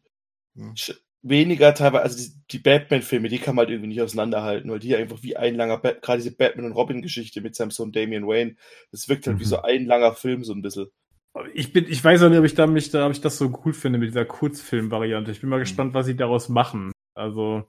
Hm. 0.54 0.74
Weniger 1.22 1.72
teilweise, 1.72 2.02
also 2.02 2.18
die, 2.18 2.34
die 2.50 2.58
Batman-Filme, 2.58 3.28
die 3.28 3.38
kann 3.38 3.54
man 3.54 3.64
halt 3.64 3.70
irgendwie 3.70 3.88
nicht 3.88 4.02
auseinanderhalten, 4.02 4.70
weil 4.70 4.78
die 4.78 4.94
einfach 4.94 5.22
wie 5.22 5.38
ein 5.38 5.54
langer, 5.54 5.78
gerade 5.78 6.18
diese 6.18 6.36
Batman- 6.36 6.66
und 6.66 6.72
Robin-Geschichte 6.72 7.40
mit 7.40 7.56
seinem 7.56 7.70
Sohn 7.70 7.92
Damian 7.92 8.26
Wayne, 8.26 8.56
das 8.90 9.08
wirkt 9.08 9.26
halt 9.26 9.36
mhm. 9.36 9.40
wie 9.40 9.46
so 9.46 9.62
ein 9.62 9.86
langer 9.86 10.14
Film 10.14 10.44
so 10.44 10.52
ein 10.52 10.60
bisschen 10.60 10.88
ich 11.52 11.72
bin, 11.72 11.86
ich 11.88 12.02
weiß 12.02 12.22
auch 12.22 12.28
nicht, 12.28 12.38
ob 12.38 12.44
ich 12.44 12.54
da 12.54 12.66
mich, 12.66 12.90
da, 12.90 13.06
ob 13.06 13.12
ich 13.12 13.20
das 13.20 13.38
so 13.38 13.60
cool 13.64 13.72
finde 13.72 13.98
mit 13.98 14.08
dieser 14.08 14.24
Kurzfilm-Variante. 14.24 15.30
Ich 15.30 15.40
bin 15.40 15.50
mal 15.50 15.56
mhm. 15.56 15.62
gespannt, 15.62 15.94
was 15.94 16.06
sie 16.06 16.16
daraus 16.16 16.48
machen. 16.48 16.92
Also, 17.14 17.68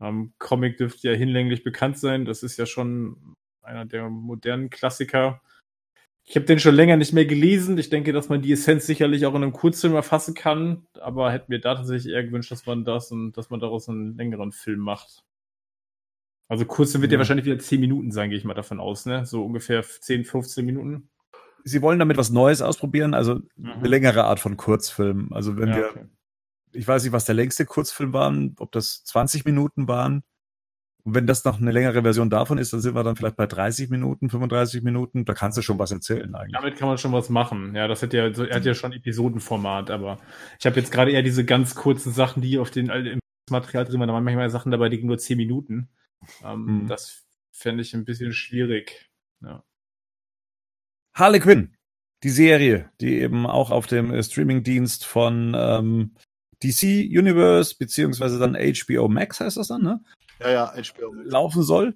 ähm, 0.00 0.32
Comic 0.38 0.76
dürfte 0.76 1.08
ja 1.08 1.14
hinlänglich 1.14 1.62
bekannt 1.62 1.98
sein. 1.98 2.24
Das 2.24 2.42
ist 2.42 2.56
ja 2.58 2.66
schon 2.66 3.36
einer 3.62 3.86
der 3.86 4.08
modernen 4.10 4.70
Klassiker. 4.70 5.40
Ich 6.24 6.36
habe 6.36 6.46
den 6.46 6.60
schon 6.60 6.74
länger 6.74 6.96
nicht 6.96 7.12
mehr 7.12 7.26
gelesen. 7.26 7.78
Ich 7.78 7.88
denke, 7.88 8.12
dass 8.12 8.28
man 8.28 8.42
die 8.42 8.52
Essenz 8.52 8.86
sicherlich 8.86 9.26
auch 9.26 9.34
in 9.34 9.42
einem 9.42 9.52
Kurzfilm 9.52 9.94
erfassen 9.94 10.34
kann, 10.34 10.86
aber 11.00 11.32
hätte 11.32 11.46
mir 11.48 11.60
da 11.60 11.74
tatsächlich 11.74 12.12
eher 12.12 12.24
gewünscht, 12.24 12.52
dass 12.52 12.66
man 12.66 12.84
das 12.84 13.10
und 13.10 13.32
dass 13.32 13.50
man 13.50 13.60
daraus 13.60 13.88
einen 13.88 14.16
längeren 14.16 14.52
Film 14.52 14.80
macht. 14.80 15.24
Also 16.48 16.66
Kurzfilm 16.66 17.02
wird 17.02 17.12
ja, 17.12 17.16
ja 17.16 17.20
wahrscheinlich 17.20 17.46
wieder 17.46 17.58
10 17.58 17.80
Minuten 17.80 18.10
sein, 18.12 18.28
gehe 18.28 18.38
ich 18.38 18.44
mal 18.44 18.54
davon 18.54 18.80
aus, 18.80 19.06
ne? 19.06 19.24
So 19.24 19.44
ungefähr 19.44 19.82
10, 19.82 20.24
15 20.24 20.64
Minuten 20.64 21.08
sie 21.64 21.82
wollen 21.82 21.98
damit 21.98 22.16
was 22.16 22.30
Neues 22.30 22.62
ausprobieren, 22.62 23.14
also 23.14 23.36
mhm. 23.56 23.72
eine 23.72 23.88
längere 23.88 24.24
Art 24.24 24.40
von 24.40 24.56
Kurzfilm. 24.56 25.32
Also 25.32 25.56
wenn 25.56 25.70
ja, 25.70 25.76
wir, 25.76 25.90
okay. 25.90 26.04
ich 26.72 26.86
weiß 26.86 27.02
nicht, 27.04 27.12
was 27.12 27.24
der 27.24 27.34
längste 27.34 27.66
Kurzfilm 27.66 28.12
war, 28.12 28.32
ob 28.58 28.72
das 28.72 29.04
20 29.04 29.44
Minuten 29.44 29.88
waren. 29.88 30.22
Und 31.02 31.14
wenn 31.14 31.26
das 31.26 31.44
noch 31.44 31.58
eine 31.58 31.72
längere 31.72 32.02
Version 32.02 32.28
davon 32.28 32.58
ist, 32.58 32.72
dann 32.72 32.80
sind 32.80 32.94
wir 32.94 33.02
dann 33.02 33.16
vielleicht 33.16 33.36
bei 33.36 33.46
30 33.46 33.88
Minuten, 33.88 34.28
35 34.28 34.82
Minuten. 34.82 35.24
Da 35.24 35.32
kannst 35.32 35.56
du 35.56 35.62
schon 35.62 35.78
was 35.78 35.90
erzählen 35.90 36.34
eigentlich. 36.34 36.52
Damit 36.52 36.76
kann 36.76 36.88
man 36.88 36.98
schon 36.98 37.12
was 37.12 37.30
machen. 37.30 37.74
Ja, 37.74 37.88
das 37.88 38.02
hat 38.02 38.12
ja, 38.12 38.26
er 38.28 38.56
hat 38.56 38.64
ja 38.64 38.74
schon 38.74 38.92
Episodenformat, 38.92 39.90
aber 39.90 40.18
ich 40.58 40.66
habe 40.66 40.76
jetzt 40.78 40.92
gerade 40.92 41.10
eher 41.10 41.22
diese 41.22 41.44
ganz 41.44 41.74
kurzen 41.74 42.12
Sachen, 42.12 42.42
die 42.42 42.58
auf 42.58 42.70
den 42.70 42.90
im 42.90 43.18
Material 43.50 43.86
drin 43.86 43.98
waren. 43.98 44.08
Da 44.08 44.14
waren 44.14 44.24
manchmal 44.24 44.50
Sachen 44.50 44.70
dabei, 44.70 44.90
die 44.90 44.98
gehen 44.98 45.06
nur 45.06 45.18
10 45.18 45.38
Minuten. 45.38 45.88
Ähm, 46.44 46.82
mhm. 46.82 46.86
Das 46.86 47.24
fände 47.50 47.82
ich 47.82 47.94
ein 47.94 48.04
bisschen 48.04 48.32
schwierig. 48.32 49.10
Ja. 49.40 49.62
Harley 51.14 51.40
Quinn, 51.40 51.76
die 52.22 52.30
Serie, 52.30 52.90
die 53.00 53.20
eben 53.20 53.46
auch 53.46 53.70
auf 53.70 53.86
dem 53.86 54.12
äh, 54.12 54.22
Streamingdienst 54.22 55.04
von 55.04 55.54
ähm, 55.56 56.14
DC 56.62 56.82
Universe 57.10 57.74
beziehungsweise 57.78 58.38
dann 58.38 58.54
HBO 58.54 59.08
Max 59.08 59.40
heißt 59.40 59.56
das 59.56 59.68
dann, 59.68 59.82
ne? 59.82 60.00
Ja, 60.40 60.50
ja, 60.50 60.66
HBO 60.66 61.12
Max. 61.12 61.30
Laufen 61.30 61.62
soll. 61.62 61.94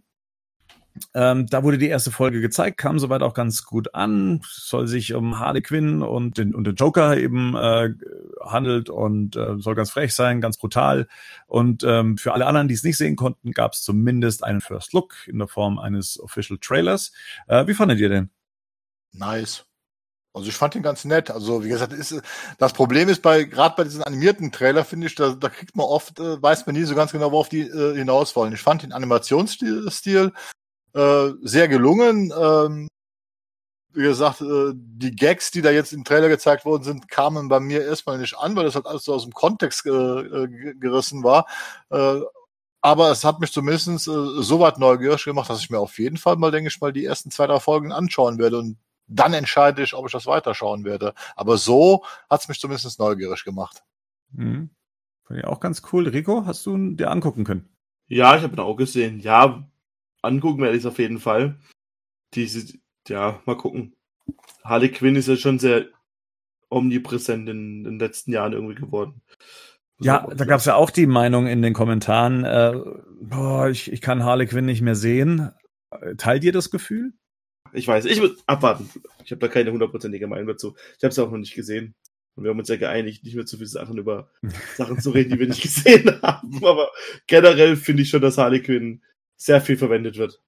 Ähm, 1.13 1.47
da 1.47 1.65
wurde 1.65 1.77
die 1.77 1.89
erste 1.89 2.13
Folge 2.13 2.41
gezeigt, 2.41 2.79
kam 2.79 3.01
soweit 3.01 3.23
auch 3.23 3.35
ganz 3.35 3.65
gut 3.65 3.95
an. 3.95 4.41
Soll 4.45 4.87
sich 4.87 5.15
um 5.15 5.41
Harley 5.41 5.61
Quinn 5.61 6.03
und 6.03 6.39
den, 6.39 6.55
und 6.55 6.65
den 6.65 6.77
Joker 6.77 7.17
eben 7.17 7.57
äh, 7.57 7.91
handelt 8.45 8.91
und 8.91 9.35
äh, 9.35 9.59
soll 9.59 9.75
ganz 9.75 9.91
frech 9.91 10.15
sein, 10.15 10.41
ganz 10.41 10.57
brutal. 10.57 11.09
Und 11.47 11.83
ähm, 11.85 12.17
für 12.17 12.33
alle 12.33 12.47
anderen, 12.47 12.69
die 12.69 12.75
es 12.75 12.85
nicht 12.85 12.97
sehen 12.97 13.17
konnten, 13.17 13.51
gab 13.51 13.73
es 13.73 13.83
zumindest 13.83 14.45
einen 14.45 14.61
First 14.61 14.93
Look 14.93 15.27
in 15.27 15.39
der 15.39 15.49
Form 15.49 15.79
eines 15.79 16.21
Official 16.21 16.59
Trailers. 16.61 17.13
Äh, 17.49 17.67
wie 17.67 17.75
fandet 17.75 17.99
ihr 17.99 18.09
den? 18.09 18.31
Nice. 19.15 19.65
Also 20.35 20.49
ich 20.49 20.57
fand 20.57 20.75
den 20.75 20.83
ganz 20.83 21.05
nett. 21.05 21.31
Also 21.31 21.63
wie 21.65 21.69
gesagt, 21.69 21.93
ist, 21.93 22.21
das 22.59 22.73
Problem 22.73 23.09
ist 23.09 23.23
bei 23.23 23.45
gerade 23.45 23.77
bei 23.77 23.85
diesen 23.85 24.03
animierten 24.03 24.51
Trailer 24.51 24.85
finde 24.85 25.07
ich, 25.07 25.15
da, 25.15 25.31
da 25.31 25.49
kriegt 25.49 25.77
man 25.77 25.87
oft, 25.87 26.19
äh, 26.19 26.43
weiß 26.43 26.67
man 26.67 26.75
nie 26.75 26.85
so 26.85 26.97
ganz 26.97 27.13
genau, 27.13 27.31
worauf 27.31 27.49
die 27.49 27.63
äh, 27.63 27.95
hinaus 27.95 28.35
wollen. 28.35 28.53
Ich 28.53 28.61
fand 28.61 28.83
den 28.83 28.93
Animationsstil 28.93 30.33
äh, 30.95 31.29
sehr 31.43 31.69
gelungen. 31.69 32.33
Ähm, 32.37 32.89
wie 33.93 34.03
gesagt, 34.03 34.41
äh, 34.41 34.73
die 34.75 35.15
Gags, 35.15 35.53
die 35.53 35.63
da 35.63 35.71
jetzt 35.71 35.93
im 35.93 36.05
Trailer 36.05 36.29
gezeigt 36.29 36.65
worden 36.65 36.83
sind, 36.83 37.09
kamen 37.09 37.49
bei 37.49 37.61
mir 37.61 37.85
erstmal 37.85 38.19
nicht 38.19 38.37
an, 38.37 38.57
weil 38.57 38.65
das 38.65 38.75
halt 38.75 38.87
alles 38.87 39.05
so 39.05 39.15
aus 39.15 39.23
dem 39.23 39.33
Kontext 39.33 39.87
äh, 39.87 39.91
äh 39.91 40.75
gerissen 40.75 41.23
war. 41.23 41.47
Äh, 41.91 42.21
aber 42.83 43.11
es 43.11 43.25
hat 43.25 43.41
mich 43.41 43.53
zumindest 43.53 43.89
äh, 43.89 44.43
so 44.43 44.61
weit 44.61 44.79
neugierig 44.79 45.25
gemacht, 45.25 45.49
dass 45.49 45.61
ich 45.61 45.71
mir 45.71 45.79
auf 45.79 45.99
jeden 45.99 46.17
Fall 46.17 46.37
mal, 46.37 46.51
denke 46.51 46.69
ich 46.69 46.81
mal, 46.81 46.93
die 46.93 47.05
ersten 47.05 47.31
zwei, 47.31 47.47
drei 47.47 47.61
Folgen 47.61 47.93
anschauen 47.93 48.39
werde 48.39 48.59
und 48.59 48.79
dann 49.07 49.35
entscheide 49.35 49.83
ich, 49.83 49.95
ob 49.95 50.07
ich 50.07 50.13
das 50.13 50.27
weiterschauen 50.27 50.85
werde. 50.85 51.15
Aber 51.37 51.59
so 51.59 52.05
hat 52.31 52.43
es 52.43 52.49
mich 52.49 52.61
zumindest 52.61 52.99
neugierig 52.99 53.45
gemacht. 53.45 53.83
Mhm. 54.33 54.71
Fand 55.25 55.41
ich 55.41 55.47
auch 55.47 55.61
ganz 55.61 55.83
cool. 55.93 56.09
Rico, 56.09 56.47
hast 56.47 56.65
du 56.67 56.95
dir 56.95 57.11
angucken 57.11 57.45
können? 57.45 57.69
Ja, 58.07 58.37
ich 58.37 58.43
habe 58.43 58.55
ihn 58.55 58.61
auch 58.61 58.77
gesehen. 58.77 59.21
Ja, 59.21 59.69
angucken 60.23 60.63
werde 60.63 60.77
ich 60.77 60.83
es 60.83 60.87
auf 60.87 60.99
jeden 60.99 61.19
Fall. 61.19 61.59
Diese, 62.35 62.79
ja, 63.09 63.41
mal 63.47 63.57
gucken. 63.57 63.95
Harley 64.63 64.91
Quinn 64.91 65.17
ist 65.17 65.29
ja 65.29 65.37
schon 65.37 65.59
sehr 65.59 65.87
omnipräsent 66.71 67.49
in, 67.49 67.79
in 67.79 67.85
den 67.85 67.99
letzten 67.99 68.33
Jahren 68.33 68.53
irgendwie 68.53 68.75
geworden. 68.75 69.23
Ja, 70.01 70.27
da 70.27 70.45
gab 70.45 70.59
es 70.59 70.67
ja 70.67 70.75
auch 70.75 70.91
die 70.91 71.07
Meinung 71.07 71.47
in 71.47 71.63
den 71.63 71.73
Kommentaren, 71.73 72.45
äh, 72.45 72.75
boah, 73.21 73.69
ich, 73.69 73.93
ich 73.93 74.01
kann 74.01 74.25
Harley 74.25 74.47
Quinn 74.47 74.67
nicht 74.67 74.83
mehr 74.83 74.97
sehen. 74.97 75.53
Teilt 76.19 76.43
ihr 76.43 76.53
das 76.53 76.71
Gefühl? 76.71 77.13
Ich 77.75 77.89
weiß, 77.89 78.05
ich 78.05 78.21
muss 78.21 78.43
abwarten. 78.47 78.89
Ich 79.25 79.33
habe 79.33 79.41
da 79.41 79.49
keine 79.49 79.73
hundertprozentige 79.73 80.27
Meinung 80.27 80.47
dazu. 80.47 80.77
Ich 80.97 81.03
habe 81.03 81.11
es 81.11 81.19
auch 81.19 81.31
noch 81.31 81.39
nicht 81.39 81.55
gesehen. 81.55 81.95
Und 82.37 82.45
wir 82.45 82.51
haben 82.51 82.59
uns 82.59 82.69
ja 82.69 82.77
geeinigt, 82.77 83.25
nicht 83.25 83.35
mehr 83.35 83.47
zu 83.47 83.57
viele 83.57 83.69
Sachen 83.69 83.99
über 83.99 84.31
Sachen 84.77 85.01
zu 85.01 85.11
reden, 85.11 85.31
die 85.31 85.39
wir 85.39 85.49
nicht 85.49 85.63
gesehen 85.63 86.21
haben. 86.23 86.65
Aber 86.65 86.91
generell 87.27 87.77
finde 87.77 88.03
ich 88.03 88.11
schon, 88.11 88.23
dass 88.23 88.39
Harley 88.39 88.63
Quinn 88.63 89.03
sehr 89.37 89.61
viel 89.61 89.77
verwendet 89.77 90.17
wird. 90.17 90.41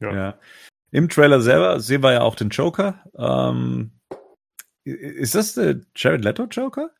Ja. 0.00 0.14
ja. 0.14 0.40
Im 0.90 1.08
Trailer 1.08 1.40
selber 1.40 1.80
sehen 1.80 2.02
wir 2.02 2.12
ja 2.12 2.20
auch 2.22 2.34
den 2.34 2.50
Joker. 2.50 3.02
Ähm, 3.16 3.92
ist 4.84 5.34
das 5.34 5.54
der 5.54 5.80
Jared 5.96 6.24
Leto 6.24 6.44
Joker? 6.44 6.90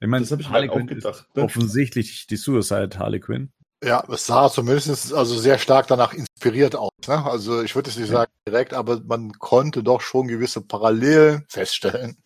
Ich 0.00 0.08
meine, 0.08 0.22
das 0.22 0.30
habe 0.30 0.42
ich 0.42 0.48
Harley 0.48 0.68
Quinn 0.68 0.82
auch 0.82 0.86
gedacht. 0.86 1.28
Ne? 1.34 1.42
Offensichtlich 1.42 2.26
die 2.26 2.36
Suicide 2.36 2.98
Harley 2.98 3.20
Quinn. 3.20 3.52
Ja, 3.82 4.04
es 4.12 4.26
sah 4.26 4.50
zumindest 4.50 5.14
also 5.14 5.36
sehr 5.36 5.58
stark 5.58 5.86
danach 5.86 6.12
inspiriert 6.12 6.76
aus. 6.76 6.90
Ne? 7.08 7.24
Also 7.24 7.62
ich 7.62 7.74
würde 7.74 7.88
es 7.88 7.96
nicht 7.96 8.10
sagen 8.10 8.30
direkt, 8.46 8.74
aber 8.74 9.00
man 9.06 9.32
konnte 9.32 9.82
doch 9.82 10.02
schon 10.02 10.28
gewisse 10.28 10.60
Parallelen 10.60 11.46
feststellen. 11.48 12.16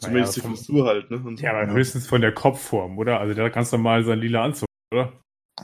Zumindest 0.00 0.36
naja, 0.36 0.50
die 0.50 0.56
Frisur 0.56 0.86
halt, 0.86 1.10
ne? 1.10 1.16
Und 1.24 1.40
ja, 1.40 1.52
aber 1.52 1.72
höchstens 1.72 2.06
von 2.06 2.20
der 2.20 2.32
Kopfform, 2.32 2.98
oder? 2.98 3.20
Also 3.20 3.34
der 3.34 3.46
hat 3.46 3.54
ganz 3.54 3.72
normal 3.72 4.04
seinen 4.04 4.20
lila 4.20 4.44
Anzug, 4.44 4.68
oder? 4.92 5.12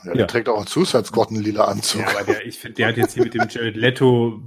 Ja, 0.02 0.12
der 0.12 0.20
ja. 0.22 0.26
trägt 0.26 0.48
auch 0.48 0.57
einen 0.57 0.66
Zusatzgott 0.66 1.28
einen 1.30 1.42
lila 1.42 1.66
Anzug. 1.66 2.00
Ja, 2.00 2.09
aber 2.09 2.24
der, 2.24 2.46
ich 2.46 2.59
finde, 2.59 2.76
der 2.76 2.88
hat 2.88 2.96
jetzt 2.96 3.14
hier 3.14 3.22
mit 3.22 3.35
dem 3.35 3.46
Jared 3.48 3.76
Leto 3.76 4.42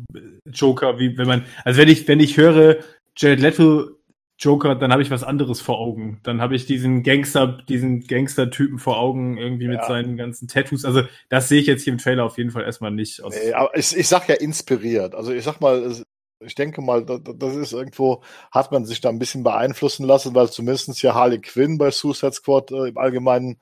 Joker, 0.45 0.99
wie 0.99 1.17
wenn 1.17 1.27
man, 1.27 1.45
also 1.63 1.79
wenn 1.79 1.87
ich, 1.87 2.07
wenn 2.07 2.19
ich 2.19 2.35
höre, 2.35 2.77
Jared 3.15 3.39
Leto 3.39 3.96
Joker, 4.39 4.75
dann 4.75 4.91
habe 4.91 5.01
ich 5.01 5.09
was 5.09 5.23
anderes 5.23 5.61
vor 5.61 5.79
Augen. 5.79 6.19
Dann 6.23 6.41
habe 6.41 6.55
ich 6.55 6.65
diesen 6.65 7.01
Gangster, 7.01 7.57
diesen 7.67 8.05
Gangster-Typen 8.05 8.77
vor 8.77 8.99
Augen, 8.99 9.37
irgendwie 9.37 9.65
ja. 9.65 9.71
mit 9.71 9.85
seinen 9.85 10.15
ganzen 10.15 10.47
Tattoos. 10.47 10.85
Also 10.85 11.03
das 11.29 11.49
sehe 11.49 11.59
ich 11.59 11.67
jetzt 11.67 11.83
hier 11.83 11.93
im 11.93 11.99
Trailer 11.99 12.23
auf 12.23 12.37
jeden 12.37 12.51
Fall 12.51 12.63
erstmal 12.63 12.91
nicht. 12.91 13.23
Aus 13.23 13.33
nee, 13.35 13.53
aber 13.53 13.75
ich, 13.75 13.97
ich 13.97 14.07
sag 14.07 14.29
ja 14.29 14.35
inspiriert. 14.35 15.15
Also 15.15 15.33
ich 15.33 15.43
sag 15.43 15.59
mal, 15.59 15.91
ich 16.39 16.55
denke 16.55 16.81
mal, 16.81 17.03
das 17.03 17.55
ist 17.55 17.73
irgendwo, 17.73 18.21
hat 18.51 18.71
man 18.71 18.85
sich 18.85 19.01
da 19.01 19.09
ein 19.09 19.19
bisschen 19.19 19.43
beeinflussen 19.43 20.05
lassen, 20.05 20.35
weil 20.35 20.49
zumindest 20.49 21.01
ja 21.01 21.15
Harley 21.15 21.39
Quinn 21.39 21.79
bei 21.79 21.89
Suicide 21.89 22.33
Squad 22.33 22.71
äh, 22.71 22.89
im 22.89 22.97
Allgemeinen 22.97 23.59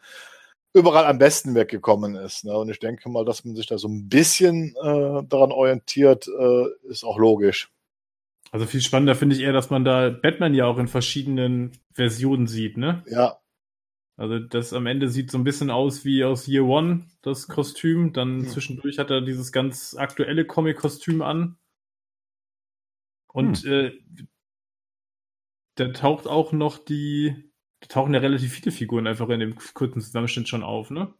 überall 0.73 1.05
am 1.05 1.17
besten 1.17 1.55
weggekommen 1.55 2.15
ist. 2.15 2.43
Ne? 2.43 2.55
Und 2.57 2.69
ich 2.69 2.79
denke 2.79 3.07
mal, 3.07 3.23
dass 3.23 3.45
man 3.45 3.55
sich 3.55 3.65
da 3.65 3.77
so 3.77 3.87
ein 3.87 4.09
bisschen 4.09 4.75
äh, 4.83 5.23
daran 5.23 5.53
orientiert, 5.53 6.27
äh, 6.27 6.65
ist 6.89 7.05
auch 7.05 7.17
logisch. 7.17 7.71
Also 8.55 8.67
viel 8.67 8.79
spannender 8.79 9.15
finde 9.15 9.35
ich 9.35 9.41
eher, 9.41 9.51
dass 9.51 9.69
man 9.69 9.83
da 9.83 10.09
Batman 10.09 10.53
ja 10.53 10.65
auch 10.65 10.77
in 10.77 10.87
verschiedenen 10.87 11.73
Versionen 11.91 12.47
sieht, 12.47 12.77
ne? 12.77 13.03
Ja. 13.05 13.41
Also 14.15 14.39
das 14.39 14.71
am 14.71 14.85
Ende 14.85 15.09
sieht 15.09 15.29
so 15.29 15.37
ein 15.37 15.43
bisschen 15.43 15.69
aus 15.69 16.05
wie 16.05 16.23
aus 16.23 16.47
Year 16.47 16.63
One, 16.63 17.05
das 17.21 17.49
Kostüm. 17.49 18.13
Dann 18.13 18.43
hm. 18.43 18.47
zwischendurch 18.47 18.97
hat 18.97 19.09
er 19.11 19.19
dieses 19.19 19.51
ganz 19.51 19.93
aktuelle 19.97 20.45
Comic-Kostüm 20.45 21.21
an. 21.21 21.57
Und 23.27 23.63
hm. 23.63 23.71
äh, 23.73 24.25
da 25.75 25.89
taucht 25.89 26.25
auch 26.25 26.53
noch 26.53 26.77
die, 26.77 27.51
da 27.81 27.87
tauchen 27.87 28.13
ja 28.13 28.21
relativ 28.21 28.53
viele 28.53 28.71
Figuren 28.71 29.05
einfach 29.05 29.27
in 29.27 29.41
dem 29.41 29.57
kurzen 29.73 29.99
Zusammenschnitt 29.99 30.47
schon 30.47 30.63
auf, 30.63 30.91
ne? 30.91 31.13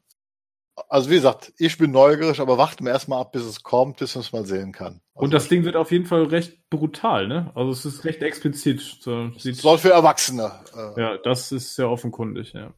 Also 0.89 1.09
wie 1.09 1.15
gesagt, 1.15 1.53
ich 1.57 1.77
bin 1.77 1.91
neugierig, 1.91 2.39
aber 2.39 2.57
warten 2.57 2.85
wir 2.85 2.91
erstmal 2.91 3.21
ab, 3.21 3.31
bis 3.31 3.43
es 3.43 3.63
kommt, 3.63 3.97
bis 3.97 4.15
man 4.15 4.21
es 4.23 4.33
mal 4.33 4.45
sehen 4.45 4.71
kann. 4.71 5.01
Also 5.13 5.25
und 5.25 5.33
das 5.33 5.47
Ding 5.47 5.63
wird 5.63 5.75
auf 5.75 5.91
jeden 5.91 6.05
Fall 6.05 6.23
recht 6.25 6.69
brutal, 6.69 7.27
ne? 7.27 7.51
Also 7.55 7.71
es 7.71 7.85
ist 7.85 8.05
recht 8.05 8.21
explizit. 8.21 8.81
So, 8.81 9.31
soll 9.37 9.77
für 9.77 9.91
Erwachsene. 9.91 10.51
Äh. 10.75 11.01
Ja, 11.01 11.17
das 11.17 11.51
ist 11.51 11.75
sehr 11.75 11.89
offenkundig, 11.89 12.53
ja. 12.53 12.73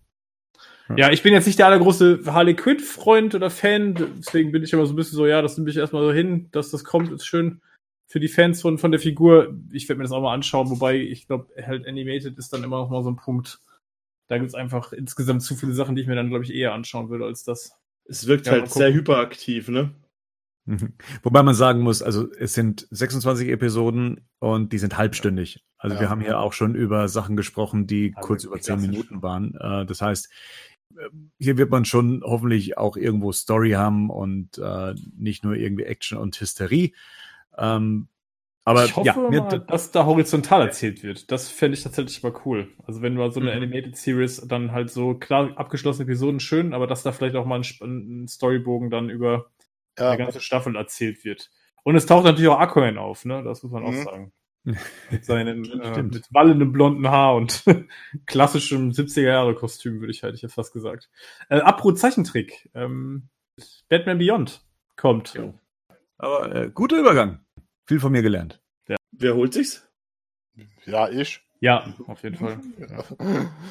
Ja, 0.95 1.11
ich 1.11 1.21
bin 1.21 1.33
jetzt 1.33 1.47
nicht 1.47 1.59
der 1.59 1.65
allergrößte 1.65 2.21
Harley 2.27 2.55
Quinn-Freund 2.55 3.35
oder 3.35 3.49
Fan, 3.49 3.93
deswegen 4.19 4.53
bin 4.53 4.63
ich 4.63 4.71
immer 4.71 4.85
so 4.85 4.93
ein 4.93 4.95
bisschen 4.95 5.17
so, 5.17 5.25
ja, 5.25 5.41
das 5.41 5.57
nehme 5.57 5.69
ich 5.69 5.75
erstmal 5.75 6.03
so 6.03 6.13
hin, 6.13 6.47
dass 6.51 6.71
das 6.71 6.85
kommt, 6.85 7.11
ist 7.11 7.25
schön 7.25 7.61
für 8.07 8.21
die 8.21 8.29
Fans 8.29 8.61
von, 8.61 8.77
von 8.77 8.91
der 8.91 9.01
Figur. 9.01 9.53
Ich 9.71 9.89
werde 9.89 9.97
mir 9.97 10.05
das 10.05 10.13
auch 10.13 10.21
mal 10.21 10.33
anschauen, 10.33 10.69
wobei 10.69 10.95
ich 10.95 11.27
glaube, 11.27 11.47
halt 11.61 11.85
Animated 11.85 12.37
ist 12.37 12.53
dann 12.53 12.63
immer 12.63 12.77
noch 12.77 12.89
mal 12.89 13.03
so 13.03 13.11
ein 13.11 13.17
Punkt. 13.17 13.59
Da 14.29 14.37
gibt 14.37 14.49
es 14.49 14.55
einfach 14.55 14.93
insgesamt 14.93 15.43
zu 15.43 15.55
viele 15.55 15.73
Sachen, 15.73 15.95
die 15.95 16.01
ich 16.01 16.07
mir 16.07 16.15
dann, 16.15 16.29
glaube 16.29 16.45
ich, 16.45 16.53
eher 16.53 16.73
anschauen 16.73 17.09
würde 17.09 17.25
als 17.25 17.43
das. 17.43 17.76
Es 18.07 18.27
wirkt 18.27 18.45
ja, 18.45 18.53
halt 18.53 18.71
sehr 18.71 18.93
hyperaktiv, 18.93 19.67
ne? 19.67 19.91
Mhm. 20.65 20.93
Wobei 21.23 21.43
man 21.43 21.55
sagen 21.55 21.81
muss, 21.81 22.01
also 22.01 22.31
es 22.33 22.53
sind 22.53 22.87
26 22.91 23.49
Episoden 23.49 24.27
und 24.39 24.73
die 24.73 24.77
sind 24.77 24.97
halbstündig. 24.97 25.63
Also 25.77 25.95
ja. 25.95 26.01
wir 26.01 26.09
haben 26.09 26.21
hier 26.21 26.39
auch 26.39 26.51
schon 26.51 26.75
über 26.75 27.07
Sachen 27.07 27.37
gesprochen, 27.37 27.87
die 27.87 28.13
also 28.15 28.27
kurz 28.27 28.43
über 28.43 28.59
zehn 28.59 28.81
Minuten 28.81 29.21
waren. 29.21 29.55
Äh, 29.55 29.85
das 29.85 30.01
heißt, 30.01 30.29
äh, 30.97 31.09
hier 31.39 31.57
wird 31.57 31.71
man 31.71 31.85
schon 31.85 32.21
hoffentlich 32.23 32.77
auch 32.77 32.97
irgendwo 32.97 33.31
Story 33.31 33.71
haben 33.71 34.09
und 34.09 34.57
äh, 34.57 34.93
nicht 35.15 35.45
nur 35.45 35.55
irgendwie 35.55 35.85
Action 35.85 36.17
und 36.17 36.39
Hysterie. 36.39 36.93
Ähm, 37.57 38.09
aber 38.67 38.83
ich 38.83 38.97
hoffe 38.97 39.07
ja, 39.07 39.15
mal, 39.15 39.59
dass 39.59 39.91
da 39.91 40.05
horizontal 40.05 40.61
erzählt 40.61 41.01
wird. 41.01 41.31
Das 41.31 41.47
fände 41.47 41.77
ich 41.77 41.83
tatsächlich 41.83 42.21
mal 42.21 42.33
cool. 42.43 42.67
Also 42.85 43.01
wenn 43.01 43.15
du 43.15 43.31
so 43.31 43.39
eine 43.39 43.51
mhm. 43.51 43.63
Animated 43.63 43.95
Series 43.95 44.45
dann 44.45 44.73
halt 44.73 44.91
so 44.91 45.13
klar 45.13 45.53
abgeschlossene 45.55 46.03
Episoden 46.03 46.41
schön, 46.41 46.73
aber 46.73 46.85
dass 46.85 47.01
da 47.01 47.13
vielleicht 47.13 47.37
auch 47.37 47.45
mal 47.45 47.61
ein, 47.61 48.23
ein 48.23 48.27
Storybogen 48.27 48.89
dann 48.89 49.09
über 49.09 49.51
ja. 49.97 50.09
eine 50.09 50.17
ganze 50.17 50.41
Staffel 50.41 50.75
erzählt 50.75 51.23
wird. 51.23 51.49
Und 51.83 51.95
es 51.95 52.07
taucht 52.07 52.25
natürlich 52.25 52.49
auch 52.49 52.59
Aquaman 52.59 52.97
auf, 52.97 53.23
ne? 53.23 53.41
Das 53.41 53.63
muss 53.63 53.71
man 53.71 53.83
mhm. 53.83 53.87
auch 53.87 54.03
sagen. 54.03 54.33
mit 55.11 55.23
seinem 55.23 55.63
äh, 55.63 56.03
mit 56.03 56.27
wallendem 56.33 56.73
blonden 56.73 57.07
Haar 57.07 57.35
und 57.35 57.63
klassischem 58.25 58.91
70er 58.91 59.21
Jahre 59.21 59.55
Kostüm, 59.55 60.01
würde 60.01 60.11
ich 60.11 60.23
halt 60.23 60.35
ich 60.35 60.41
jetzt 60.41 60.55
fast 60.55 60.73
gesagt. 60.73 61.09
Äh, 61.47 61.61
Apro 61.61 61.93
Zeichentrick. 61.93 62.69
Ähm, 62.75 63.29
Batman 63.87 64.17
Beyond 64.17 64.61
kommt. 64.97 65.35
Jo. 65.35 65.57
Aber 66.17 66.53
äh, 66.53 66.69
guter 66.69 66.99
Übergang. 66.99 67.46
Viel 67.87 67.99
von 68.01 68.11
mir 68.11 68.21
gelernt. 68.21 68.61
Ja. 68.87 68.97
Wer 69.11 69.35
holt 69.35 69.53
sich's? 69.53 69.87
Ja, 70.85 71.09
ich. 71.09 71.41
Ja, 71.61 71.93
auf 72.05 72.21
jeden 72.23 72.35
Fall. 72.35 72.59
Ja. 72.77 73.51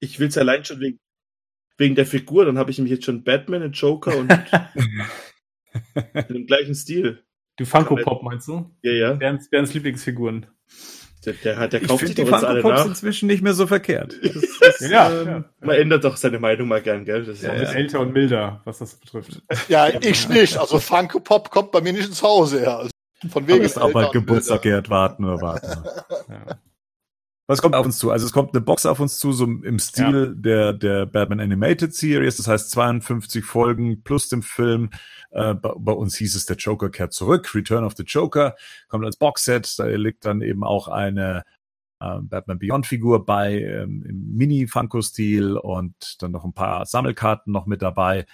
Ich 0.00 0.20
will's 0.20 0.38
allein 0.38 0.64
schon 0.64 0.78
wegen, 0.78 1.00
wegen 1.76 1.96
der 1.96 2.06
Figur, 2.06 2.44
dann 2.44 2.56
habe 2.56 2.70
ich 2.70 2.78
nämlich 2.78 2.92
jetzt 2.92 3.04
schon 3.04 3.24
Batman 3.24 3.64
und 3.64 3.72
Joker 3.72 4.16
und 4.16 4.32
im 6.28 6.46
gleichen 6.46 6.76
Stil. 6.76 7.24
Du 7.56 7.64
Funko 7.64 7.96
Pop 7.96 8.22
meinst 8.22 8.46
du? 8.46 8.70
Ja, 8.82 8.92
ja. 8.92 9.12
Bernds, 9.14 9.50
Bernds 9.50 9.74
Lieblingsfiguren. 9.74 10.46
Der, 11.26 11.32
der, 11.32 11.56
hat, 11.56 11.72
der 11.72 11.80
kauft 11.80 12.04
ich 12.04 12.14
die 12.14 12.24
Funko 12.24 12.60
Pops 12.60 12.84
inzwischen 12.84 13.26
nicht 13.26 13.42
mehr 13.42 13.54
so 13.54 13.66
verkehrt. 13.66 14.12
Ist, 14.12 14.88
ja, 14.88 15.10
ähm, 15.10 15.26
ja, 15.26 15.44
Man 15.60 15.74
ändert 15.74 16.04
doch 16.04 16.16
seine 16.16 16.38
Meinung 16.38 16.68
mal 16.68 16.80
gern, 16.80 17.04
gell? 17.04 17.24
Das 17.24 17.38
ist 17.38 17.42
ja, 17.42 17.56
ja. 17.56 17.72
älter 17.72 17.98
und 17.98 18.12
milder, 18.12 18.62
was 18.64 18.78
das 18.78 18.94
betrifft. 18.94 19.42
Ja, 19.68 19.88
ich 19.88 20.28
nicht. 20.28 20.56
Also 20.56 20.78
Funko 20.78 21.18
Pop 21.18 21.50
kommt 21.50 21.72
bei 21.72 21.80
mir 21.80 21.92
nicht 21.92 22.06
ins 22.06 22.22
Hause 22.22 22.60
her. 22.60 22.78
Also 22.78 22.90
von 23.30 23.46
wegen. 23.46 23.64
ist 23.64 23.80
auch 23.80 23.92
bald 23.92 24.12
Geburtstag, 24.12 24.62
Gerd. 24.62 24.90
Warten 24.90 25.24
wir, 25.24 25.40
warten. 25.40 25.84
ja. 26.28 26.58
Was 27.50 27.62
kommt 27.62 27.74
auf 27.74 27.86
uns 27.86 27.98
zu? 27.98 28.10
Also 28.10 28.26
es 28.26 28.32
kommt 28.32 28.54
eine 28.54 28.60
Box 28.60 28.84
auf 28.84 29.00
uns 29.00 29.16
zu, 29.16 29.32
so 29.32 29.46
im 29.46 29.78
Stil 29.78 30.26
ja. 30.26 30.34
der, 30.34 30.72
der 30.74 31.06
Batman 31.06 31.40
Animated 31.40 31.94
Series. 31.94 32.36
Das 32.36 32.46
heißt 32.46 32.70
52 32.70 33.42
Folgen 33.42 34.02
plus 34.02 34.28
dem 34.28 34.42
Film. 34.42 34.90
Äh, 35.30 35.54
bei, 35.54 35.72
bei, 35.78 35.92
uns 35.92 36.16
hieß 36.18 36.34
es, 36.34 36.44
der 36.44 36.56
Joker 36.56 36.90
kehrt 36.90 37.14
zurück. 37.14 37.54
Return 37.54 37.84
of 37.84 37.94
the 37.96 38.02
Joker 38.02 38.54
kommt 38.88 39.06
als 39.06 39.16
Boxset. 39.16 39.78
Da 39.78 39.86
liegt 39.86 40.26
dann 40.26 40.42
eben 40.42 40.62
auch 40.62 40.88
eine 40.88 41.42
äh, 42.00 42.18
Batman 42.20 42.58
Beyond 42.58 42.86
Figur 42.86 43.24
bei 43.24 43.62
ähm, 43.62 44.04
im 44.06 44.36
Mini-Funko-Stil 44.36 45.56
und 45.56 46.22
dann 46.22 46.32
noch 46.32 46.44
ein 46.44 46.52
paar 46.52 46.84
Sammelkarten 46.84 47.50
noch 47.50 47.64
mit 47.64 47.80
dabei. 47.80 48.26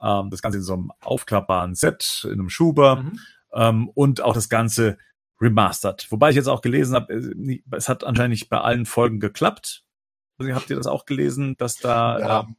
Ähm, 0.00 0.30
das 0.30 0.40
Ganze 0.40 0.58
in 0.58 0.64
so 0.64 0.72
einem 0.72 0.92
aufklappbaren 1.02 1.74
Set, 1.74 2.22
in 2.24 2.40
einem 2.40 2.48
Schuber. 2.48 3.02
Mhm 3.02 3.18
ähm, 3.54 3.88
und 3.94 4.20
auch 4.20 4.34
das 4.34 4.48
Ganze 4.48 4.98
remastered. 5.40 6.06
Wobei 6.10 6.30
ich 6.30 6.36
jetzt 6.36 6.48
auch 6.48 6.62
gelesen 6.62 6.94
habe, 6.94 7.12
äh, 7.12 7.62
es 7.72 7.88
hat 7.88 8.04
anscheinend 8.04 8.32
nicht 8.32 8.48
bei 8.48 8.60
allen 8.60 8.86
Folgen 8.86 9.20
geklappt. 9.20 9.84
Also, 10.38 10.54
habt 10.54 10.70
ihr 10.70 10.76
das 10.76 10.86
auch 10.86 11.04
gelesen, 11.04 11.56
dass 11.58 11.76
da 11.76 12.18
ja. 12.18 12.40
Ähm, 12.40 12.56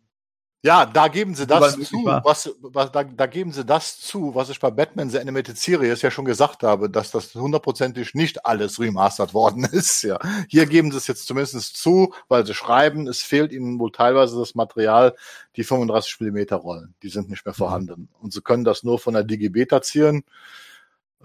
ja, 0.66 0.86
da 0.86 1.10
geben 1.10 1.36
sie 1.36 1.46
das 1.46 1.78
zu, 1.78 2.06
was, 2.06 2.50
was 2.62 2.90
da, 2.90 3.04
da 3.04 3.26
geben 3.26 3.52
sie 3.52 3.66
das 3.66 4.00
zu, 4.00 4.34
was 4.34 4.50
ich 4.50 4.62
bei 4.62 4.72
Batman 4.72 5.10
The 5.10 5.20
Animated 5.20 5.58
Series 5.58 6.02
ja 6.02 6.10
schon 6.10 6.24
gesagt 6.24 6.64
habe, 6.64 6.90
dass 6.90 7.12
das 7.12 7.36
hundertprozentig 7.36 8.14
nicht 8.14 8.46
alles 8.46 8.80
remastert 8.80 9.34
worden 9.34 9.66
ist. 9.74 10.04
Ja, 10.04 10.18
hier 10.48 10.66
geben 10.66 10.92
sie 10.92 10.98
es 10.98 11.08
jetzt 11.08 11.28
zumindest 11.28 11.76
zu, 11.76 12.14
weil 12.30 12.46
sie 12.46 12.54
schreiben, 12.54 13.08
es 13.08 13.22
fehlt 13.22 13.52
ihnen 13.52 13.78
wohl 13.78 13.92
teilweise 13.92 14.40
das 14.40 14.56
Material, 14.56 15.18
die 15.58 15.66
35 15.66 16.22
Millimeter 16.22 16.56
Rollen, 16.56 16.96
die 17.04 17.10
sind 17.10 17.30
nicht 17.30 17.46
mehr 17.46 17.54
mhm. 17.54 17.58
vorhanden 17.58 18.00
mhm. 18.00 18.10
und 18.22 18.32
sie 18.32 18.42
können 18.42 18.64
das 18.64 18.84
nur 18.84 19.00
von 19.00 19.16
der 19.16 19.26
Digibeta 19.26 19.82
ziehen. 19.82 20.24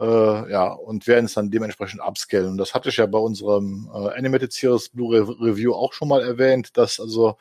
Äh, 0.00 0.50
ja, 0.52 0.68
und 0.68 1.06
werden 1.06 1.24
es 1.24 1.34
dann 1.34 1.50
dementsprechend 1.50 2.00
upscalen. 2.00 2.50
Und 2.50 2.58
das 2.58 2.74
hatte 2.74 2.88
ich 2.88 2.96
ja 2.98 3.06
bei 3.06 3.18
unserem 3.18 3.90
äh, 3.92 4.16
Animated 4.16 4.52
Series 4.52 4.90
Blu-ray 4.90 5.20
Review 5.40 5.74
auch 5.74 5.92
schon 5.92 6.08
mal 6.08 6.22
erwähnt, 6.22 6.76
dass 6.76 7.00
also 7.00 7.36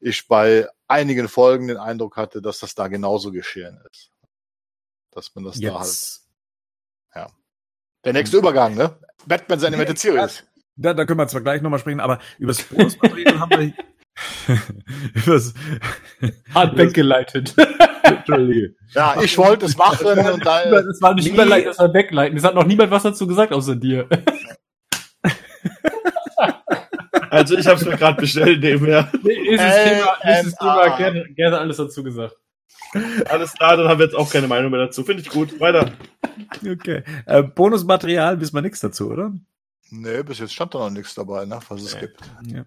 ich 0.00 0.26
bei 0.26 0.66
einigen 0.88 1.28
Folgen 1.28 1.68
den 1.68 1.76
Eindruck 1.76 2.16
hatte, 2.16 2.42
dass 2.42 2.58
das 2.58 2.74
da 2.74 2.88
genauso 2.88 3.30
geschehen 3.30 3.80
ist. 3.90 4.10
Dass 5.12 5.34
man 5.34 5.44
das 5.44 5.60
Jetzt. 5.60 6.26
da 7.12 7.20
halt. 7.20 7.30
Ja. 7.30 7.36
Der 8.04 8.12
nächste 8.14 8.38
Übergang, 8.38 8.74
ne? 8.74 8.96
Batman 9.26 9.64
Animated 9.64 9.98
Series. 9.98 10.44
Da, 10.74 10.94
da 10.94 11.04
können 11.04 11.20
wir 11.20 11.28
zwar 11.28 11.42
gleich 11.42 11.62
nochmal 11.62 11.78
sprechen, 11.78 12.00
aber 12.00 12.18
über 12.38 12.52
das 12.52 12.62
Bonusmaterial 12.64 13.38
haben 13.38 13.50
wir 13.50 13.72
Übers 15.14 15.54
Hart 16.52 16.76
weggeleitet. 16.76 17.54
Entschuldige. 18.16 18.74
Ja, 18.94 19.16
ich 19.22 19.38
wollte 19.38 19.64
es 19.64 19.76
machen 19.76 20.06
und 20.34 20.44
da. 20.44 20.64
Das 20.70 21.00
war 21.00 21.14
nicht 21.14 21.26
nee. 21.26 21.32
überleiten, 21.32 21.68
das 21.68 21.78
war 21.78 21.88
Backleiten. 21.88 22.36
Es 22.36 22.44
hat 22.44 22.54
noch 22.54 22.66
niemand 22.66 22.90
was 22.90 23.02
dazu 23.02 23.26
gesagt 23.26 23.52
außer 23.52 23.76
dir. 23.76 24.08
Also 27.30 27.56
ich 27.56 27.66
habe 27.66 27.80
es 27.80 27.86
mir 27.86 27.96
gerade 27.96 28.20
bestellt 28.20 28.60
nebenher. 28.60 29.10
Nee, 29.22 29.32
ist 29.32 29.62
das 29.62 29.84
Thema, 29.84 30.38
ist 30.38 30.44
das 30.44 30.54
Thema 30.56 30.96
gerne, 30.98 31.24
gerne 31.34 31.58
alles 31.58 31.78
dazu 31.78 32.02
gesagt. 32.02 32.36
Alles 33.30 33.54
klar, 33.54 33.78
dann 33.78 33.88
haben 33.88 33.98
wir 33.98 34.04
jetzt 34.04 34.14
auch 34.14 34.30
keine 34.30 34.48
Meinung 34.48 34.70
mehr 34.70 34.80
dazu. 34.80 35.02
Finde 35.02 35.22
ich 35.22 35.30
gut. 35.30 35.58
Weiter. 35.58 35.92
Okay. 36.60 37.02
Äh, 37.24 37.42
Bonusmaterial 37.42 38.38
wissen 38.38 38.54
wir 38.54 38.60
nichts 38.60 38.80
dazu, 38.80 39.10
oder? 39.10 39.32
Nee, 39.88 40.22
bis 40.22 40.40
jetzt 40.40 40.52
stand 40.52 40.74
da 40.74 40.78
noch 40.80 40.90
nichts 40.90 41.14
dabei, 41.14 41.46
ne, 41.46 41.58
was 41.68 41.82
es 41.82 41.94
nee. 41.94 42.00
gibt. 42.00 42.20
Ja. 42.46 42.64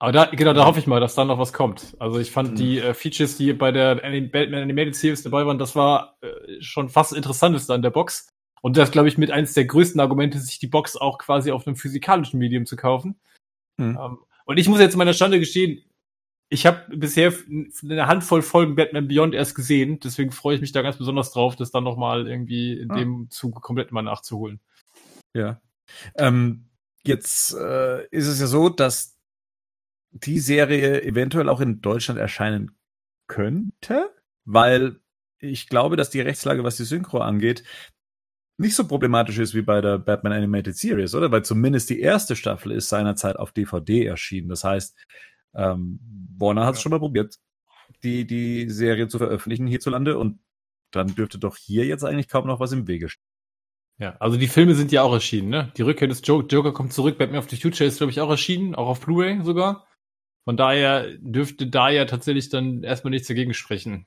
Aber 0.00 0.12
da, 0.12 0.24
genau, 0.26 0.52
da 0.52 0.64
hoffe 0.64 0.78
ich 0.78 0.86
mal, 0.86 1.00
dass 1.00 1.16
da 1.16 1.24
noch 1.24 1.38
was 1.38 1.52
kommt. 1.52 1.96
Also 1.98 2.20
ich 2.20 2.30
fand 2.30 2.52
mhm. 2.52 2.56
die 2.56 2.78
äh, 2.78 2.94
Features, 2.94 3.36
die 3.36 3.52
bei 3.52 3.72
der 3.72 3.96
Batman 3.96 4.62
Animated 4.62 4.94
Series 4.94 5.22
dabei 5.22 5.44
waren, 5.44 5.58
das 5.58 5.74
war 5.74 6.16
äh, 6.20 6.60
schon 6.60 6.88
fast 6.88 7.12
interessanteste 7.12 7.74
an 7.74 7.82
der 7.82 7.90
Box. 7.90 8.28
Und 8.60 8.76
das, 8.76 8.90
glaube 8.90 9.08
ich, 9.08 9.18
mit 9.18 9.30
eins 9.30 9.54
der 9.54 9.64
größten 9.64 10.00
Argumente, 10.00 10.38
sich 10.38 10.58
die 10.58 10.66
Box 10.66 10.96
auch 10.96 11.18
quasi 11.18 11.50
auf 11.50 11.66
einem 11.66 11.76
physikalischen 11.76 12.38
Medium 12.38 12.66
zu 12.66 12.76
kaufen. 12.76 13.18
Mhm. 13.76 13.98
Ähm, 14.00 14.18
und 14.44 14.56
ich 14.58 14.68
muss 14.68 14.80
jetzt 14.80 14.96
meiner 14.96 15.14
Stande 15.14 15.40
gestehen, 15.40 15.82
ich 16.48 16.64
habe 16.64 16.96
bisher 16.96 17.32
eine 17.82 18.06
Handvoll 18.06 18.40
Folgen 18.40 18.74
Batman 18.74 19.08
Beyond 19.08 19.34
erst 19.34 19.54
gesehen, 19.54 20.00
deswegen 20.00 20.32
freue 20.32 20.54
ich 20.54 20.62
mich 20.62 20.72
da 20.72 20.80
ganz 20.80 20.96
besonders 20.96 21.32
drauf, 21.32 21.56
das 21.56 21.70
dann 21.70 21.84
nochmal 21.84 22.26
irgendwie 22.26 22.72
in 22.72 22.90
ah. 22.90 22.96
dem 22.96 23.28
Zug 23.30 23.60
komplett 23.60 23.92
mal 23.92 24.02
nachzuholen. 24.02 24.60
Ja. 25.34 25.60
Ähm, 26.16 26.68
jetzt 27.04 27.54
äh, 27.54 28.06
ist 28.06 28.26
es 28.26 28.40
ja 28.40 28.46
so, 28.46 28.70
dass 28.70 29.17
die 30.10 30.38
Serie 30.38 31.02
eventuell 31.02 31.48
auch 31.48 31.60
in 31.60 31.80
Deutschland 31.80 32.18
erscheinen 32.18 32.72
könnte, 33.26 34.10
weil 34.44 35.00
ich 35.38 35.68
glaube, 35.68 35.96
dass 35.96 36.10
die 36.10 36.20
Rechtslage, 36.20 36.64
was 36.64 36.76
die 36.76 36.84
Synchro 36.84 37.18
angeht, 37.18 37.62
nicht 38.56 38.74
so 38.74 38.88
problematisch 38.88 39.38
ist 39.38 39.54
wie 39.54 39.62
bei 39.62 39.80
der 39.80 39.98
Batman 39.98 40.32
Animated 40.32 40.76
Series, 40.76 41.14
oder? 41.14 41.30
Weil 41.30 41.44
zumindest 41.44 41.90
die 41.90 42.00
erste 42.00 42.34
Staffel 42.34 42.72
ist 42.72 42.88
seinerzeit 42.88 43.36
auf 43.36 43.52
DVD 43.52 44.04
erschienen. 44.04 44.48
Das 44.48 44.64
heißt, 44.64 44.96
ähm, 45.54 46.00
Warner 46.36 46.66
hat 46.66 46.74
es 46.74 46.80
ja. 46.80 46.82
schon 46.84 46.90
mal 46.90 46.98
probiert, 46.98 47.36
die, 48.02 48.26
die 48.26 48.68
Serie 48.68 49.06
zu 49.08 49.18
veröffentlichen 49.18 49.66
hierzulande 49.66 50.18
und 50.18 50.40
dann 50.90 51.14
dürfte 51.14 51.38
doch 51.38 51.56
hier 51.56 51.84
jetzt 51.84 52.04
eigentlich 52.04 52.28
kaum 52.28 52.46
noch 52.46 52.60
was 52.60 52.72
im 52.72 52.88
Wege 52.88 53.08
stehen. 53.08 53.24
Ja, 53.98 54.16
also 54.20 54.36
die 54.36 54.46
Filme 54.46 54.74
sind 54.74 54.92
ja 54.92 55.02
auch 55.02 55.12
erschienen, 55.12 55.48
ne? 55.48 55.72
Die 55.76 55.82
Rückkehr 55.82 56.06
des 56.06 56.22
Joker, 56.24 56.46
Joker 56.46 56.72
kommt 56.72 56.92
zurück, 56.92 57.18
Batman 57.18 57.40
of 57.40 57.50
the 57.50 57.56
Future 57.56 57.86
ist, 57.86 57.98
glaube 57.98 58.12
ich, 58.12 58.20
auch 58.20 58.30
erschienen, 58.30 58.76
auch 58.76 58.86
auf 58.86 59.00
Blu-ray 59.00 59.42
sogar. 59.42 59.87
Von 60.48 60.56
daher 60.56 61.14
dürfte 61.18 61.66
da 61.66 61.90
ja 61.90 62.06
tatsächlich 62.06 62.48
dann 62.48 62.82
erstmal 62.82 63.10
nichts 63.10 63.28
dagegen 63.28 63.52
sprechen 63.52 64.06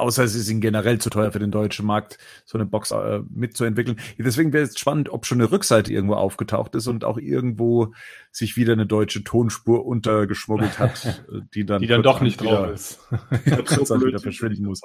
außer 0.00 0.24
es 0.24 0.34
ist 0.34 0.48
ihnen 0.48 0.62
generell 0.62 0.98
zu 0.98 1.10
teuer 1.10 1.30
für 1.30 1.38
den 1.38 1.50
deutschen 1.50 1.84
Markt, 1.84 2.16
so 2.46 2.56
eine 2.56 2.64
Box 2.64 2.90
äh, 2.90 3.20
mitzuentwickeln. 3.28 4.00
Deswegen 4.16 4.54
wäre 4.54 4.64
es 4.64 4.78
spannend, 4.78 5.10
ob 5.10 5.26
schon 5.26 5.38
eine 5.42 5.52
Rückseite 5.52 5.92
irgendwo 5.92 6.14
aufgetaucht 6.14 6.74
ist 6.74 6.86
und 6.86 7.04
auch 7.04 7.18
irgendwo 7.18 7.92
sich 8.32 8.56
wieder 8.56 8.72
eine 8.72 8.86
deutsche 8.86 9.24
Tonspur 9.24 9.84
untergeschmuggelt 9.84 10.78
hat, 10.78 11.26
die 11.54 11.66
dann, 11.66 11.82
die 11.82 11.88
dann 11.88 12.02
doch 12.02 12.22
nicht 12.22 12.40
drauf 12.40 12.70
ist. 12.70 12.98
kurz 13.76 13.88
so 13.88 14.00
wieder 14.00 14.20
verschwinden 14.20 14.64
muss. 14.64 14.80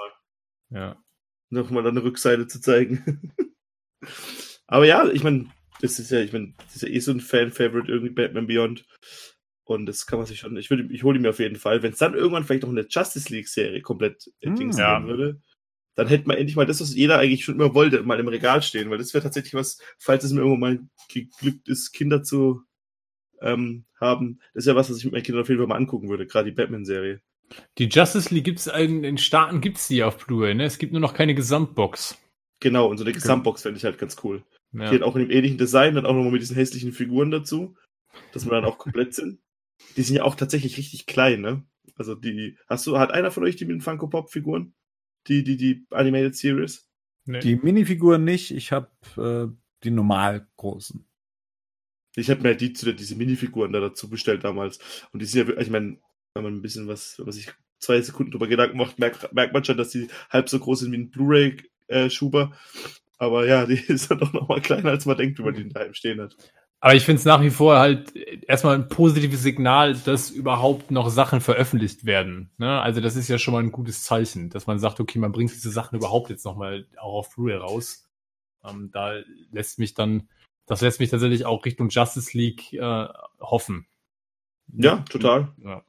Ja. 0.69 1.01
Nochmal 1.49 1.88
eine 1.88 2.03
Rückseite 2.03 2.47
zu 2.47 2.59
zeigen. 2.59 3.32
Aber 4.67 4.86
ja, 4.86 5.07
ich 5.07 5.23
meine, 5.23 5.45
das 5.80 5.99
ist 5.99 6.11
ja, 6.11 6.19
ich 6.19 6.34
meine, 6.34 6.53
das 6.57 6.76
ist 6.76 6.82
ja 6.82 6.89
eh 6.89 6.99
so 6.99 7.11
ein 7.11 7.21
Fan-Favorite 7.21 7.89
irgendwie 7.89 8.13
Batman 8.13 8.47
Beyond. 8.47 8.86
Und 9.66 9.88
das 9.88 10.05
kann 10.05 10.20
man 10.20 10.28
sich 10.28 10.39
schon, 10.39 10.55
ich 10.57 10.70
würde, 10.70 10.88
ich 10.91 11.03
hole 11.03 11.18
ihn 11.18 11.24
mir 11.24 11.30
auf 11.30 11.39
jeden 11.39 11.55
Fall. 11.55 11.82
Wenn 11.82 11.93
es 11.93 11.97
dann 11.97 12.13
irgendwann 12.13 12.43
vielleicht 12.43 12.63
noch 12.63 12.70
eine 12.70 12.86
Justice 12.88 13.34
League 13.34 13.47
Serie 13.47 13.82
komplett 13.82 14.32
mm, 14.43 14.55
Dings 14.55 14.78
ja. 14.78 15.03
würde, 15.05 15.41
dann 15.95 16.07
hätte 16.07 16.28
man 16.28 16.38
endlich 16.38 16.55
mal 16.55 16.66
das, 16.66 16.82
was 16.82 16.93
jeder 16.93 17.18
eigentlich 17.18 17.43
schon 17.43 17.55
immer 17.55 17.74
wollte, 17.74 18.03
mal 18.03 18.20
im 18.20 18.28
Regal 18.28 18.61
stehen, 18.61 18.89
weil 18.89 18.97
das 18.97 19.13
wäre 19.13 19.24
tatsächlich 19.24 19.55
was, 19.55 19.80
falls 19.97 20.24
es 20.24 20.32
mir 20.32 20.41
irgendwann 20.41 20.59
mal 20.59 20.80
geglückt 21.11 21.68
ist, 21.68 21.93
Kinder 21.93 22.22
zu 22.22 22.61
ähm, 23.41 23.86
haben, 23.99 24.39
das 24.53 24.63
ist 24.63 24.68
ja 24.68 24.76
was, 24.76 24.89
was 24.89 24.97
ich 24.97 25.05
mit 25.05 25.13
meinen 25.13 25.24
Kindern 25.24 25.41
auf 25.41 25.49
jeden 25.49 25.59
Fall 25.59 25.68
mal 25.68 25.78
angucken 25.78 26.09
würde, 26.09 26.28
gerade 26.28 26.49
die 26.49 26.55
Batman-Serie. 26.55 27.22
Die 27.78 27.88
Justice 27.88 28.34
League 28.34 28.45
gibt's 28.45 28.68
in 28.68 29.03
den 29.03 29.18
Staaten 29.18 29.61
gibt's 29.61 29.88
die 29.88 30.03
auf 30.03 30.26
Blu-ray, 30.26 30.55
ne? 30.55 30.66
Es 30.66 30.78
gibt 30.78 30.93
nur 30.93 31.01
noch 31.01 31.13
keine 31.13 31.36
Gesamtbox. 31.36 32.18
Genau, 32.59 32.88
und 32.88 32.97
so 32.97 33.03
eine 33.03 33.13
Gesamtbox 33.13 33.61
fände 33.61 33.78
ich 33.78 33.86
halt 33.86 33.97
ganz 33.97 34.18
cool. 34.24 34.43
Ja. 34.74 34.89
Die 34.89 34.95
hat 34.95 35.03
auch 35.03 35.16
in 35.16 35.24
dem 35.24 35.32
ähnlichen 35.32 35.57
Design, 35.57 35.95
dann 35.95 36.05
auch 36.05 36.13
nochmal 36.13 36.32
mit 36.32 36.41
diesen 36.41 36.55
hässlichen 36.55 36.91
Figuren 36.91 37.32
dazu, 37.32 37.76
dass 38.34 38.45
wir 38.45 38.51
dann 38.51 38.66
auch 38.66 38.78
komplett 38.78 39.13
sind. 39.13 39.39
Die 39.95 40.01
sind 40.01 40.15
ja 40.15 40.23
auch 40.23 40.35
tatsächlich 40.35 40.77
richtig 40.77 41.05
klein, 41.05 41.41
ne? 41.41 41.63
Also 41.95 42.15
die, 42.15 42.57
hast 42.67 42.85
du, 42.87 42.97
hat 42.97 43.11
einer 43.11 43.31
von 43.31 43.43
euch 43.43 43.55
die 43.55 43.65
mit 43.65 43.75
den 43.75 43.81
Funko 43.81 44.07
Pop 44.07 44.31
Figuren? 44.31 44.73
Die, 45.27 45.43
die, 45.43 45.57
die 45.57 45.85
Animated 45.91 46.35
Series? 46.35 46.87
Nee. 47.25 47.39
Die 47.39 47.55
Minifiguren 47.55 48.23
nicht, 48.23 48.51
ich 48.51 48.71
habe 48.71 48.89
äh, 49.17 49.47
die 49.83 49.91
normal 49.91 50.47
großen. 50.57 51.05
Ich 52.15 52.29
habe 52.29 52.41
mir 52.41 52.55
die 52.55 52.73
zu 52.73 52.93
diese 52.93 53.15
Minifiguren 53.15 53.73
da 53.73 53.79
dazu 53.79 54.09
bestellt 54.09 54.43
damals. 54.43 54.79
Und 55.11 55.21
die 55.21 55.25
sind 55.25 55.49
ja, 55.49 55.57
ich 55.57 55.69
meine, 55.69 55.97
wenn 56.33 56.43
man 56.43 56.55
ein 56.55 56.61
bisschen 56.61 56.87
was, 56.87 57.17
wenn 57.17 57.25
man 57.25 57.33
sich 57.33 57.51
zwei 57.79 58.01
Sekunden 58.01 58.31
drüber 58.31 58.47
Gedanken 58.47 58.77
macht, 58.77 58.99
merkt, 58.99 59.33
merkt 59.33 59.53
man 59.53 59.63
schon, 59.63 59.77
dass 59.77 59.89
die 59.89 60.07
halb 60.29 60.49
so 60.49 60.59
groß 60.59 60.81
sind 60.81 60.91
wie 60.91 60.97
ein 60.97 61.09
Blu-ray-Schuber. 61.09 62.51
Äh, 62.53 62.85
Aber 63.17 63.45
ja, 63.45 63.65
die 63.67 63.79
ist 63.79 64.11
dann 64.11 64.19
doch 64.19 64.33
noch 64.33 64.47
mal 64.47 64.61
kleiner, 64.61 64.91
als 64.91 65.05
man 65.05 65.17
denkt, 65.17 65.39
wenn 65.39 65.45
man 65.45 65.55
die 65.55 65.69
daheim 65.69 65.93
stehen 65.93 66.21
hat. 66.21 66.35
Aber 66.86 66.93
ich 66.93 67.03
finde 67.03 67.17
es 67.17 67.25
nach 67.25 67.41
wie 67.41 67.49
vor 67.49 67.79
halt 67.79 68.15
erstmal 68.15 68.75
ein 68.75 68.88
positives 68.88 69.41
Signal, 69.41 69.95
dass 69.95 70.29
überhaupt 70.29 70.91
noch 70.91 71.09
Sachen 71.09 71.41
veröffentlicht 71.41 72.05
werden. 72.05 72.51
Ne? 72.59 72.79
Also 72.79 73.01
das 73.01 73.15
ist 73.15 73.27
ja 73.27 73.39
schon 73.39 73.55
mal 73.55 73.63
ein 73.63 73.71
gutes 73.71 74.03
Zeichen, 74.03 74.51
dass 74.51 74.67
man 74.67 74.77
sagt, 74.77 74.99
okay, 74.99 75.17
man 75.17 75.31
bringt 75.31 75.51
diese 75.51 75.71
Sachen 75.71 75.95
überhaupt 75.95 76.29
jetzt 76.29 76.45
nochmal 76.45 76.86
auch 76.97 77.15
auf 77.15 77.33
Blu-ray 77.33 77.57
raus. 77.57 78.07
Ähm, 78.63 78.91
da 78.93 79.15
lässt 79.49 79.79
mich 79.79 79.95
dann, 79.95 80.29
das 80.67 80.81
lässt 80.81 80.99
mich 80.99 81.09
tatsächlich 81.09 81.47
auch 81.47 81.65
Richtung 81.65 81.89
Justice 81.89 82.38
League 82.38 82.71
äh, 82.73 83.07
hoffen. 83.39 83.88
Ja, 84.71 84.97
total. 85.09 85.53
Ja. 85.63 85.83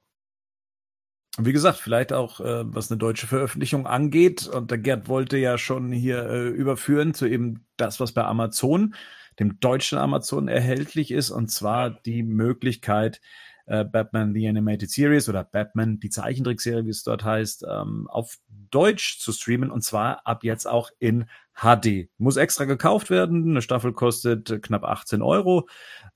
Wie 1.36 1.52
gesagt, 1.52 1.76
vielleicht 1.76 2.14
auch, 2.14 2.40
äh, 2.40 2.64
was 2.74 2.90
eine 2.90 2.96
deutsche 2.96 3.26
Veröffentlichung 3.26 3.86
angeht. 3.86 4.46
Und 4.46 4.70
der 4.70 4.78
Gerd 4.78 5.08
wollte 5.08 5.36
ja 5.36 5.58
schon 5.58 5.92
hier 5.92 6.24
äh, 6.24 6.48
überführen 6.48 7.12
zu 7.12 7.26
eben 7.26 7.66
das, 7.76 8.00
was 8.00 8.12
bei 8.12 8.24
Amazon 8.24 8.94
dem 9.38 9.60
deutschen 9.60 9.98
Amazon 9.98 10.48
erhältlich 10.48 11.10
ist, 11.10 11.30
und 11.30 11.48
zwar 11.50 11.90
die 11.90 12.22
Möglichkeit, 12.22 13.20
äh, 13.66 13.84
Batman 13.84 14.32
The 14.32 14.48
Animated 14.48 14.90
Series 14.90 15.28
oder 15.28 15.44
Batman 15.44 15.98
die 15.98 16.10
Zeichentrickserie, 16.10 16.86
wie 16.86 16.90
es 16.90 17.02
dort 17.02 17.24
heißt, 17.24 17.66
ähm, 17.68 18.06
auf 18.08 18.38
Deutsch 18.70 19.18
zu 19.18 19.32
streamen 19.32 19.70
und 19.70 19.82
zwar 19.82 20.26
ab 20.26 20.44
jetzt 20.44 20.66
auch 20.66 20.90
in 20.98 21.26
HD. 21.54 22.08
Muss 22.18 22.36
extra 22.36 22.64
gekauft 22.64 23.10
werden. 23.10 23.50
Eine 23.50 23.62
Staffel 23.62 23.92
kostet 23.92 24.62
knapp 24.62 24.84
18 24.84 25.22
Euro. 25.22 25.68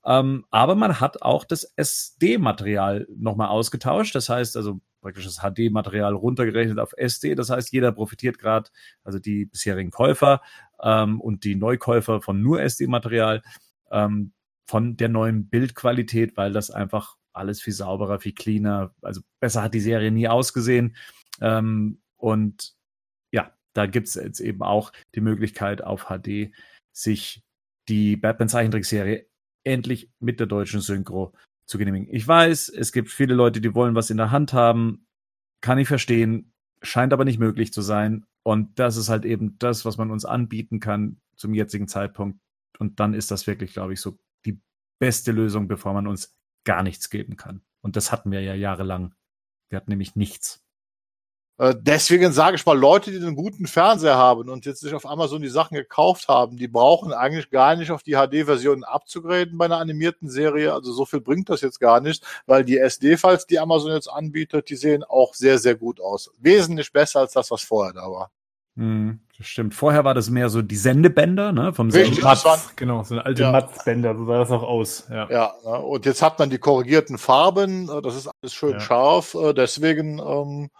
Ähm, 0.05 0.45
aber 0.49 0.75
man 0.75 0.99
hat 0.99 1.21
auch 1.21 1.43
das 1.43 1.63
SD-Material 1.63 3.07
nochmal 3.15 3.49
ausgetauscht. 3.49 4.15
Das 4.15 4.29
heißt 4.29 4.55
also 4.55 4.79
praktisch 5.01 5.25
das 5.25 5.39
HD-Material 5.39 6.13
runtergerechnet 6.13 6.79
auf 6.79 6.93
SD. 6.95 7.35
Das 7.35 7.49
heißt, 7.49 7.71
jeder 7.73 7.91
profitiert 7.91 8.39
gerade, 8.39 8.69
also 9.03 9.19
die 9.19 9.45
bisherigen 9.45 9.91
Käufer 9.91 10.41
ähm, 10.81 11.19
und 11.19 11.43
die 11.43 11.55
Neukäufer 11.55 12.21
von 12.21 12.41
nur 12.41 12.61
SD-Material, 12.61 13.41
ähm, 13.91 14.33
von 14.65 14.95
der 14.95 15.09
neuen 15.09 15.49
Bildqualität, 15.49 16.37
weil 16.37 16.53
das 16.53 16.71
einfach 16.71 17.17
alles 17.33 17.61
viel 17.61 17.73
sauberer, 17.73 18.19
viel 18.19 18.33
cleaner, 18.33 18.93
also 19.01 19.21
besser 19.39 19.63
hat 19.63 19.73
die 19.73 19.79
Serie 19.79 20.11
nie 20.11 20.27
ausgesehen. 20.27 20.95
Ähm, 21.41 22.01
und 22.17 22.73
ja, 23.31 23.51
da 23.73 23.85
gibt's 23.85 24.15
jetzt 24.15 24.39
eben 24.39 24.61
auch 24.61 24.91
die 25.15 25.21
Möglichkeit 25.21 25.83
auf 25.83 26.05
HD 26.05 26.53
sich 26.93 27.43
die 27.89 28.15
Batman-Zeichentrickserie 28.17 29.25
endlich 29.63 30.09
mit 30.19 30.39
der 30.39 30.47
deutschen 30.47 30.81
Synchro 30.81 31.33
zu 31.65 31.77
genehmigen. 31.77 32.07
Ich 32.11 32.27
weiß, 32.27 32.69
es 32.69 32.91
gibt 32.91 33.09
viele 33.09 33.33
Leute, 33.33 33.61
die 33.61 33.73
wollen 33.75 33.95
was 33.95 34.09
in 34.09 34.17
der 34.17 34.31
Hand 34.31 34.53
haben. 34.53 35.05
Kann 35.61 35.77
ich 35.77 35.87
verstehen. 35.87 36.53
Scheint 36.81 37.13
aber 37.13 37.25
nicht 37.25 37.39
möglich 37.39 37.71
zu 37.73 37.81
sein. 37.81 38.25
Und 38.43 38.79
das 38.79 38.97
ist 38.97 39.09
halt 39.09 39.25
eben 39.25 39.57
das, 39.59 39.85
was 39.85 39.97
man 39.97 40.11
uns 40.11 40.25
anbieten 40.25 40.79
kann 40.79 41.21
zum 41.35 41.53
jetzigen 41.53 41.87
Zeitpunkt. 41.87 42.39
Und 42.79 42.99
dann 42.99 43.13
ist 43.13 43.31
das 43.31 43.45
wirklich, 43.47 43.73
glaube 43.73 43.93
ich, 43.93 44.01
so 44.01 44.17
die 44.45 44.59
beste 44.99 45.31
Lösung, 45.31 45.67
bevor 45.67 45.93
man 45.93 46.07
uns 46.07 46.35
gar 46.63 46.83
nichts 46.83 47.09
geben 47.09 47.37
kann. 47.37 47.61
Und 47.81 47.95
das 47.95 48.11
hatten 48.11 48.31
wir 48.31 48.41
ja 48.41 48.55
jahrelang. 48.55 49.13
Wir 49.69 49.77
hatten 49.77 49.91
nämlich 49.91 50.15
nichts. 50.15 50.65
Äh, 51.61 51.75
deswegen 51.79 52.31
sage 52.31 52.55
ich 52.55 52.65
mal, 52.65 52.75
Leute, 52.75 53.11
die 53.11 53.17
einen 53.17 53.35
guten 53.35 53.67
Fernseher 53.67 54.17
haben 54.17 54.49
und 54.49 54.65
jetzt 54.65 54.81
sich 54.81 54.95
auf 54.95 55.05
Amazon 55.05 55.43
die 55.43 55.47
Sachen 55.47 55.77
gekauft 55.77 56.27
haben, 56.27 56.57
die 56.57 56.67
brauchen 56.67 57.13
eigentlich 57.13 57.51
gar 57.51 57.75
nicht 57.75 57.91
auf 57.91 58.01
die 58.01 58.13
HD-Version 58.13 58.83
abzugraden 58.83 59.59
bei 59.59 59.65
einer 59.65 59.77
animierten 59.77 60.27
Serie. 60.27 60.73
Also 60.73 60.91
so 60.91 61.05
viel 61.05 61.21
bringt 61.21 61.49
das 61.49 61.61
jetzt 61.61 61.79
gar 61.79 62.01
nicht, 62.01 62.25
weil 62.47 62.65
die 62.65 62.79
SD-Files, 62.79 63.45
die 63.45 63.59
Amazon 63.59 63.91
jetzt 63.91 64.07
anbietet, 64.07 64.71
die 64.71 64.75
sehen 64.75 65.03
auch 65.03 65.35
sehr, 65.35 65.59
sehr 65.59 65.75
gut 65.75 66.01
aus. 66.01 66.31
Wesentlich 66.39 66.91
besser 66.91 67.19
als 67.19 67.33
das, 67.33 67.51
was 67.51 67.61
vorher 67.61 67.93
da 67.93 68.09
war. 68.09 68.31
Hm, 68.75 69.19
das 69.37 69.45
stimmt. 69.45 69.75
Vorher 69.75 70.03
war 70.03 70.15
das 70.15 70.31
mehr 70.31 70.49
so 70.49 70.63
die 70.63 70.77
Sendebänder, 70.77 71.51
ne? 71.51 71.73
Vom 71.73 71.91
Richtig, 71.91 72.23
Matz, 72.23 72.71
genau, 72.75 73.03
so 73.03 73.13
eine 73.13 73.25
alte 73.25 73.43
ja. 73.43 73.51
Matzbänder, 73.51 74.17
so 74.17 74.25
sah 74.25 74.39
das 74.39 74.49
auch 74.49 74.63
aus. 74.63 75.05
Ja. 75.11 75.29
ja, 75.29 75.53
ne? 75.63 75.77
und 75.77 76.07
jetzt 76.07 76.23
hat 76.23 76.39
man 76.39 76.49
die 76.49 76.57
korrigierten 76.57 77.19
Farben, 77.19 77.85
das 78.01 78.15
ist 78.15 78.31
alles 78.41 78.51
schön 78.51 78.71
ja. 78.71 78.79
scharf, 78.79 79.35
äh, 79.35 79.53
deswegen 79.53 80.17
ähm, 80.17 80.71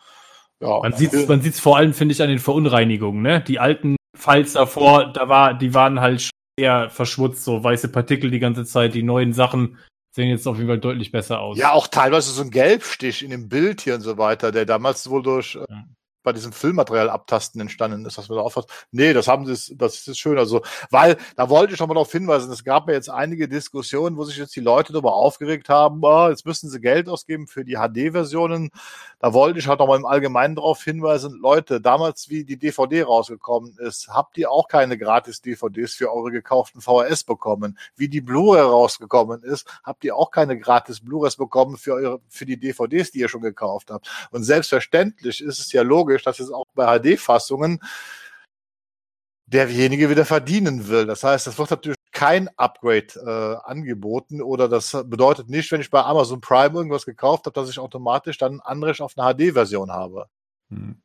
Ja, 0.61 0.79
man 0.79 0.93
sieht 0.93 1.13
es 1.13 1.27
man 1.27 1.41
sieht's 1.41 1.59
vor 1.59 1.77
allem, 1.77 1.93
finde 1.93 2.13
ich, 2.13 2.21
an 2.21 2.29
den 2.29 2.39
Verunreinigungen. 2.39 3.21
Ne? 3.21 3.41
Die 3.41 3.59
alten 3.59 3.95
Files 4.15 4.53
davor, 4.53 5.11
da 5.11 5.27
war, 5.27 5.53
die 5.55 5.73
waren 5.73 5.99
halt 5.99 6.29
eher 6.59 6.89
verschwutzt, 6.89 7.43
so 7.43 7.63
weiße 7.63 7.89
Partikel 7.89 8.29
die 8.29 8.39
ganze 8.39 8.65
Zeit. 8.65 8.93
Die 8.93 9.03
neuen 9.03 9.33
Sachen 9.33 9.77
sehen 10.15 10.29
jetzt 10.29 10.47
auf 10.47 10.57
jeden 10.57 10.67
Fall 10.67 10.79
deutlich 10.79 11.11
besser 11.11 11.39
aus. 11.39 11.57
Ja, 11.57 11.71
auch 11.71 11.87
teilweise 11.87 12.31
so 12.31 12.41
ein 12.43 12.51
Gelbstich 12.51 13.23
in 13.23 13.31
dem 13.31 13.49
Bild 13.49 13.81
hier 13.81 13.95
und 13.95 14.01
so 14.01 14.17
weiter, 14.17 14.51
der 14.51 14.65
damals 14.65 15.09
wohl 15.09 15.23
durch 15.23 15.55
äh, 15.55 15.65
ja 15.69 15.83
bei 16.23 16.33
diesem 16.33 16.51
Filmmaterial 16.51 17.09
abtasten 17.09 17.61
entstanden 17.61 18.05
ist, 18.05 18.17
dass 18.17 18.29
man 18.29 18.37
da 18.37 18.43
auffasst. 18.43 18.69
Nee, 18.91 19.13
das 19.13 19.27
haben 19.27 19.45
sie, 19.45 19.75
das 19.75 20.07
ist 20.07 20.19
schön. 20.19 20.37
Also, 20.37 20.61
weil, 20.89 21.17
da 21.35 21.49
wollte 21.49 21.73
ich 21.73 21.79
noch 21.79 21.87
mal 21.87 21.93
darauf 21.95 22.11
hinweisen, 22.11 22.51
es 22.51 22.63
gab 22.63 22.87
ja 22.87 22.93
jetzt 22.93 23.09
einige 23.09 23.47
Diskussionen, 23.47 24.17
wo 24.17 24.23
sich 24.23 24.37
jetzt 24.37 24.55
die 24.55 24.61
Leute 24.61 24.93
darüber 24.93 25.13
aufgeregt 25.13 25.69
haben, 25.69 25.99
oh, 26.03 26.29
jetzt 26.29 26.45
müssen 26.45 26.69
sie 26.69 26.81
Geld 26.81 27.09
ausgeben 27.09 27.47
für 27.47 27.65
die 27.65 27.75
HD-Versionen. 27.75 28.71
Da 29.19 29.33
wollte 29.33 29.59
ich 29.59 29.67
halt 29.67 29.79
noch 29.79 29.87
mal 29.87 29.97
im 29.97 30.05
Allgemeinen 30.05 30.55
darauf 30.55 30.83
hinweisen, 30.83 31.39
Leute, 31.39 31.79
damals 31.79 32.29
wie 32.29 32.43
die 32.43 32.57
DVD 32.57 33.03
rausgekommen 33.03 33.77
ist, 33.77 34.07
habt 34.07 34.37
ihr 34.37 34.49
auch 34.51 34.67
keine 34.67 34.97
gratis 34.97 35.41
DVDs 35.41 35.93
für 35.93 36.11
eure 36.11 36.31
gekauften 36.31 36.81
VHS 36.81 37.23
bekommen. 37.23 37.77
Wie 37.95 38.09
die 38.09 38.21
Blu-ray 38.21 38.61
rausgekommen 38.61 39.43
ist, 39.43 39.67
habt 39.83 40.03
ihr 40.03 40.15
auch 40.15 40.31
keine 40.31 40.57
gratis 40.57 41.01
Blu-rays 41.01 41.35
bekommen 41.35 41.77
für 41.77 41.93
eure, 41.93 42.21
für 42.29 42.45
die 42.45 42.59
DVDs, 42.59 43.11
die 43.11 43.19
ihr 43.19 43.29
schon 43.29 43.41
gekauft 43.41 43.91
habt. 43.91 44.09
Und 44.31 44.43
selbstverständlich 44.43 45.41
ist 45.41 45.59
es 45.59 45.71
ja 45.71 45.81
logisch, 45.81 46.10
logisch, 46.11 46.23
dass 46.23 46.39
es 46.39 46.51
auch 46.51 46.65
bei 46.73 46.99
HD-Fassungen 46.99 47.79
derjenige 49.45 50.09
wieder 50.09 50.25
verdienen 50.25 50.87
will. 50.87 51.05
Das 51.05 51.23
heißt, 51.23 51.47
es 51.47 51.57
wird 51.57 51.71
natürlich 51.71 51.97
kein 52.11 52.49
Upgrade 52.57 53.07
äh, 53.25 53.69
angeboten 53.69 54.41
oder 54.41 54.69
das 54.69 54.91
bedeutet 55.05 55.49
nicht, 55.49 55.71
wenn 55.71 55.81
ich 55.81 55.89
bei 55.89 56.03
Amazon 56.03 56.41
Prime 56.41 56.75
irgendwas 56.75 57.05
gekauft 57.05 57.45
habe, 57.45 57.53
dass 57.53 57.69
ich 57.69 57.79
automatisch 57.79 58.37
dann 58.37 58.55
ein 58.55 58.61
Anrecht 58.61 59.01
auf 59.01 59.17
eine 59.17 59.33
HD-Version 59.33 59.91
habe. 59.91 60.27
Hm. 60.69 61.01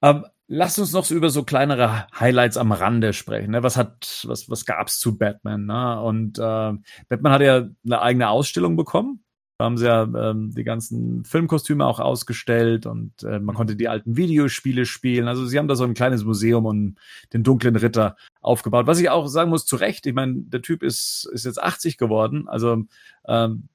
Ähm, 0.00 0.26
lass 0.46 0.78
uns 0.78 0.92
noch 0.92 1.10
über 1.10 1.30
so 1.30 1.42
kleinere 1.42 2.06
Highlights 2.18 2.56
am 2.56 2.70
Rande 2.70 3.12
sprechen. 3.12 3.50
Ne? 3.50 3.64
Was 3.64 3.76
hat, 3.76 4.24
was, 4.28 4.48
was 4.48 4.64
gab's 4.64 5.00
zu 5.00 5.18
Batman? 5.18 5.66
Ne? 5.66 6.00
Und 6.00 6.38
äh, 6.38 6.72
Batman 7.08 7.32
hat 7.32 7.40
ja 7.40 7.68
eine 7.84 8.00
eigene 8.00 8.28
Ausstellung 8.28 8.76
bekommen 8.76 9.24
da 9.58 9.64
haben 9.64 9.76
sie 9.76 9.86
ja 9.86 10.04
ähm, 10.04 10.52
die 10.54 10.62
ganzen 10.62 11.24
Filmkostüme 11.24 11.84
auch 11.84 11.98
ausgestellt 11.98 12.86
und 12.86 13.24
äh, 13.24 13.40
man 13.40 13.56
konnte 13.56 13.74
die 13.74 13.88
alten 13.88 14.16
Videospiele 14.16 14.86
spielen. 14.86 15.26
Also 15.26 15.46
sie 15.46 15.58
haben 15.58 15.66
da 15.66 15.74
so 15.74 15.82
ein 15.82 15.94
kleines 15.94 16.24
Museum 16.24 16.64
und 16.64 16.96
den 17.32 17.42
dunklen 17.42 17.74
Ritter 17.74 18.16
aufgebaut. 18.40 18.86
Was 18.86 19.00
ich 19.00 19.10
auch 19.10 19.26
sagen 19.26 19.50
muss, 19.50 19.66
zu 19.66 19.74
Recht, 19.74 20.06
ich 20.06 20.14
meine, 20.14 20.34
der 20.42 20.62
Typ 20.62 20.84
ist, 20.84 21.28
ist 21.32 21.44
jetzt 21.44 21.60
80 21.60 21.98
geworden. 21.98 22.46
Also 22.46 22.84
ähm, 23.26 23.68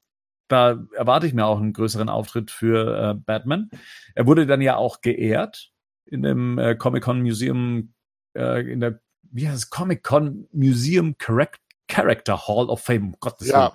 da 0.47 0.85
erwarte 0.95 1.27
ich 1.27 1.33
mir 1.33 1.45
auch 1.45 1.59
einen 1.59 1.73
größeren 1.73 2.07
Auftritt 2.07 2.49
für 2.49 3.11
äh, 3.11 3.13
Batman. 3.15 3.69
Er 4.15 4.25
wurde 4.25 4.45
dann 4.45 4.61
ja 4.61 4.77
auch 4.77 5.01
geehrt 5.01 5.73
in 6.05 6.21
dem 6.21 6.57
äh, 6.59 6.75
Comic-Con 6.75 7.21
Museum, 7.21 7.93
äh, 8.37 8.71
in 8.71 8.79
der, 8.79 9.01
wie 9.23 9.49
heißt 9.49 9.57
es, 9.57 9.69
Comic-Con 9.69 10.47
Museum 10.53 11.17
Correct 11.17 11.59
Character 11.93 12.47
Hall 12.47 12.69
of 12.71 12.81
Fame, 12.81 13.09
um 13.09 13.15
Gottes 13.19 13.49
ja. 13.49 13.71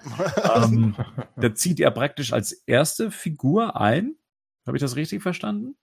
ähm, 0.56 0.96
da 1.36 1.54
zieht 1.54 1.78
er 1.78 1.92
praktisch 1.92 2.32
als 2.32 2.50
erste 2.66 3.12
Figur 3.12 3.80
ein. 3.80 4.16
Habe 4.66 4.76
ich 4.76 4.80
das 4.80 4.96
richtig 4.96 5.22
verstanden? 5.22 5.76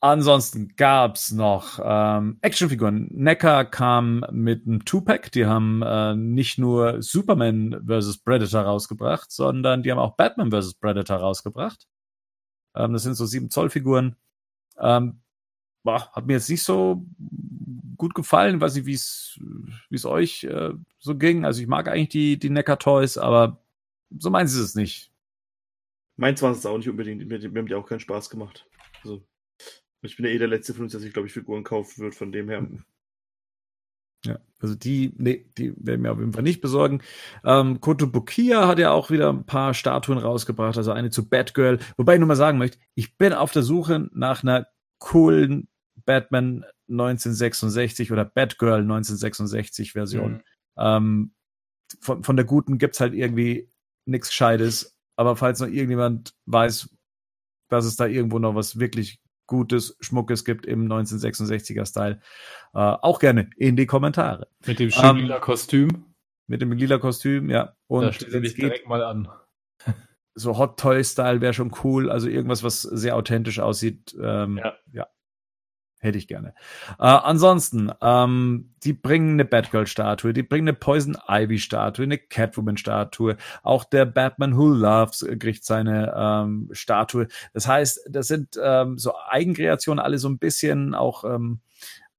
Ansonsten 0.00 0.74
gab's 0.74 1.30
noch 1.30 1.78
ähm, 1.80 2.38
Actionfiguren. 2.40 3.06
Necker 3.12 3.64
kam 3.66 4.24
mit 4.32 4.66
einem 4.66 4.84
Two-Pack. 4.84 5.30
Die 5.30 5.46
haben 5.46 5.82
äh, 5.82 6.16
nicht 6.16 6.58
nur 6.58 7.00
Superman 7.02 7.84
vs. 7.86 8.18
Predator 8.18 8.62
rausgebracht, 8.62 9.30
sondern 9.30 9.84
die 9.84 9.92
haben 9.92 9.98
auch 9.98 10.16
Batman 10.16 10.50
vs. 10.50 10.74
Predator 10.74 11.18
rausgebracht. 11.18 11.86
Ähm, 12.74 12.94
das 12.94 13.04
sind 13.04 13.14
so 13.14 13.26
sieben 13.26 13.48
Zoll 13.48 13.70
Figuren. 13.70 14.16
Ähm, 14.76 15.20
boah, 15.84 16.10
hat 16.12 16.26
mir 16.26 16.32
jetzt 16.32 16.50
nicht 16.50 16.64
so 16.64 17.06
gut 18.00 18.14
gefallen. 18.14 18.60
Weiß 18.60 18.74
nicht, 18.74 18.86
wie 18.86 18.94
es 18.94 19.38
wie 19.88 19.96
es 19.96 20.06
euch 20.06 20.44
äh, 20.44 20.72
so 20.98 21.16
ging. 21.16 21.44
Also 21.44 21.60
ich 21.60 21.68
mag 21.68 21.86
eigentlich 21.86 22.08
die 22.08 22.38
die 22.38 22.50
Neckar 22.50 22.78
Toys, 22.78 23.18
aber 23.18 23.62
so 24.18 24.30
meinen 24.30 24.48
sie 24.48 24.60
es 24.60 24.74
nicht. 24.74 25.12
Meins 26.16 26.42
war 26.42 26.50
es 26.50 26.66
auch 26.66 26.76
nicht 26.76 26.88
unbedingt. 26.88 27.26
Mir, 27.26 27.38
mir 27.38 27.58
haben 27.58 27.66
die 27.66 27.74
auch 27.74 27.86
keinen 27.86 28.00
Spaß 28.00 28.30
gemacht. 28.30 28.66
Also 29.02 29.22
ich 30.02 30.16
bin 30.16 30.26
ja 30.26 30.32
eh 30.32 30.38
der 30.38 30.48
letzte 30.48 30.74
von 30.74 30.84
uns, 30.84 30.92
der 30.92 31.00
sich 31.00 31.12
glaube 31.12 31.28
ich 31.28 31.34
Figuren 31.34 31.62
kaufen 31.62 32.02
wird. 32.02 32.14
Von 32.14 32.32
dem 32.32 32.48
her. 32.48 32.66
Ja, 34.24 34.38
also 34.58 34.74
die, 34.74 35.14
nee, 35.16 35.46
die 35.56 35.72
werden 35.76 36.02
wir 36.02 36.12
auf 36.12 36.18
jeden 36.18 36.32
Fall 36.32 36.42
nicht 36.42 36.60
besorgen. 36.60 37.02
Ähm, 37.44 37.80
Kotobukiya 37.80 38.66
hat 38.66 38.78
ja 38.78 38.90
auch 38.90 39.10
wieder 39.10 39.30
ein 39.30 39.46
paar 39.46 39.72
Statuen 39.72 40.18
rausgebracht, 40.18 40.76
also 40.76 40.92
eine 40.92 41.10
zu 41.10 41.28
Batgirl. 41.28 41.78
Wobei 41.96 42.14
ich 42.14 42.18
nur 42.18 42.28
mal 42.28 42.36
sagen 42.36 42.58
möchte, 42.58 42.78
ich 42.94 43.16
bin 43.16 43.32
auf 43.32 43.52
der 43.52 43.62
Suche 43.62 44.10
nach 44.12 44.42
einer 44.42 44.66
coolen 44.98 45.68
Batman 46.04 46.64
1966 46.90 48.12
oder 48.12 48.24
Batgirl 48.24 48.80
1966 48.80 49.92
Version. 49.92 50.32
Mhm. 50.32 50.42
Ähm, 50.76 51.34
von, 52.00 52.22
von 52.22 52.36
der 52.36 52.44
guten 52.44 52.78
gibt's 52.78 53.00
halt 53.00 53.14
irgendwie 53.14 53.70
nichts 54.04 54.28
Gescheites. 54.28 54.96
Aber 55.16 55.36
falls 55.36 55.60
noch 55.60 55.68
irgendjemand 55.68 56.34
weiß, 56.46 56.88
dass 57.68 57.84
es 57.84 57.96
da 57.96 58.06
irgendwo 58.06 58.38
noch 58.38 58.54
was 58.54 58.78
wirklich 58.78 59.20
Gutes, 59.46 59.96
Schmuckes 60.00 60.44
gibt 60.44 60.64
im 60.64 60.86
1966er 60.86 61.84
Style, 61.84 62.20
äh, 62.72 62.78
auch 62.78 63.18
gerne 63.18 63.50
in 63.56 63.74
die 63.74 63.86
Kommentare. 63.86 64.46
Mit 64.64 64.78
dem 64.78 64.92
schönen 64.92 65.10
ähm, 65.10 65.16
lila 65.16 65.40
Kostüm. 65.40 66.04
Mit 66.46 66.62
dem 66.62 66.70
lila 66.70 66.98
Kostüm, 66.98 67.50
ja. 67.50 67.74
Und 67.88 68.04
da 68.04 68.12
steht 68.12 68.30
sich 68.30 68.54
direkt 68.54 68.86
mal 68.88 69.02
an. 69.02 69.28
So 70.34 70.56
Hot 70.56 70.78
Toy 70.78 71.02
Style 71.02 71.40
wäre 71.40 71.52
schon 71.52 71.72
cool, 71.82 72.10
also 72.10 72.28
irgendwas, 72.28 72.62
was 72.62 72.82
sehr 72.82 73.16
authentisch 73.16 73.58
aussieht. 73.58 74.16
Ähm, 74.22 74.58
ja. 74.58 74.74
ja. 74.92 75.08
Hätte 76.02 76.16
ich 76.16 76.26
gerne. 76.26 76.54
Äh, 76.98 77.04
ansonsten, 77.04 77.92
ähm, 78.00 78.70
die 78.84 78.94
bringen 78.94 79.34
eine 79.34 79.44
Batgirl-Statue, 79.44 80.32
die 80.32 80.42
bringen 80.42 80.66
eine 80.66 80.76
Poison 80.76 81.14
Ivy-Statue, 81.28 82.04
eine 82.04 82.16
Catwoman-Statue. 82.16 83.36
Auch 83.62 83.84
der 83.84 84.06
Batman 84.06 84.56
Who 84.56 84.68
Loves 84.68 85.26
kriegt 85.38 85.62
seine 85.62 86.14
ähm, 86.16 86.70
Statue. 86.72 87.28
Das 87.52 87.68
heißt, 87.68 88.08
das 88.08 88.28
sind 88.28 88.58
ähm, 88.62 88.96
so 88.96 89.12
Eigenkreationen, 89.28 90.02
alle 90.02 90.16
so 90.16 90.30
ein 90.30 90.38
bisschen 90.38 90.94
auch 90.94 91.24
ähm, 91.24 91.60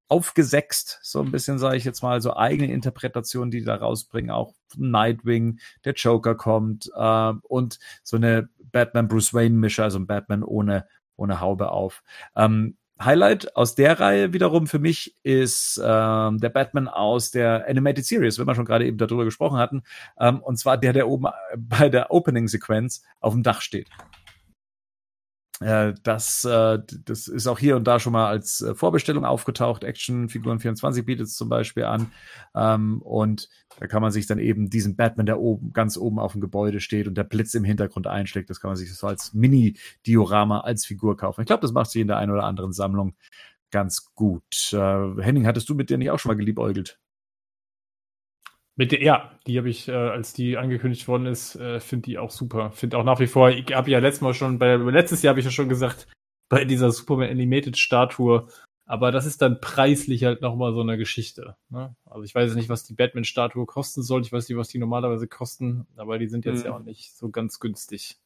aufgesext, 0.07 0.99
so 1.01 1.21
ein 1.21 1.31
bisschen, 1.31 1.57
sage 1.57 1.77
ich 1.77 1.83
jetzt 1.83 2.03
mal, 2.03 2.21
so 2.21 2.35
eigene 2.35 2.71
Interpretationen, 2.71 3.49
die, 3.49 3.61
die 3.61 3.65
da 3.65 3.77
rausbringen. 3.77 4.29
Auch 4.29 4.53
Nightwing, 4.77 5.59
der 5.85 5.93
Joker 5.93 6.35
kommt 6.35 6.91
äh, 6.95 7.33
und 7.47 7.79
so 8.03 8.17
eine 8.17 8.47
Batman 8.61 9.07
Bruce 9.07 9.33
Wayne 9.33 9.57
Mische, 9.57 9.83
also 9.83 9.97
ein 9.97 10.05
Batman 10.05 10.43
ohne 10.43 10.85
ohne 11.21 11.39
Haube 11.39 11.71
auf. 11.71 12.03
Ähm, 12.35 12.77
Highlight 13.05 13.55
aus 13.55 13.75
der 13.75 13.99
Reihe 13.99 14.33
wiederum 14.33 14.67
für 14.67 14.79
mich 14.79 15.15
ist 15.23 15.81
ähm, 15.83 16.39
der 16.39 16.49
Batman 16.49 16.87
aus 16.87 17.31
der 17.31 17.67
Animated 17.67 18.05
Series, 18.05 18.39
wenn 18.39 18.47
wir 18.47 18.55
schon 18.55 18.65
gerade 18.65 18.85
eben 18.85 18.97
darüber 18.97 19.25
gesprochen 19.25 19.57
hatten. 19.57 19.83
Ähm, 20.19 20.39
und 20.41 20.57
zwar 20.57 20.77
der, 20.77 20.93
der 20.93 21.07
oben 21.07 21.27
bei 21.57 21.89
der 21.89 22.11
Opening-Sequenz 22.11 23.03
auf 23.19 23.33
dem 23.33 23.43
Dach 23.43 23.61
steht. 23.61 23.89
Äh, 25.61 25.93
das, 26.03 26.43
äh, 26.43 26.79
das 27.05 27.27
ist 27.27 27.47
auch 27.47 27.59
hier 27.59 27.75
und 27.75 27.85
da 27.85 27.99
schon 27.99 28.13
mal 28.13 28.27
als 28.27 28.61
äh, 28.61 28.73
Vorbestellung 28.73 29.25
aufgetaucht. 29.25 29.83
Action 29.83 30.27
Figuren 30.27 30.59
24 30.59 31.05
bietet 31.05 31.27
es 31.27 31.35
zum 31.35 31.49
Beispiel 31.49 31.83
an. 31.83 32.11
Ähm, 32.55 33.01
und 33.03 33.47
da 33.79 33.87
kann 33.87 34.01
man 34.01 34.11
sich 34.11 34.25
dann 34.25 34.39
eben 34.39 34.69
diesen 34.69 34.95
Batman, 34.95 35.27
der 35.27 35.39
oben, 35.39 35.71
ganz 35.71 35.97
oben 35.97 36.19
auf 36.19 36.31
dem 36.31 36.41
Gebäude 36.41 36.79
steht 36.79 37.07
und 37.07 37.15
der 37.15 37.23
Blitz 37.23 37.53
im 37.53 37.63
Hintergrund 37.63 38.07
einschlägt, 38.07 38.49
das 38.49 38.59
kann 38.59 38.69
man 38.69 38.75
sich 38.75 38.93
so 38.93 39.07
als 39.07 39.33
Mini-Diorama 39.33 40.61
als 40.61 40.85
Figur 40.85 41.15
kaufen. 41.15 41.41
Ich 41.41 41.47
glaube, 41.47 41.61
das 41.61 41.71
macht 41.71 41.91
sich 41.91 42.01
in 42.01 42.07
der 42.07 42.17
einen 42.17 42.31
oder 42.31 42.43
anderen 42.43 42.73
Sammlung 42.73 43.13
ganz 43.69 44.13
gut. 44.15 44.73
Äh, 44.73 45.21
Henning, 45.21 45.45
hattest 45.45 45.69
du 45.69 45.75
mit 45.75 45.89
dir 45.89 45.97
nicht 45.97 46.11
auch 46.11 46.19
schon 46.19 46.31
mal 46.31 46.37
geliebäugelt? 46.37 46.99
Mit 48.77 48.91
der, 48.91 49.03
ja, 49.03 49.31
die 49.47 49.57
habe 49.57 49.69
ich, 49.69 49.87
äh, 49.87 49.91
als 49.91 50.33
die 50.33 50.57
angekündigt 50.57 51.07
worden 51.07 51.25
ist, 51.25 51.55
äh, 51.55 51.79
finde 51.79 52.05
die 52.05 52.17
auch 52.17 52.31
super. 52.31 52.71
Finde 52.71 52.97
auch 52.97 53.03
nach 53.03 53.19
wie 53.19 53.27
vor, 53.27 53.49
ich 53.49 53.73
habe 53.73 53.91
ja 53.91 53.99
letztes 53.99 54.21
Mal 54.21 54.33
schon, 54.33 54.59
bei 54.59 54.75
letztes 54.75 55.21
Jahr 55.21 55.31
habe 55.31 55.39
ich 55.39 55.45
ja 55.45 55.51
schon 55.51 55.69
gesagt, 55.69 56.07
bei 56.49 56.65
dieser 56.65 56.91
Superman 56.91 57.29
Animated 57.29 57.77
Statue, 57.77 58.47
aber 58.85 59.11
das 59.11 59.25
ist 59.25 59.41
dann 59.41 59.61
preislich 59.61 60.25
halt 60.25 60.41
nochmal 60.41 60.73
so 60.73 60.81
eine 60.81 60.97
Geschichte. 60.97 61.55
Ne? 61.69 61.95
Also 62.05 62.23
ich 62.23 62.35
weiß 62.35 62.55
nicht, 62.55 62.69
was 62.69 62.83
die 62.83 62.93
Batman-Statue 62.93 63.65
kosten 63.65 64.03
soll. 64.03 64.21
Ich 64.21 64.33
weiß 64.33 64.49
nicht, 64.49 64.57
was 64.57 64.67
die 64.67 64.79
normalerweise 64.79 65.27
kosten, 65.27 65.87
aber 65.95 66.19
die 66.19 66.27
sind 66.27 66.43
jetzt 66.43 66.59
mhm. 66.59 66.65
ja 66.65 66.75
auch 66.75 66.83
nicht 66.83 67.15
so 67.15 67.29
ganz 67.29 67.59
günstig. 67.59 68.17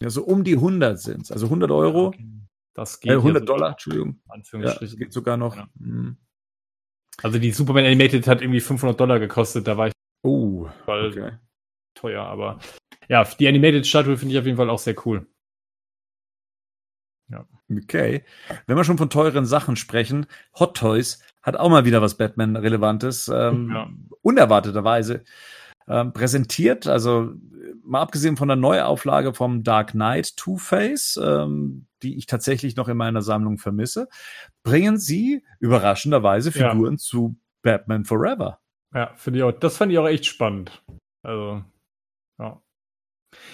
Ja, 0.00 0.08
so 0.08 0.24
um 0.24 0.44
die 0.44 0.54
100 0.54 0.98
sind 0.98 1.30
Also 1.30 1.46
100 1.46 1.70
Euro. 1.70 2.06
Okay. 2.06 2.24
Das 2.72 3.00
geht. 3.00 3.12
Äh, 3.12 3.16
100 3.16 3.46
Dollar, 3.46 3.72
Entschuldigung. 3.72 4.20
Ja, 4.52 4.74
geht 4.96 5.12
sogar 5.12 5.36
noch. 5.36 5.56
Ja. 5.56 5.68
Also 7.22 7.38
die 7.38 7.52
Superman 7.52 7.84
Animated 7.84 8.26
hat 8.26 8.42
irgendwie 8.42 8.60
500 8.60 8.98
Dollar 8.98 9.18
gekostet, 9.18 9.66
da 9.66 9.76
war 9.76 9.88
ich 9.88 9.92
oh, 10.22 10.68
voll 10.84 11.08
okay. 11.08 11.32
teuer, 11.94 12.24
aber 12.24 12.58
ja, 13.08 13.24
die 13.24 13.48
Animated 13.48 13.86
Statue 13.86 14.16
finde 14.16 14.34
ich 14.34 14.38
auf 14.38 14.46
jeden 14.46 14.56
Fall 14.56 14.70
auch 14.70 14.78
sehr 14.78 14.94
cool. 15.06 15.26
Ja. 17.28 17.46
Okay. 17.70 18.24
Wenn 18.66 18.76
wir 18.76 18.84
schon 18.84 18.98
von 18.98 19.10
teuren 19.10 19.46
Sachen 19.46 19.76
sprechen, 19.76 20.26
Hot 20.58 20.76
Toys 20.76 21.22
hat 21.42 21.56
auch 21.56 21.70
mal 21.70 21.84
wieder 21.84 22.02
was 22.02 22.16
Batman-Relevantes, 22.16 23.28
ähm, 23.28 23.70
ja. 23.72 23.90
unerwarteterweise 24.22 25.24
ähm, 25.88 26.12
präsentiert. 26.12 26.86
Also 26.86 27.34
mal 27.90 28.00
abgesehen 28.00 28.36
von 28.36 28.48
der 28.48 28.56
Neuauflage 28.56 29.34
vom 29.34 29.64
Dark 29.64 29.92
Knight 29.92 30.36
Two-Face, 30.36 31.20
ähm, 31.22 31.86
die 32.02 32.16
ich 32.16 32.26
tatsächlich 32.26 32.76
noch 32.76 32.88
in 32.88 32.96
meiner 32.96 33.20
Sammlung 33.20 33.58
vermisse, 33.58 34.08
bringen 34.62 34.96
sie 34.96 35.44
überraschenderweise 35.58 36.52
Figuren 36.52 36.94
ja. 36.94 36.98
zu 36.98 37.36
Batman 37.62 38.04
Forever. 38.04 38.60
Ja, 38.94 39.12
finde 39.16 39.40
ich 39.40 39.42
auch. 39.44 39.52
Das 39.52 39.76
fand 39.76 39.92
ich 39.92 39.98
auch 39.98 40.06
echt 40.06 40.24
spannend. 40.24 40.82
Also, 41.22 41.64
ja. 42.38 42.62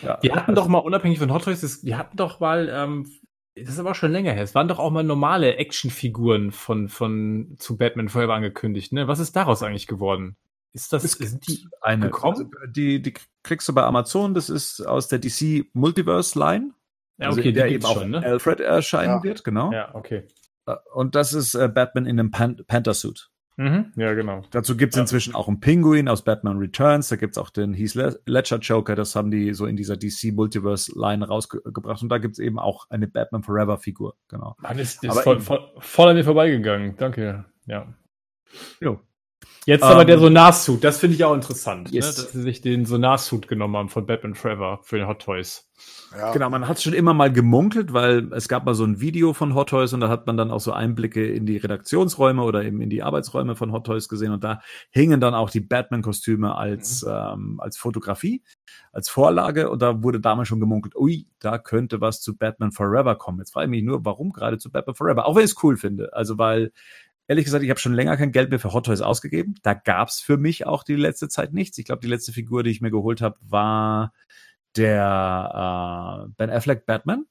ja 0.03 0.17
die 0.19 0.33
hatten 0.33 0.51
also, 0.51 0.63
doch 0.63 0.69
mal, 0.69 0.79
unabhängig 0.79 1.19
von 1.19 1.33
Hot 1.33 1.45
Toys, 1.45 1.81
die 1.81 1.97
hatten 1.97 2.17
doch 2.17 2.39
mal, 2.39 2.69
ähm, 2.71 3.11
das 3.55 3.71
ist 3.71 3.79
aber 3.79 3.95
schon 3.95 4.13
länger 4.13 4.33
her, 4.33 4.43
es 4.43 4.55
waren 4.55 4.69
doch 4.69 4.79
auch 4.79 4.91
mal 4.91 5.03
normale 5.03 5.57
Actionfiguren 5.57 6.53
von, 6.53 6.89
von, 6.89 7.57
zu 7.59 7.79
Batman 7.79 8.11
Forever 8.11 8.35
angekündigt, 8.35 8.93
ne? 8.93 9.09
Was 9.09 9.19
ist 9.19 9.35
daraus 9.35 9.63
eigentlich 9.63 9.87
geworden? 9.87 10.37
Ist 10.77 10.93
das, 10.93 11.11
sind 11.11 11.49
die 11.49 11.67
eine, 11.81 12.07
gekommen? 12.07 12.35
Also 12.35 12.51
die, 12.71 13.01
die 13.01 13.15
kriegst 13.43 13.67
du 13.67 13.73
bei 13.73 13.83
Amazon, 13.83 14.35
das 14.35 14.51
ist 14.51 14.87
aus 14.87 15.09
der 15.09 15.19
DC 15.19 15.65
Multiverse 15.73 16.39
Line. 16.39 16.73
Ja, 17.17 17.29
also 17.29 17.41
okay, 17.41 17.49
also 17.49 17.61
der 17.61 17.69
eben 17.71 17.85
auch 17.87 17.99
schon, 17.99 18.11
ne? 18.11 18.23
Alfred 18.23 18.61
erscheinen 18.61 19.15
ja. 19.15 19.23
wird, 19.23 19.43
genau. 19.43 19.73
Ja, 19.73 19.95
okay. 19.95 20.25
Äh, 20.67 20.75
und 20.93 21.15
das 21.15 21.33
ist 21.33 21.55
äh, 21.55 21.69
Batman 21.69 22.05
in 22.05 22.21
einem 22.21 22.31
Pan 22.31 22.61
Panther-Suit. 22.67 23.31
Mhm, 23.57 23.95
ja, 23.97 24.13
genau. 24.13 24.43
Dazu 24.51 24.77
gibt's 24.77 24.97
ja. 24.97 25.03
inzwischen 25.03 25.35
auch 25.35 25.49
einen 25.49 25.61
Pinguin 25.61 26.11
aus 26.11 26.25
Batman 26.25 26.59
Returns, 26.59 27.09
da 27.09 27.17
gibt's 27.17 27.39
auch 27.39 27.49
den 27.49 27.73
Heath 27.73 27.95
Ledger 28.27 28.59
Joker, 28.59 28.97
das 28.97 29.17
haben 29.17 29.31
die 29.31 29.55
so 29.55 29.65
in 29.65 29.77
dieser 29.77 29.97
DC 29.97 30.35
Multiverse 30.35 30.93
Line 30.95 31.27
rausgebracht 31.27 32.03
und 32.03 32.11
da 32.11 32.19
gibt's 32.19 32.39
eben 32.39 32.59
auch 32.59 32.85
eine 32.91 33.09
Batman 33.09 33.43
Forever 33.43 33.79
Figur, 33.79 34.15
genau. 34.29 34.57
Mann, 34.59 34.79
ist, 34.79 35.03
ist 35.03 35.19
voll, 35.21 35.41
voll, 35.41 35.71
voll, 35.79 36.11
an 36.11 36.17
mir 36.17 36.25
vorbeigegangen, 36.25 36.99
danke, 36.99 37.47
ja. 37.65 37.95
Jo. 38.79 39.01
Jetzt 39.67 39.83
aber 39.83 40.03
um, 40.03 40.07
der 40.07 40.15
ähm, 40.15 40.23
Sonar-Suit, 40.23 40.85
das 40.85 40.99
finde 40.99 41.17
ich 41.17 41.25
auch 41.25 41.35
interessant, 41.35 41.91
ne, 41.91 41.97
yes. 41.97 42.17
ne, 42.17 42.23
dass 42.23 42.33
sie 42.33 42.43
sich 42.43 42.61
den 42.61 42.87
Sonar-Suit 42.87 43.49
genommen 43.49 43.77
haben 43.77 43.89
von 43.89 44.07
Batman 44.07 44.37
Forever 44.37 44.79
für 44.85 44.97
den 44.97 45.09
Hot 45.09 45.23
Toys. 45.23 45.69
Ja. 46.17 46.33
Genau, 46.33 46.49
man 46.51 46.69
hat 46.69 46.81
schon 46.81 46.93
immer 46.93 47.15
mal 47.15 47.33
gemunkelt, 47.33 47.93
weil 47.93 48.33
es 48.33 48.49
gab 48.49 48.65
mal 48.65 48.75
so 48.75 48.85
ein 48.85 49.01
Video 49.01 49.33
von 49.33 49.55
Hot 49.55 49.71
Toys 49.71 49.93
und 49.93 50.01
da 50.01 50.09
hat 50.09 50.29
man 50.29 50.37
dann 50.37 50.53
auch 50.53 50.61
so 50.61 50.73
Einblicke 50.73 51.27
in 51.27 51.47
die 51.47 51.57
Redaktionsräume 51.57 52.43
oder 52.43 52.63
eben 52.63 52.81
in 52.81 52.91
die 52.91 53.03
Arbeitsräume 53.03 53.57
von 53.57 53.73
Hot 53.73 53.87
Toys 53.87 54.09
gesehen 54.09 54.33
und 54.33 54.45
da 54.45 54.61
hingen 54.91 55.21
dann 55.21 55.35
auch 55.35 55.51
die 55.51 55.61
Batman-Kostüme 55.61 56.55
als, 56.55 57.05
mhm. 57.05 57.11
ähm, 57.11 57.61
als 57.61 57.77
Fotografie, 57.77 58.45
als 58.93 59.09
Vorlage 59.09 59.69
und 59.69 59.83
da 59.83 60.05
wurde 60.05 60.21
damals 60.21 60.47
schon 60.47 60.61
gemunkelt, 60.61 60.95
ui, 60.95 61.27
da 61.41 61.59
könnte 61.59 62.01
was 62.01 62.21
zu 62.21 62.37
Batman 62.37 62.71
Forever 62.71 63.17
kommen. 63.17 63.41
Jetzt 63.41 63.53
frage 63.53 63.67
ich 63.67 63.71
mich 63.71 63.83
nur, 63.83 64.05
warum 64.05 64.33
gerade 64.33 64.59
zu 64.59 64.71
Batman 64.71 64.95
Forever? 64.95 65.27
Auch 65.27 65.35
wenn 65.35 65.45
ich 65.45 65.51
es 65.51 65.63
cool 65.65 65.77
finde. 65.77 66.15
Also 66.15 66.39
weil 66.39 66.73
ehrlich 67.29 67.45
gesagt, 67.45 67.65
ich 67.65 67.71
habe 67.71 67.81
schon 67.81 67.95
länger 67.95 68.17
kein 68.17 68.33
Geld 68.33 68.51
mehr 68.51 68.61
für 68.61 68.73
Hot 68.73 68.87
Toys 68.87 69.01
ausgegeben. 69.01 69.55
Da 69.63 69.75
gab's 69.75 70.21
für 70.21 70.37
mich 70.37 70.67
auch 70.67 70.85
die 70.85 70.97
letzte 70.97 71.29
Zeit 71.29 71.53
nichts. 71.53 71.79
Ich 71.79 71.85
glaube, 71.85 72.01
die 72.01 72.09
letzte 72.09 72.33
Figur, 72.33 72.63
die 72.63 72.71
ich 72.71 72.81
mir 72.81 72.91
geholt 72.91 73.21
habe, 73.21 73.37
war 73.41 74.13
der 74.77 76.27
äh, 76.27 76.33
Ben 76.37 76.51
Affleck 76.51 76.87
Batman. 76.87 77.27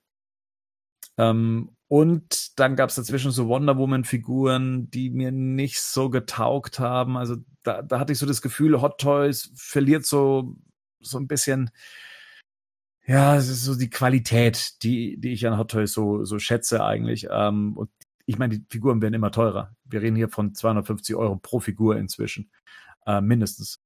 Ähm, 1.17 1.75
und 1.87 2.59
dann 2.59 2.75
gab 2.75 2.89
es 2.89 2.95
dazwischen 2.95 3.31
so 3.31 3.47
Wonder 3.47 3.77
Woman-Figuren, 3.77 4.89
die 4.89 5.11
mir 5.11 5.31
nicht 5.31 5.79
so 5.79 6.09
getaugt 6.09 6.79
haben. 6.79 7.15
Also 7.15 7.37
da, 7.63 7.81
da 7.81 7.99
hatte 7.99 8.13
ich 8.13 8.19
so 8.19 8.25
das 8.25 8.41
Gefühl, 8.41 8.81
Hot 8.81 8.99
Toys 8.99 9.51
verliert 9.55 10.05
so, 10.05 10.55
so 10.99 11.19
ein 11.19 11.27
bisschen, 11.27 11.69
ja, 13.05 13.35
es 13.35 13.49
ist 13.49 13.63
so 13.63 13.75
die 13.75 13.91
Qualität, 13.91 14.83
die, 14.83 15.17
die 15.19 15.33
ich 15.33 15.45
an 15.45 15.57
Hot 15.57 15.71
Toys 15.71 15.93
so, 15.93 16.25
so 16.25 16.39
schätze 16.39 16.83
eigentlich. 16.83 17.27
Ähm, 17.29 17.77
und 17.77 17.89
ich 18.25 18.37
meine, 18.37 18.57
die 18.57 18.65
Figuren 18.69 19.01
werden 19.01 19.13
immer 19.13 19.31
teurer. 19.31 19.75
Wir 19.83 20.01
reden 20.01 20.15
hier 20.15 20.29
von 20.29 20.53
250 20.53 21.15
Euro 21.15 21.37
pro 21.37 21.59
Figur 21.59 21.97
inzwischen. 21.97 22.51
Äh, 23.05 23.21
mindestens. 23.21 23.79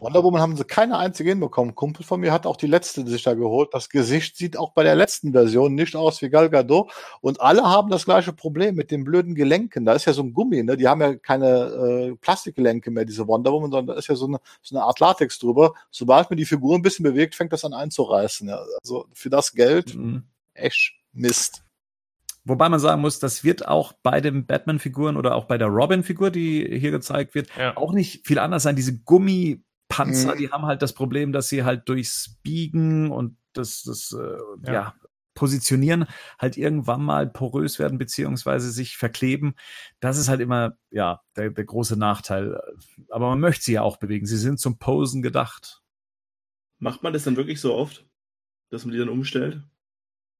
Wonder 0.00 0.22
Woman 0.22 0.40
haben 0.40 0.56
sie 0.56 0.64
keine 0.64 0.96
einzige 0.96 1.30
hinbekommen. 1.30 1.74
Kumpel 1.74 2.04
von 2.04 2.20
mir 2.20 2.32
hat 2.32 2.46
auch 2.46 2.56
die 2.56 2.68
letzte 2.68 3.04
sich 3.04 3.24
da 3.24 3.34
geholt. 3.34 3.70
Das 3.72 3.88
Gesicht 3.88 4.36
sieht 4.36 4.56
auch 4.56 4.70
bei 4.72 4.84
der 4.84 4.94
letzten 4.94 5.32
Version 5.32 5.74
nicht 5.74 5.96
aus 5.96 6.22
wie 6.22 6.28
Gal 6.28 6.50
Gadot. 6.50 6.92
Und 7.20 7.40
alle 7.40 7.64
haben 7.64 7.90
das 7.90 8.04
gleiche 8.04 8.32
Problem 8.32 8.76
mit 8.76 8.92
den 8.92 9.02
blöden 9.02 9.34
Gelenken. 9.34 9.84
Da 9.84 9.94
ist 9.94 10.04
ja 10.04 10.12
so 10.12 10.22
ein 10.22 10.32
Gummi, 10.32 10.62
ne? 10.62 10.76
Die 10.76 10.86
haben 10.86 11.00
ja 11.00 11.16
keine 11.16 11.48
äh, 11.48 12.16
Plastikgelenke 12.16 12.92
mehr, 12.92 13.06
diese 13.06 13.26
Wonder 13.26 13.50
Woman, 13.50 13.72
sondern 13.72 13.94
da 13.94 13.98
ist 13.98 14.06
ja 14.06 14.14
so 14.14 14.26
eine, 14.26 14.38
so 14.62 14.76
eine 14.76 14.84
Art 14.84 15.00
Latex 15.00 15.40
drüber. 15.40 15.74
Sobald 15.90 16.30
man 16.30 16.36
die 16.36 16.44
Figur 16.44 16.76
ein 16.76 16.82
bisschen 16.82 17.02
bewegt, 17.02 17.34
fängt 17.34 17.52
das 17.52 17.64
an 17.64 17.74
einzureißen. 17.74 18.48
Ja. 18.48 18.60
Also 18.80 19.06
für 19.12 19.30
das 19.30 19.52
Geld 19.52 19.96
mhm. 19.96 20.22
echt 20.54 20.92
Mist. 21.12 21.64
Wobei 22.48 22.68
man 22.68 22.80
sagen 22.80 23.02
muss, 23.02 23.18
das 23.18 23.44
wird 23.44 23.68
auch 23.68 23.92
bei 24.02 24.20
den 24.20 24.46
Batman-Figuren 24.46 25.16
oder 25.16 25.34
auch 25.34 25.44
bei 25.44 25.58
der 25.58 25.68
Robin-Figur, 25.68 26.30
die 26.30 26.78
hier 26.78 26.90
gezeigt 26.90 27.34
wird, 27.34 27.48
ja. 27.58 27.76
auch 27.76 27.92
nicht 27.92 28.26
viel 28.26 28.38
anders 28.38 28.62
sein. 28.62 28.74
Diese 28.74 28.98
Gummi 29.00 29.62
Panzer, 29.88 30.34
mhm. 30.34 30.38
die 30.38 30.50
haben 30.50 30.66
halt 30.66 30.82
das 30.82 30.92
Problem, 30.92 31.32
dass 31.32 31.48
sie 31.48 31.64
halt 31.64 31.88
durchs 31.88 32.38
Biegen 32.42 33.10
und 33.10 33.36
das, 33.52 33.82
das 33.82 34.16
äh, 34.18 34.66
ja. 34.66 34.72
ja. 34.72 34.94
Positionieren 35.34 36.06
halt 36.38 36.56
irgendwann 36.56 37.02
mal 37.02 37.28
porös 37.28 37.78
werden 37.78 37.96
beziehungsweise 37.96 38.72
sich 38.72 38.96
verkleben. 38.96 39.54
Das 40.00 40.18
ist 40.18 40.28
halt 40.28 40.40
immer 40.40 40.76
ja 40.90 41.20
der, 41.36 41.50
der 41.50 41.64
große 41.64 41.96
Nachteil. 41.96 42.60
Aber 43.10 43.28
man 43.28 43.40
möchte 43.40 43.64
sie 43.64 43.74
ja 43.74 43.82
auch 43.82 43.98
bewegen. 43.98 44.26
Sie 44.26 44.36
sind 44.36 44.58
zum 44.58 44.78
Posen 44.78 45.22
gedacht. 45.22 45.82
Macht 46.78 47.02
man 47.02 47.12
das 47.12 47.24
dann 47.24 47.36
wirklich 47.36 47.60
so 47.60 47.74
oft, 47.74 48.04
dass 48.70 48.84
man 48.84 48.92
die 48.92 48.98
dann 48.98 49.08
umstellt? 49.08 49.62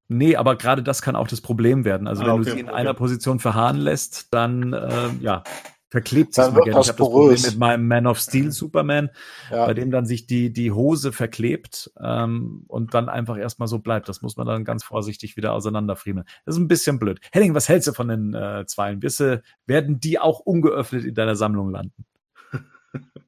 Nee, 0.09 0.36
aber 0.36 0.56
gerade 0.56 0.82
das 0.82 1.02
kann 1.02 1.16
auch 1.16 1.28
das 1.28 1.42
Problem 1.42 1.84
werden. 1.84 2.09
Also 2.09 2.22
ah, 2.22 2.26
wenn 2.26 2.32
okay, 2.32 2.44
du 2.44 2.50
sie 2.52 2.61
in 2.61 2.68
okay. 2.68 2.76
einer 2.76 2.94
Position 2.94 3.38
verharren 3.38 3.76
lässt, 3.76 4.32
dann 4.32 4.72
äh, 4.72 5.11
ja, 5.20 5.42
verklebt 5.90 6.34
sich 6.34 6.44
mal 6.44 6.62
gerne. 6.62 6.70
Ich 6.70 6.74
habe 6.76 6.86
das 6.86 6.96
Problem 6.96 7.42
mit 7.42 7.59
meinem 7.59 7.86
Man 7.86 8.06
of 8.06 8.18
Steel 8.18 8.50
Superman, 8.50 9.11
ja. 9.50 9.66
bei 9.66 9.74
dem 9.74 9.90
dann 9.90 10.06
sich 10.06 10.26
die, 10.26 10.52
die 10.52 10.72
Hose 10.72 11.12
verklebt 11.12 11.90
ähm, 12.00 12.64
und 12.68 12.94
dann 12.94 13.09
einfach 13.09 13.36
erstmal 13.36 13.68
so 13.68 13.78
bleibt. 13.78 14.09
Das 14.09 14.22
muss 14.22 14.36
man 14.36 14.46
dann 14.46 14.64
ganz 14.64 14.82
vorsichtig 14.82 15.36
wieder 15.36 15.52
auseinanderfriemeln. 15.52 16.26
Das 16.44 16.56
ist 16.56 16.61
ein 16.61 16.68
bisschen 16.68 16.98
blöd. 16.98 17.20
Henning, 17.32 17.54
was 17.54 17.68
hältst 17.68 17.88
du 17.88 17.92
von 17.92 18.09
den 18.09 18.34
äh, 18.34 18.64
Zweien? 18.66 19.02
Wisse, 19.02 19.42
werden 19.66 20.00
die 20.00 20.18
auch 20.18 20.40
ungeöffnet 20.40 21.04
in 21.04 21.14
deiner 21.14 21.36
Sammlung 21.36 21.70
landen? 21.70 22.04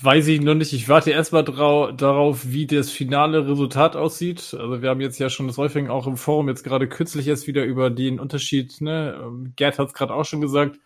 Weiß 0.00 0.26
ich 0.28 0.40
noch 0.40 0.54
nicht. 0.54 0.72
Ich 0.72 0.88
warte 0.88 1.10
erstmal 1.10 1.44
darauf, 1.44 2.50
wie 2.50 2.66
das 2.66 2.90
finale 2.90 3.48
Resultat 3.48 3.96
aussieht. 3.96 4.54
Also 4.58 4.82
wir 4.82 4.88
haben 4.88 5.00
jetzt 5.00 5.18
ja 5.18 5.30
schon 5.30 5.46
das 5.46 5.58
häufig 5.58 5.88
auch 5.88 6.06
im 6.06 6.16
Forum 6.16 6.48
jetzt 6.48 6.64
gerade 6.64 6.88
kürzlich 6.88 7.26
erst 7.28 7.46
wieder 7.46 7.64
über 7.64 7.90
den 7.90 8.20
Unterschied, 8.20 8.80
ne? 8.80 9.30
Gerd 9.56 9.78
hat 9.78 9.88
es 9.88 9.94
gerade 9.94 10.14
auch 10.14 10.24
schon 10.24 10.40
gesagt, 10.40 10.78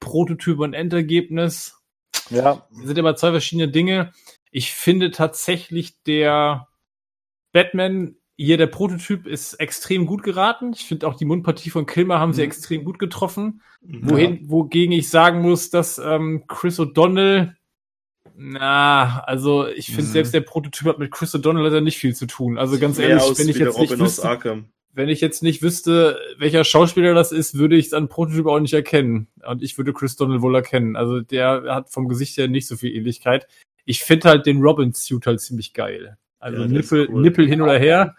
Prototyp 0.00 0.58
und 0.58 0.74
Endergebnis. 0.74 1.80
Ja. 2.30 2.66
Das 2.70 2.86
sind 2.86 2.98
aber 2.98 3.16
zwei 3.16 3.30
verschiedene 3.30 3.68
Dinge. 3.68 4.12
Ich 4.50 4.72
finde 4.72 5.10
tatsächlich 5.10 6.02
der 6.02 6.68
Batman 7.52 8.16
hier 8.36 8.56
der 8.56 8.66
Prototyp 8.66 9.26
ist 9.26 9.54
extrem 9.54 10.06
gut 10.06 10.22
geraten. 10.22 10.72
Ich 10.74 10.86
finde 10.86 11.06
auch 11.06 11.14
die 11.14 11.24
Mundpartie 11.24 11.70
von 11.70 11.86
Kilmer 11.86 12.18
haben 12.18 12.30
mhm. 12.30 12.34
sie 12.34 12.42
extrem 12.42 12.84
gut 12.84 12.98
getroffen. 12.98 13.62
Wohin, 13.82 14.42
ja. 14.42 14.50
wogegen 14.50 14.92
ich 14.92 15.10
sagen 15.10 15.42
muss, 15.42 15.70
dass 15.70 15.98
ähm, 15.98 16.44
Chris 16.48 16.80
O'Donnell, 16.80 17.54
na, 18.36 19.20
also 19.26 19.66
ich 19.66 19.86
finde 19.86 20.02
mhm. 20.02 20.12
selbst 20.12 20.34
der 20.34 20.40
Prototyp 20.40 20.86
hat 20.88 20.98
mit 20.98 21.10
Chris 21.10 21.34
O'Donnell 21.34 21.62
leider 21.62 21.80
nicht 21.80 21.98
viel 21.98 22.14
zu 22.14 22.26
tun. 22.26 22.58
Also 22.58 22.78
ganz 22.78 22.98
ehrlich, 22.98 23.22
wenn 23.38 23.48
ich 23.48 23.58
jetzt 23.58 23.78
nicht 23.78 23.98
wüsste, 23.98 24.64
wenn 24.94 25.08
ich 25.08 25.20
jetzt 25.20 25.42
nicht 25.42 25.62
wüsste, 25.62 26.18
welcher 26.38 26.64
Schauspieler 26.64 27.14
das 27.14 27.32
ist, 27.32 27.56
würde 27.56 27.76
ich 27.76 27.86
es 27.86 27.92
an 27.94 28.08
Prototyp 28.08 28.46
auch 28.46 28.60
nicht 28.60 28.74
erkennen. 28.74 29.28
Und 29.46 29.62
ich 29.62 29.78
würde 29.78 29.92
Chris 29.92 30.16
Donald 30.16 30.42
wohl 30.42 30.54
erkennen. 30.54 30.96
Also 30.96 31.20
der 31.20 31.64
hat 31.68 31.90
vom 31.90 32.08
Gesicht 32.08 32.36
her 32.36 32.48
nicht 32.48 32.66
so 32.66 32.76
viel 32.76 32.94
Ähnlichkeit. 32.94 33.46
Ich 33.84 34.02
finde 34.02 34.28
halt 34.28 34.46
den 34.46 34.60
Robin-Suit 34.60 35.26
halt 35.26 35.40
ziemlich 35.40 35.72
geil. 35.72 36.16
Also 36.38 36.62
ja, 36.62 36.68
Nippel, 36.68 37.08
cool. 37.10 37.22
Nippel 37.22 37.46
hin 37.46 37.62
oder 37.62 37.78
her. 37.78 38.16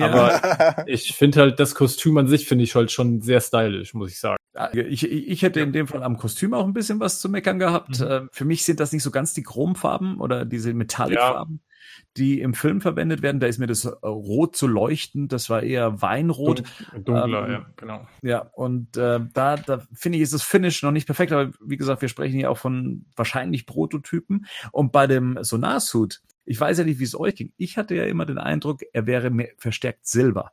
Ja. 0.00 0.10
Aber 0.10 0.88
ich 0.88 1.14
finde 1.14 1.40
halt 1.40 1.60
das 1.60 1.74
Kostüm 1.74 2.16
an 2.18 2.26
sich 2.26 2.46
finde 2.46 2.64
ich 2.64 2.74
halt 2.74 2.90
schon 2.90 3.20
sehr 3.20 3.40
stylisch, 3.40 3.94
muss 3.94 4.10
ich 4.10 4.20
sagen. 4.20 4.36
Ich, 4.72 5.08
ich 5.08 5.42
hätte 5.42 5.60
in 5.60 5.72
dem 5.72 5.86
Fall 5.86 6.02
am 6.02 6.16
Kostüm 6.16 6.54
auch 6.54 6.66
ein 6.66 6.72
bisschen 6.72 7.00
was 7.00 7.20
zu 7.20 7.28
meckern 7.28 7.58
gehabt. 7.58 8.00
Mhm. 8.00 8.06
Ähm, 8.08 8.28
für 8.32 8.44
mich 8.44 8.64
sind 8.64 8.80
das 8.80 8.92
nicht 8.92 9.02
so 9.02 9.10
ganz 9.10 9.32
die 9.32 9.42
Chromfarben 9.42 10.18
oder 10.20 10.44
diese 10.44 10.74
Metallicfarben. 10.74 11.60
Ja 11.62 11.70
die 12.16 12.40
im 12.40 12.54
Film 12.54 12.80
verwendet 12.80 13.22
werden. 13.22 13.40
Da 13.40 13.46
ist 13.46 13.58
mir 13.58 13.66
das 13.66 13.84
äh, 13.84 13.90
Rot 14.02 14.56
zu 14.56 14.66
leuchten, 14.66 15.28
das 15.28 15.48
war 15.48 15.62
eher 15.62 16.02
Weinrot. 16.02 16.62
Dunkler, 16.92 17.46
ähm, 17.46 17.52
ja, 17.52 17.66
genau. 17.76 18.08
Ja, 18.22 18.38
und 18.54 18.96
äh, 18.96 19.20
da, 19.32 19.56
da 19.56 19.82
finde 19.92 20.16
ich, 20.18 20.22
ist 20.22 20.34
das 20.34 20.42
Finish 20.42 20.82
noch 20.82 20.90
nicht 20.90 21.06
perfekt, 21.06 21.32
aber 21.32 21.52
wie 21.64 21.76
gesagt, 21.76 22.02
wir 22.02 22.08
sprechen 22.08 22.36
hier 22.36 22.50
auch 22.50 22.58
von 22.58 23.06
wahrscheinlich 23.16 23.66
Prototypen. 23.66 24.46
Und 24.72 24.92
bei 24.92 25.06
dem 25.06 25.38
Sonar-Suit, 25.40 26.20
ich 26.44 26.60
weiß 26.60 26.78
ja 26.78 26.84
nicht, 26.84 26.98
wie 26.98 27.04
es 27.04 27.18
euch 27.18 27.34
ging. 27.34 27.52
Ich 27.56 27.76
hatte 27.76 27.94
ja 27.94 28.04
immer 28.04 28.26
den 28.26 28.38
Eindruck, 28.38 28.82
er 28.92 29.06
wäre 29.06 29.30
mehr 29.30 29.50
verstärkt 29.58 30.06
Silber. 30.06 30.52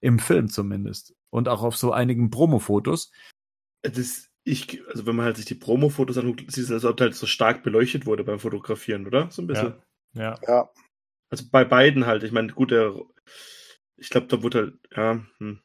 Im 0.00 0.18
Film 0.18 0.48
zumindest. 0.48 1.14
Und 1.30 1.48
auch 1.48 1.62
auf 1.62 1.76
so 1.76 1.92
einigen 1.92 2.30
Promo-Fotos. 2.30 3.10
Das, 3.82 4.28
ich, 4.44 4.82
also 4.88 5.06
wenn 5.06 5.16
man 5.16 5.24
halt 5.24 5.36
sich 5.36 5.46
die 5.46 5.54
Promo-Fotos 5.54 6.18
anguckt, 6.18 6.50
sieht 6.52 6.64
es, 6.64 6.70
als 6.70 6.84
ob 6.84 7.00
halt 7.00 7.14
so 7.14 7.26
stark 7.26 7.62
beleuchtet 7.62 8.04
wurde 8.04 8.22
beim 8.22 8.38
Fotografieren, 8.38 9.06
oder? 9.06 9.30
So 9.30 9.42
ein 9.42 9.46
bisschen. 9.46 9.74
Ja. 10.14 10.22
ja. 10.22 10.38
ja. 10.46 10.70
Also 11.30 11.46
bei 11.50 11.64
beiden 11.64 12.06
halt. 12.06 12.22
Ich 12.22 12.32
meine, 12.32 12.52
gut, 12.52 12.70
der, 12.70 12.94
ich 13.96 14.10
glaube, 14.10 14.26
da 14.26 14.42
wurde 14.42 14.58
halt, 14.58 14.74
ja. 14.94 15.24
Hm. 15.38 15.60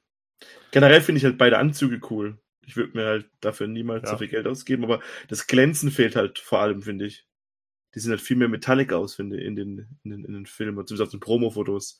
Generell 0.71 1.01
finde 1.01 1.19
ich 1.19 1.25
halt 1.25 1.37
beide 1.37 1.57
Anzüge 1.57 1.99
cool. 2.09 2.39
Ich 2.65 2.77
würde 2.77 2.97
mir 2.97 3.05
halt 3.05 3.29
dafür 3.41 3.67
niemals 3.67 4.03
ja. 4.03 4.11
so 4.11 4.17
viel 4.17 4.27
Geld 4.27 4.47
ausgeben, 4.47 4.83
aber 4.83 5.01
das 5.27 5.47
Glänzen 5.47 5.91
fehlt 5.91 6.15
halt 6.15 6.39
vor 6.39 6.59
allem, 6.59 6.81
finde 6.81 7.05
ich. 7.05 7.27
Die 7.95 7.99
sehen 7.99 8.11
halt 8.11 8.21
viel 8.21 8.37
mehr 8.37 8.49
metallic 8.49 8.93
aus, 8.93 9.15
finde 9.15 9.37
ich, 9.37 9.45
in 9.45 9.55
den, 9.55 9.99
in 10.03 10.11
den, 10.11 10.25
in 10.25 10.33
den 10.33 10.45
Filmen, 10.45 10.75
zumindest 10.85 11.07
auf 11.07 11.11
den 11.11 11.19
Promo-Fotos. 11.19 11.99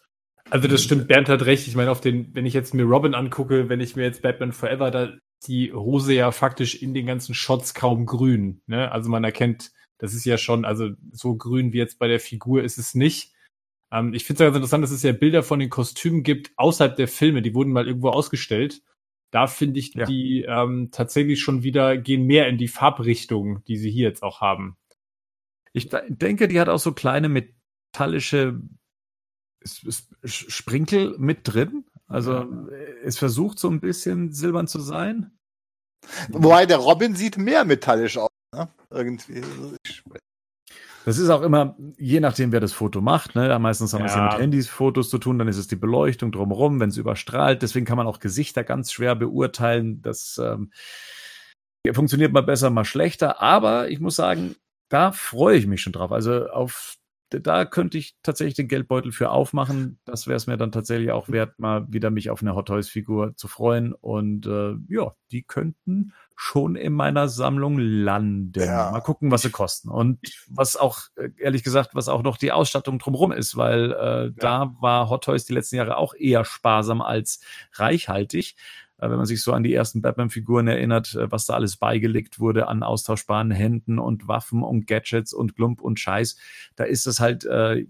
Also 0.49 0.67
das 0.67 0.83
stimmt, 0.83 1.07
Bernd 1.07 1.29
hat 1.29 1.45
recht. 1.45 1.67
Ich 1.67 1.75
meine, 1.75 1.91
auf 1.91 2.01
den, 2.01 2.33
wenn 2.33 2.45
ich 2.45 2.53
jetzt 2.53 2.73
mir 2.73 2.83
Robin 2.83 3.13
angucke, 3.13 3.69
wenn 3.69 3.81
ich 3.81 3.95
mir 3.95 4.03
jetzt 4.03 4.21
Batman 4.21 4.51
Forever, 4.51 4.91
da 4.91 5.13
die 5.47 5.73
Hose 5.73 6.13
ja 6.13 6.31
faktisch 6.31 6.81
in 6.81 6.93
den 6.93 7.05
ganzen 7.05 7.33
Shots 7.33 7.73
kaum 7.73 8.05
grün. 8.05 8.61
Ne? 8.67 8.91
Also 8.91 9.09
man 9.09 9.23
erkennt, 9.23 9.71
das 9.97 10.13
ist 10.13 10.25
ja 10.25 10.37
schon, 10.37 10.65
also 10.65 10.89
so 11.11 11.35
grün 11.35 11.73
wie 11.73 11.77
jetzt 11.77 11.99
bei 11.99 12.07
der 12.07 12.19
Figur 12.19 12.63
ist 12.63 12.77
es 12.77 12.93
nicht. 12.93 13.33
Ähm, 13.91 14.13
ich 14.13 14.25
finde 14.25 14.43
es 14.43 14.47
ganz 14.47 14.55
interessant, 14.55 14.83
dass 14.83 14.91
es 14.91 15.03
ja 15.03 15.11
Bilder 15.11 15.43
von 15.43 15.59
den 15.59 15.69
Kostümen 15.69 16.23
gibt 16.23 16.51
außerhalb 16.57 16.95
der 16.95 17.07
Filme, 17.07 17.41
die 17.41 17.53
wurden 17.53 17.71
mal 17.71 17.87
irgendwo 17.87 18.09
ausgestellt. 18.09 18.81
Da 19.31 19.47
finde 19.47 19.79
ich 19.79 19.93
ja. 19.93 20.05
die 20.05 20.45
ähm, 20.47 20.89
tatsächlich 20.91 21.39
schon 21.39 21.63
wieder 21.63 21.97
gehen 21.97 22.25
mehr 22.25 22.47
in 22.47 22.57
die 22.57 22.67
Farbrichtung, 22.67 23.63
die 23.65 23.77
sie 23.77 23.91
hier 23.91 24.07
jetzt 24.07 24.23
auch 24.23 24.41
haben. 24.41 24.77
Ich 25.73 25.89
denke, 25.89 26.47
die 26.47 26.59
hat 26.59 26.69
auch 26.69 26.79
so 26.79 26.93
kleine 26.93 27.29
metallische 27.29 28.61
Sprinkel 30.23 31.15
mit 31.17 31.41
drin. 31.43 31.85
Also 32.07 32.33
ja. 32.33 32.47
es 33.03 33.17
versucht 33.17 33.59
so 33.59 33.69
ein 33.69 33.79
bisschen 33.79 34.31
silbern 34.31 34.67
zu 34.67 34.79
sein. 34.79 35.31
Wobei 36.29 36.65
der 36.65 36.77
Robin 36.77 37.15
sieht 37.15 37.37
mehr 37.37 37.65
metallisch 37.65 38.17
aus. 38.17 38.29
Ne? 38.55 38.69
Irgendwie. 38.89 39.43
Das 41.05 41.17
ist 41.17 41.29
auch 41.29 41.41
immer, 41.41 41.77
je 41.97 42.19
nachdem, 42.19 42.51
wer 42.51 42.59
das 42.59 42.73
Foto 42.73 43.01
macht. 43.01 43.35
Ne? 43.35 43.57
Meistens 43.59 43.93
haben 43.93 44.01
wir 44.01 44.07
es 44.07 44.15
ja 44.15 44.31
mit 44.31 44.39
Handys 44.39 44.67
Fotos 44.67 45.09
zu 45.09 45.17
tun, 45.17 45.39
dann 45.39 45.47
ist 45.47 45.57
es 45.57 45.67
die 45.67 45.75
Beleuchtung 45.75 46.31
drumherum, 46.31 46.79
wenn 46.79 46.89
es 46.89 46.97
überstrahlt. 46.97 47.61
Deswegen 47.61 47.85
kann 47.85 47.97
man 47.97 48.07
auch 48.07 48.19
Gesichter 48.19 48.63
ganz 48.63 48.91
schwer 48.91 49.15
beurteilen. 49.15 50.01
Das 50.01 50.39
ähm, 50.43 50.71
funktioniert 51.93 52.33
mal 52.33 52.43
besser, 52.43 52.69
mal 52.69 52.85
schlechter. 52.85 53.41
Aber 53.41 53.89
ich 53.89 53.99
muss 53.99 54.15
sagen, 54.15 54.55
da 54.89 55.11
freue 55.11 55.57
ich 55.57 55.67
mich 55.67 55.81
schon 55.81 55.93
drauf. 55.93 56.11
Also 56.11 56.47
auf 56.49 56.99
da 57.29 57.65
könnte 57.65 57.97
ich 57.97 58.15
tatsächlich 58.23 58.55
den 58.55 58.67
Geldbeutel 58.67 59.11
für 59.11 59.29
aufmachen. 59.29 59.99
Das 60.05 60.25
wäre 60.25 60.37
es 60.37 60.47
mir 60.47 60.57
dann 60.57 60.71
tatsächlich 60.71 61.11
auch 61.11 61.29
wert, 61.29 61.59
mal 61.59 61.85
wieder 61.91 62.09
mich 62.09 62.29
auf 62.29 62.41
eine 62.41 62.55
Hot 62.55 62.67
Toys 62.67 62.89
Figur 62.89 63.35
zu 63.35 63.47
freuen. 63.47 63.93
Und 63.93 64.47
äh, 64.47 64.75
ja, 64.87 65.13
die 65.31 65.43
könnten 65.43 66.13
schon 66.35 66.75
in 66.75 66.93
meiner 66.93 67.27
Sammlung 67.27 67.77
landen. 67.77 68.51
Ja. 68.55 68.91
Mal 68.91 69.01
gucken, 69.01 69.29
was 69.29 69.43
sie 69.43 69.51
kosten. 69.51 69.89
Und 69.89 70.19
was 70.47 70.75
auch, 70.75 71.01
äh, 71.17 71.29
ehrlich 71.37 71.63
gesagt, 71.63 71.93
was 71.93 72.09
auch 72.09 72.23
noch 72.23 72.37
die 72.37 72.51
Ausstattung 72.51 72.97
drumherum 72.97 73.31
ist, 73.31 73.55
weil 73.55 73.91
äh, 73.91 74.25
ja. 74.25 74.31
da 74.37 74.75
war 74.79 75.09
Hot 75.09 75.25
Toys 75.25 75.45
die 75.45 75.53
letzten 75.53 75.75
Jahre 75.75 75.97
auch 75.97 76.15
eher 76.15 76.45
sparsam 76.45 77.01
als 77.01 77.41
reichhaltig. 77.73 78.55
Äh, 78.99 79.09
wenn 79.09 79.17
man 79.17 79.25
sich 79.25 79.41
so 79.41 79.53
an 79.53 79.63
die 79.63 79.73
ersten 79.73 80.01
Batman-Figuren 80.01 80.67
erinnert, 80.67 81.15
äh, 81.15 81.31
was 81.31 81.45
da 81.45 81.53
alles 81.53 81.77
beigelegt 81.77 82.39
wurde 82.39 82.67
an 82.67 82.83
austauschbaren 82.83 83.51
Händen 83.51 83.99
und 83.99 84.27
Waffen 84.27 84.63
und 84.63 84.87
Gadgets 84.87 85.33
und 85.33 85.55
Glump 85.55 85.81
und 85.81 85.99
Scheiß, 85.99 86.37
da 86.75 86.83
ist 86.83 87.07
es 87.07 87.19
halt 87.19 87.45
äh, 87.45 87.85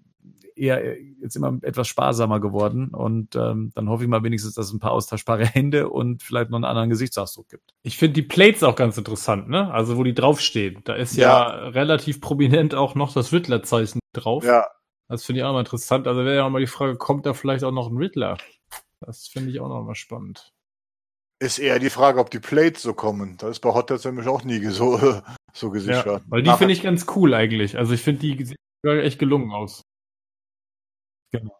eher 0.59 0.99
jetzt 1.21 1.35
immer 1.35 1.57
etwas 1.61 1.87
sparsamer 1.87 2.39
geworden. 2.39 2.89
Und 2.89 3.35
ähm, 3.35 3.71
dann 3.73 3.89
hoffe 3.89 4.03
ich 4.03 4.09
mal 4.09 4.23
wenigstens, 4.23 4.53
dass 4.53 4.67
es 4.67 4.73
ein 4.73 4.79
paar 4.79 4.91
austauschbare 4.91 5.45
Hände 5.45 5.89
und 5.89 6.21
vielleicht 6.21 6.49
noch 6.49 6.57
einen 6.57 6.65
anderen 6.65 6.89
Gesichtsausdruck 6.89 7.49
gibt. 7.49 7.73
Ich 7.81 7.97
finde 7.97 8.13
die 8.15 8.23
Plates 8.23 8.63
auch 8.63 8.75
ganz 8.75 8.97
interessant, 8.97 9.49
ne? 9.49 9.71
Also 9.71 9.97
wo 9.97 10.03
die 10.03 10.13
draufstehen. 10.13 10.81
Da 10.83 10.95
ist 10.95 11.15
ja, 11.15 11.23
ja 11.27 11.69
relativ 11.69 12.21
prominent 12.21 12.75
auch 12.75 12.95
noch 12.95 13.13
das 13.13 13.31
Riddler-Zeichen 13.31 13.99
drauf. 14.13 14.43
Ja. 14.43 14.67
Das 15.07 15.25
finde 15.25 15.41
ich 15.41 15.45
auch 15.45 15.53
mal 15.53 15.61
interessant. 15.61 16.07
Also 16.07 16.23
wäre 16.23 16.35
ja 16.35 16.45
auch 16.45 16.49
mal 16.49 16.59
die 16.59 16.67
Frage, 16.67 16.97
kommt 16.97 17.25
da 17.25 17.33
vielleicht 17.33 17.63
auch 17.63 17.71
noch 17.71 17.89
ein 17.89 17.97
Riddler? 17.97 18.37
Das 18.99 19.27
finde 19.27 19.49
ich 19.49 19.59
auch 19.59 19.69
noch 19.69 19.83
mal 19.83 19.95
spannend. 19.95 20.53
Ist 21.41 21.57
eher 21.57 21.79
die 21.79 21.89
Frage, 21.89 22.19
ob 22.19 22.29
die 22.29 22.39
Plates 22.39 22.81
so 22.81 22.93
kommen. 22.93 23.37
Da 23.37 23.49
ist 23.49 23.61
bei 23.61 23.73
Hot 23.73 23.87
Tubs 23.87 24.03
nämlich 24.03 24.27
auch 24.27 24.43
nie 24.43 24.63
so, 24.65 25.21
so 25.53 25.69
gesichert. 25.69 26.05
Ja, 26.05 26.25
weil 26.27 26.43
die 26.43 26.51
finde 26.51 26.73
ich 26.73 26.83
ganz 26.83 27.05
cool 27.15 27.33
eigentlich. 27.33 27.77
Also 27.77 27.93
ich 27.93 28.01
finde 28.01 28.21
die 28.21 28.45
sehen 28.45 28.57
echt 28.83 29.19
gelungen 29.19 29.51
aus. 29.51 29.83
Genau. 31.31 31.55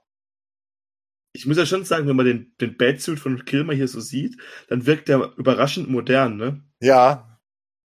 Ich 1.34 1.46
muss 1.46 1.58
ja 1.58 1.66
schon 1.66 1.86
sagen, 1.86 2.08
wenn 2.08 2.16
man 2.16 2.26
den, 2.26 2.56
den 2.60 2.76
Batsuit 2.76 3.20
von 3.20 3.46
Kilmer 3.46 3.74
hier 3.74 3.88
so 3.88 4.00
sieht, 4.00 4.42
dann 4.68 4.86
wirkt 4.86 5.08
der 5.08 5.34
überraschend 5.38 5.90
modern, 5.90 6.38
ne? 6.38 6.64
Ja. 6.82 7.40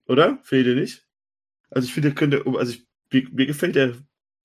Oder? 0.06 0.38
Fehlt 0.42 0.66
dir 0.66 0.74
nicht? 0.74 1.06
Also 1.70 1.86
ich 1.86 1.94
finde, 1.94 2.14
könnte, 2.14 2.44
also 2.46 2.72
ich, 2.72 2.86
mir, 3.12 3.28
mir 3.30 3.46
gefällt 3.46 3.76
der 3.76 3.96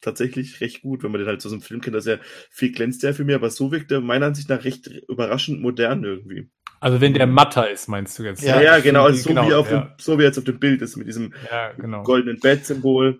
tatsächlich 0.01 0.61
recht 0.61 0.81
gut, 0.81 1.03
wenn 1.03 1.11
man 1.11 1.19
den 1.19 1.27
halt 1.27 1.41
so 1.41 1.49
aus 1.49 1.53
dem 1.53 1.61
Film 1.61 1.81
kennt, 1.81 1.95
dass 1.95 2.07
er 2.07 2.19
viel 2.49 2.71
glänzt 2.71 3.03
der 3.03 3.13
für 3.13 3.25
mich, 3.25 3.35
aber 3.35 3.49
so 3.49 3.71
wirkt 3.71 3.91
er 3.91 4.01
meiner 4.01 4.27
Ansicht 4.27 4.49
nach 4.49 4.63
recht 4.63 4.87
überraschend 4.87 5.61
modern 5.61 6.03
irgendwie. 6.03 6.49
Also 6.80 7.01
wenn 7.01 7.13
der 7.13 7.27
matter 7.27 7.69
ist, 7.69 7.88
meinst 7.88 8.17
du 8.17 8.23
jetzt? 8.23 8.41
Ja, 8.41 8.61
ja, 8.61 8.80
genau, 8.80 9.05
also 9.05 9.21
so, 9.21 9.30
genau, 9.30 9.47
wie 9.47 9.53
auf 9.53 9.69
ja. 9.69 9.82
dem, 9.82 9.89
so 9.97 10.17
wie 10.17 10.23
jetzt 10.23 10.38
auf 10.38 10.45
dem 10.45 10.59
Bild 10.59 10.82
ist, 10.82 10.95
mit 10.95 11.07
diesem 11.07 11.34
ja, 11.49 11.73
genau. 11.73 12.03
goldenen 12.03 12.39
Bat-Symbol 12.39 13.19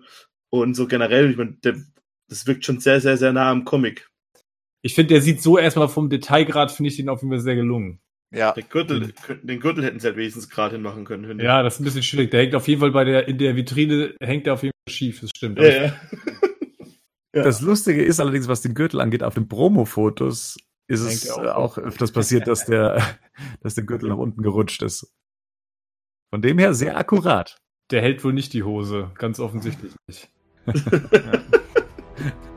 und 0.50 0.74
so 0.74 0.86
generell, 0.86 1.30
ich 1.30 1.36
meine, 1.36 1.52
der, 1.64 1.76
das 2.28 2.46
wirkt 2.46 2.64
schon 2.64 2.80
sehr, 2.80 3.00
sehr, 3.00 3.16
sehr 3.16 3.32
nah 3.32 3.50
am 3.50 3.64
Comic. 3.64 4.08
Ich 4.82 4.94
finde, 4.94 5.14
der 5.14 5.22
sieht 5.22 5.42
so 5.42 5.58
erstmal 5.58 5.88
vom 5.88 6.08
Detailgrad, 6.08 6.72
finde 6.72 6.88
ich 6.88 6.96
den 6.96 7.08
auf 7.08 7.20
jeden 7.20 7.32
Fall 7.32 7.40
sehr 7.40 7.56
gelungen. 7.56 8.00
Ja. 8.32 8.52
Den 8.52 8.68
Gürtel, 8.68 9.12
den 9.42 9.60
Gürtel 9.60 9.84
hätten 9.84 9.98
sie 9.98 10.06
halt 10.06 10.16
wenigstens 10.16 10.48
gerade 10.48 10.76
hinmachen 10.76 11.04
können. 11.04 11.40
Ja, 11.40 11.62
das 11.62 11.74
ist 11.74 11.80
ein 11.80 11.84
bisschen 11.84 12.02
schwierig. 12.02 12.30
Der 12.30 12.40
hängt 12.40 12.54
auf 12.54 12.68
jeden 12.68 12.80
Fall 12.80 12.92
bei 12.92 13.04
der, 13.04 13.28
in 13.28 13.38
der 13.38 13.56
Vitrine 13.56 14.14
hängt 14.20 14.46
der 14.46 14.54
auf 14.54 14.62
jeden 14.62 14.72
Fall 14.72 14.94
schief, 14.94 15.20
das 15.20 15.30
stimmt. 15.36 15.58
Ja, 15.58 15.68
ja. 15.68 15.92
ja. 17.34 17.42
Das 17.42 17.60
Lustige 17.60 18.02
ist 18.02 18.20
allerdings, 18.20 18.46
was 18.48 18.62
den 18.62 18.74
Gürtel 18.74 19.00
angeht, 19.00 19.24
auf 19.24 19.34
den 19.34 19.48
Promo-Fotos 19.48 20.58
ist 20.90 21.02
es 21.02 21.30
auch, 21.30 21.44
auch 21.44 21.78
öfters 21.78 22.10
passiert, 22.10 22.48
dass 22.48 22.66
der, 22.66 23.00
dass 23.62 23.76
der 23.76 23.84
Gürtel 23.84 24.08
nach 24.08 24.16
unten 24.16 24.42
gerutscht 24.42 24.82
ist. 24.82 25.14
Von 26.30 26.42
dem 26.42 26.58
her 26.58 26.74
sehr 26.74 26.96
akkurat. 26.96 27.58
Der 27.90 28.02
hält 28.02 28.22
wohl 28.24 28.32
nicht 28.32 28.52
die 28.52 28.62
Hose, 28.62 29.10
ganz 29.14 29.40
offensichtlich 29.40 29.94
nicht. 30.06 30.28
ja. 30.66 31.42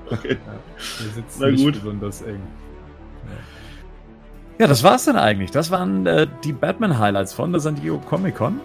Okay. 0.10 0.38
Ja, 0.46 0.60
der 1.00 1.12
sitzt 1.14 1.40
Na 1.40 1.50
nicht 1.50 1.64
gut. 1.64 1.74
besonders 1.76 2.22
eng. 2.24 2.42
Ja. 4.60 4.68
das 4.68 4.84
war's 4.84 5.06
dann 5.06 5.16
eigentlich. 5.16 5.52
Das 5.52 5.72
waren 5.72 6.06
äh, 6.06 6.28
die 6.44 6.54
Batman-Highlights 6.54 7.34
von 7.34 7.52
der 7.52 7.62
San 7.62 7.76
Diego 7.76 8.00
Comic 8.00 8.36
Con. 8.36 8.60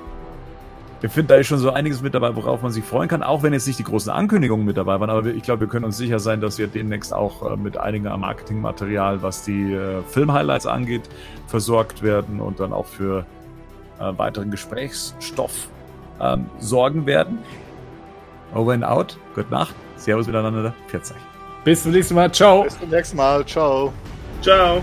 Ich 1.00 1.12
finde, 1.12 1.34
da 1.34 1.36
ist 1.36 1.46
schon 1.46 1.58
so 1.58 1.70
einiges 1.70 2.02
mit 2.02 2.14
dabei, 2.14 2.34
worauf 2.34 2.60
man 2.62 2.72
sich 2.72 2.84
freuen 2.84 3.08
kann, 3.08 3.22
auch 3.22 3.44
wenn 3.44 3.52
jetzt 3.52 3.68
nicht 3.68 3.78
die 3.78 3.84
großen 3.84 4.10
Ankündigungen 4.10 4.66
mit 4.66 4.76
dabei 4.76 4.98
waren. 4.98 5.10
Aber 5.10 5.26
ich 5.26 5.42
glaube, 5.44 5.60
wir 5.60 5.68
können 5.68 5.84
uns 5.84 5.96
sicher 5.96 6.18
sein, 6.18 6.40
dass 6.40 6.58
wir 6.58 6.66
demnächst 6.66 7.14
auch 7.14 7.52
äh, 7.52 7.56
mit 7.56 7.76
einigem 7.76 8.18
Marketingmaterial, 8.18 9.22
was 9.22 9.44
die 9.44 9.72
äh, 9.72 10.02
Film-Highlights 10.08 10.66
angeht, 10.66 11.02
versorgt 11.46 12.02
werden 12.02 12.40
und 12.40 12.58
dann 12.58 12.72
auch 12.72 12.86
für 12.86 13.24
äh, 14.00 14.12
weiteren 14.16 14.50
Gesprächsstoff 14.50 15.68
ähm, 16.20 16.46
sorgen 16.58 17.06
werden. 17.06 17.38
Over 18.54 18.72
and 18.72 18.84
out. 18.84 19.18
Gute 19.34 19.50
Nacht. 19.50 19.74
Servus 19.96 20.26
miteinander. 20.26 20.74
40. 20.88 21.16
Bis 21.64 21.82
zum 21.82 21.92
nächsten 21.92 22.14
Mal. 22.14 22.32
Ciao. 22.32 22.62
Bis 22.62 22.78
zum 22.78 22.88
nächsten 22.88 23.16
Mal. 23.16 23.44
Ciao. 23.46 23.92
Ciao. 24.42 24.82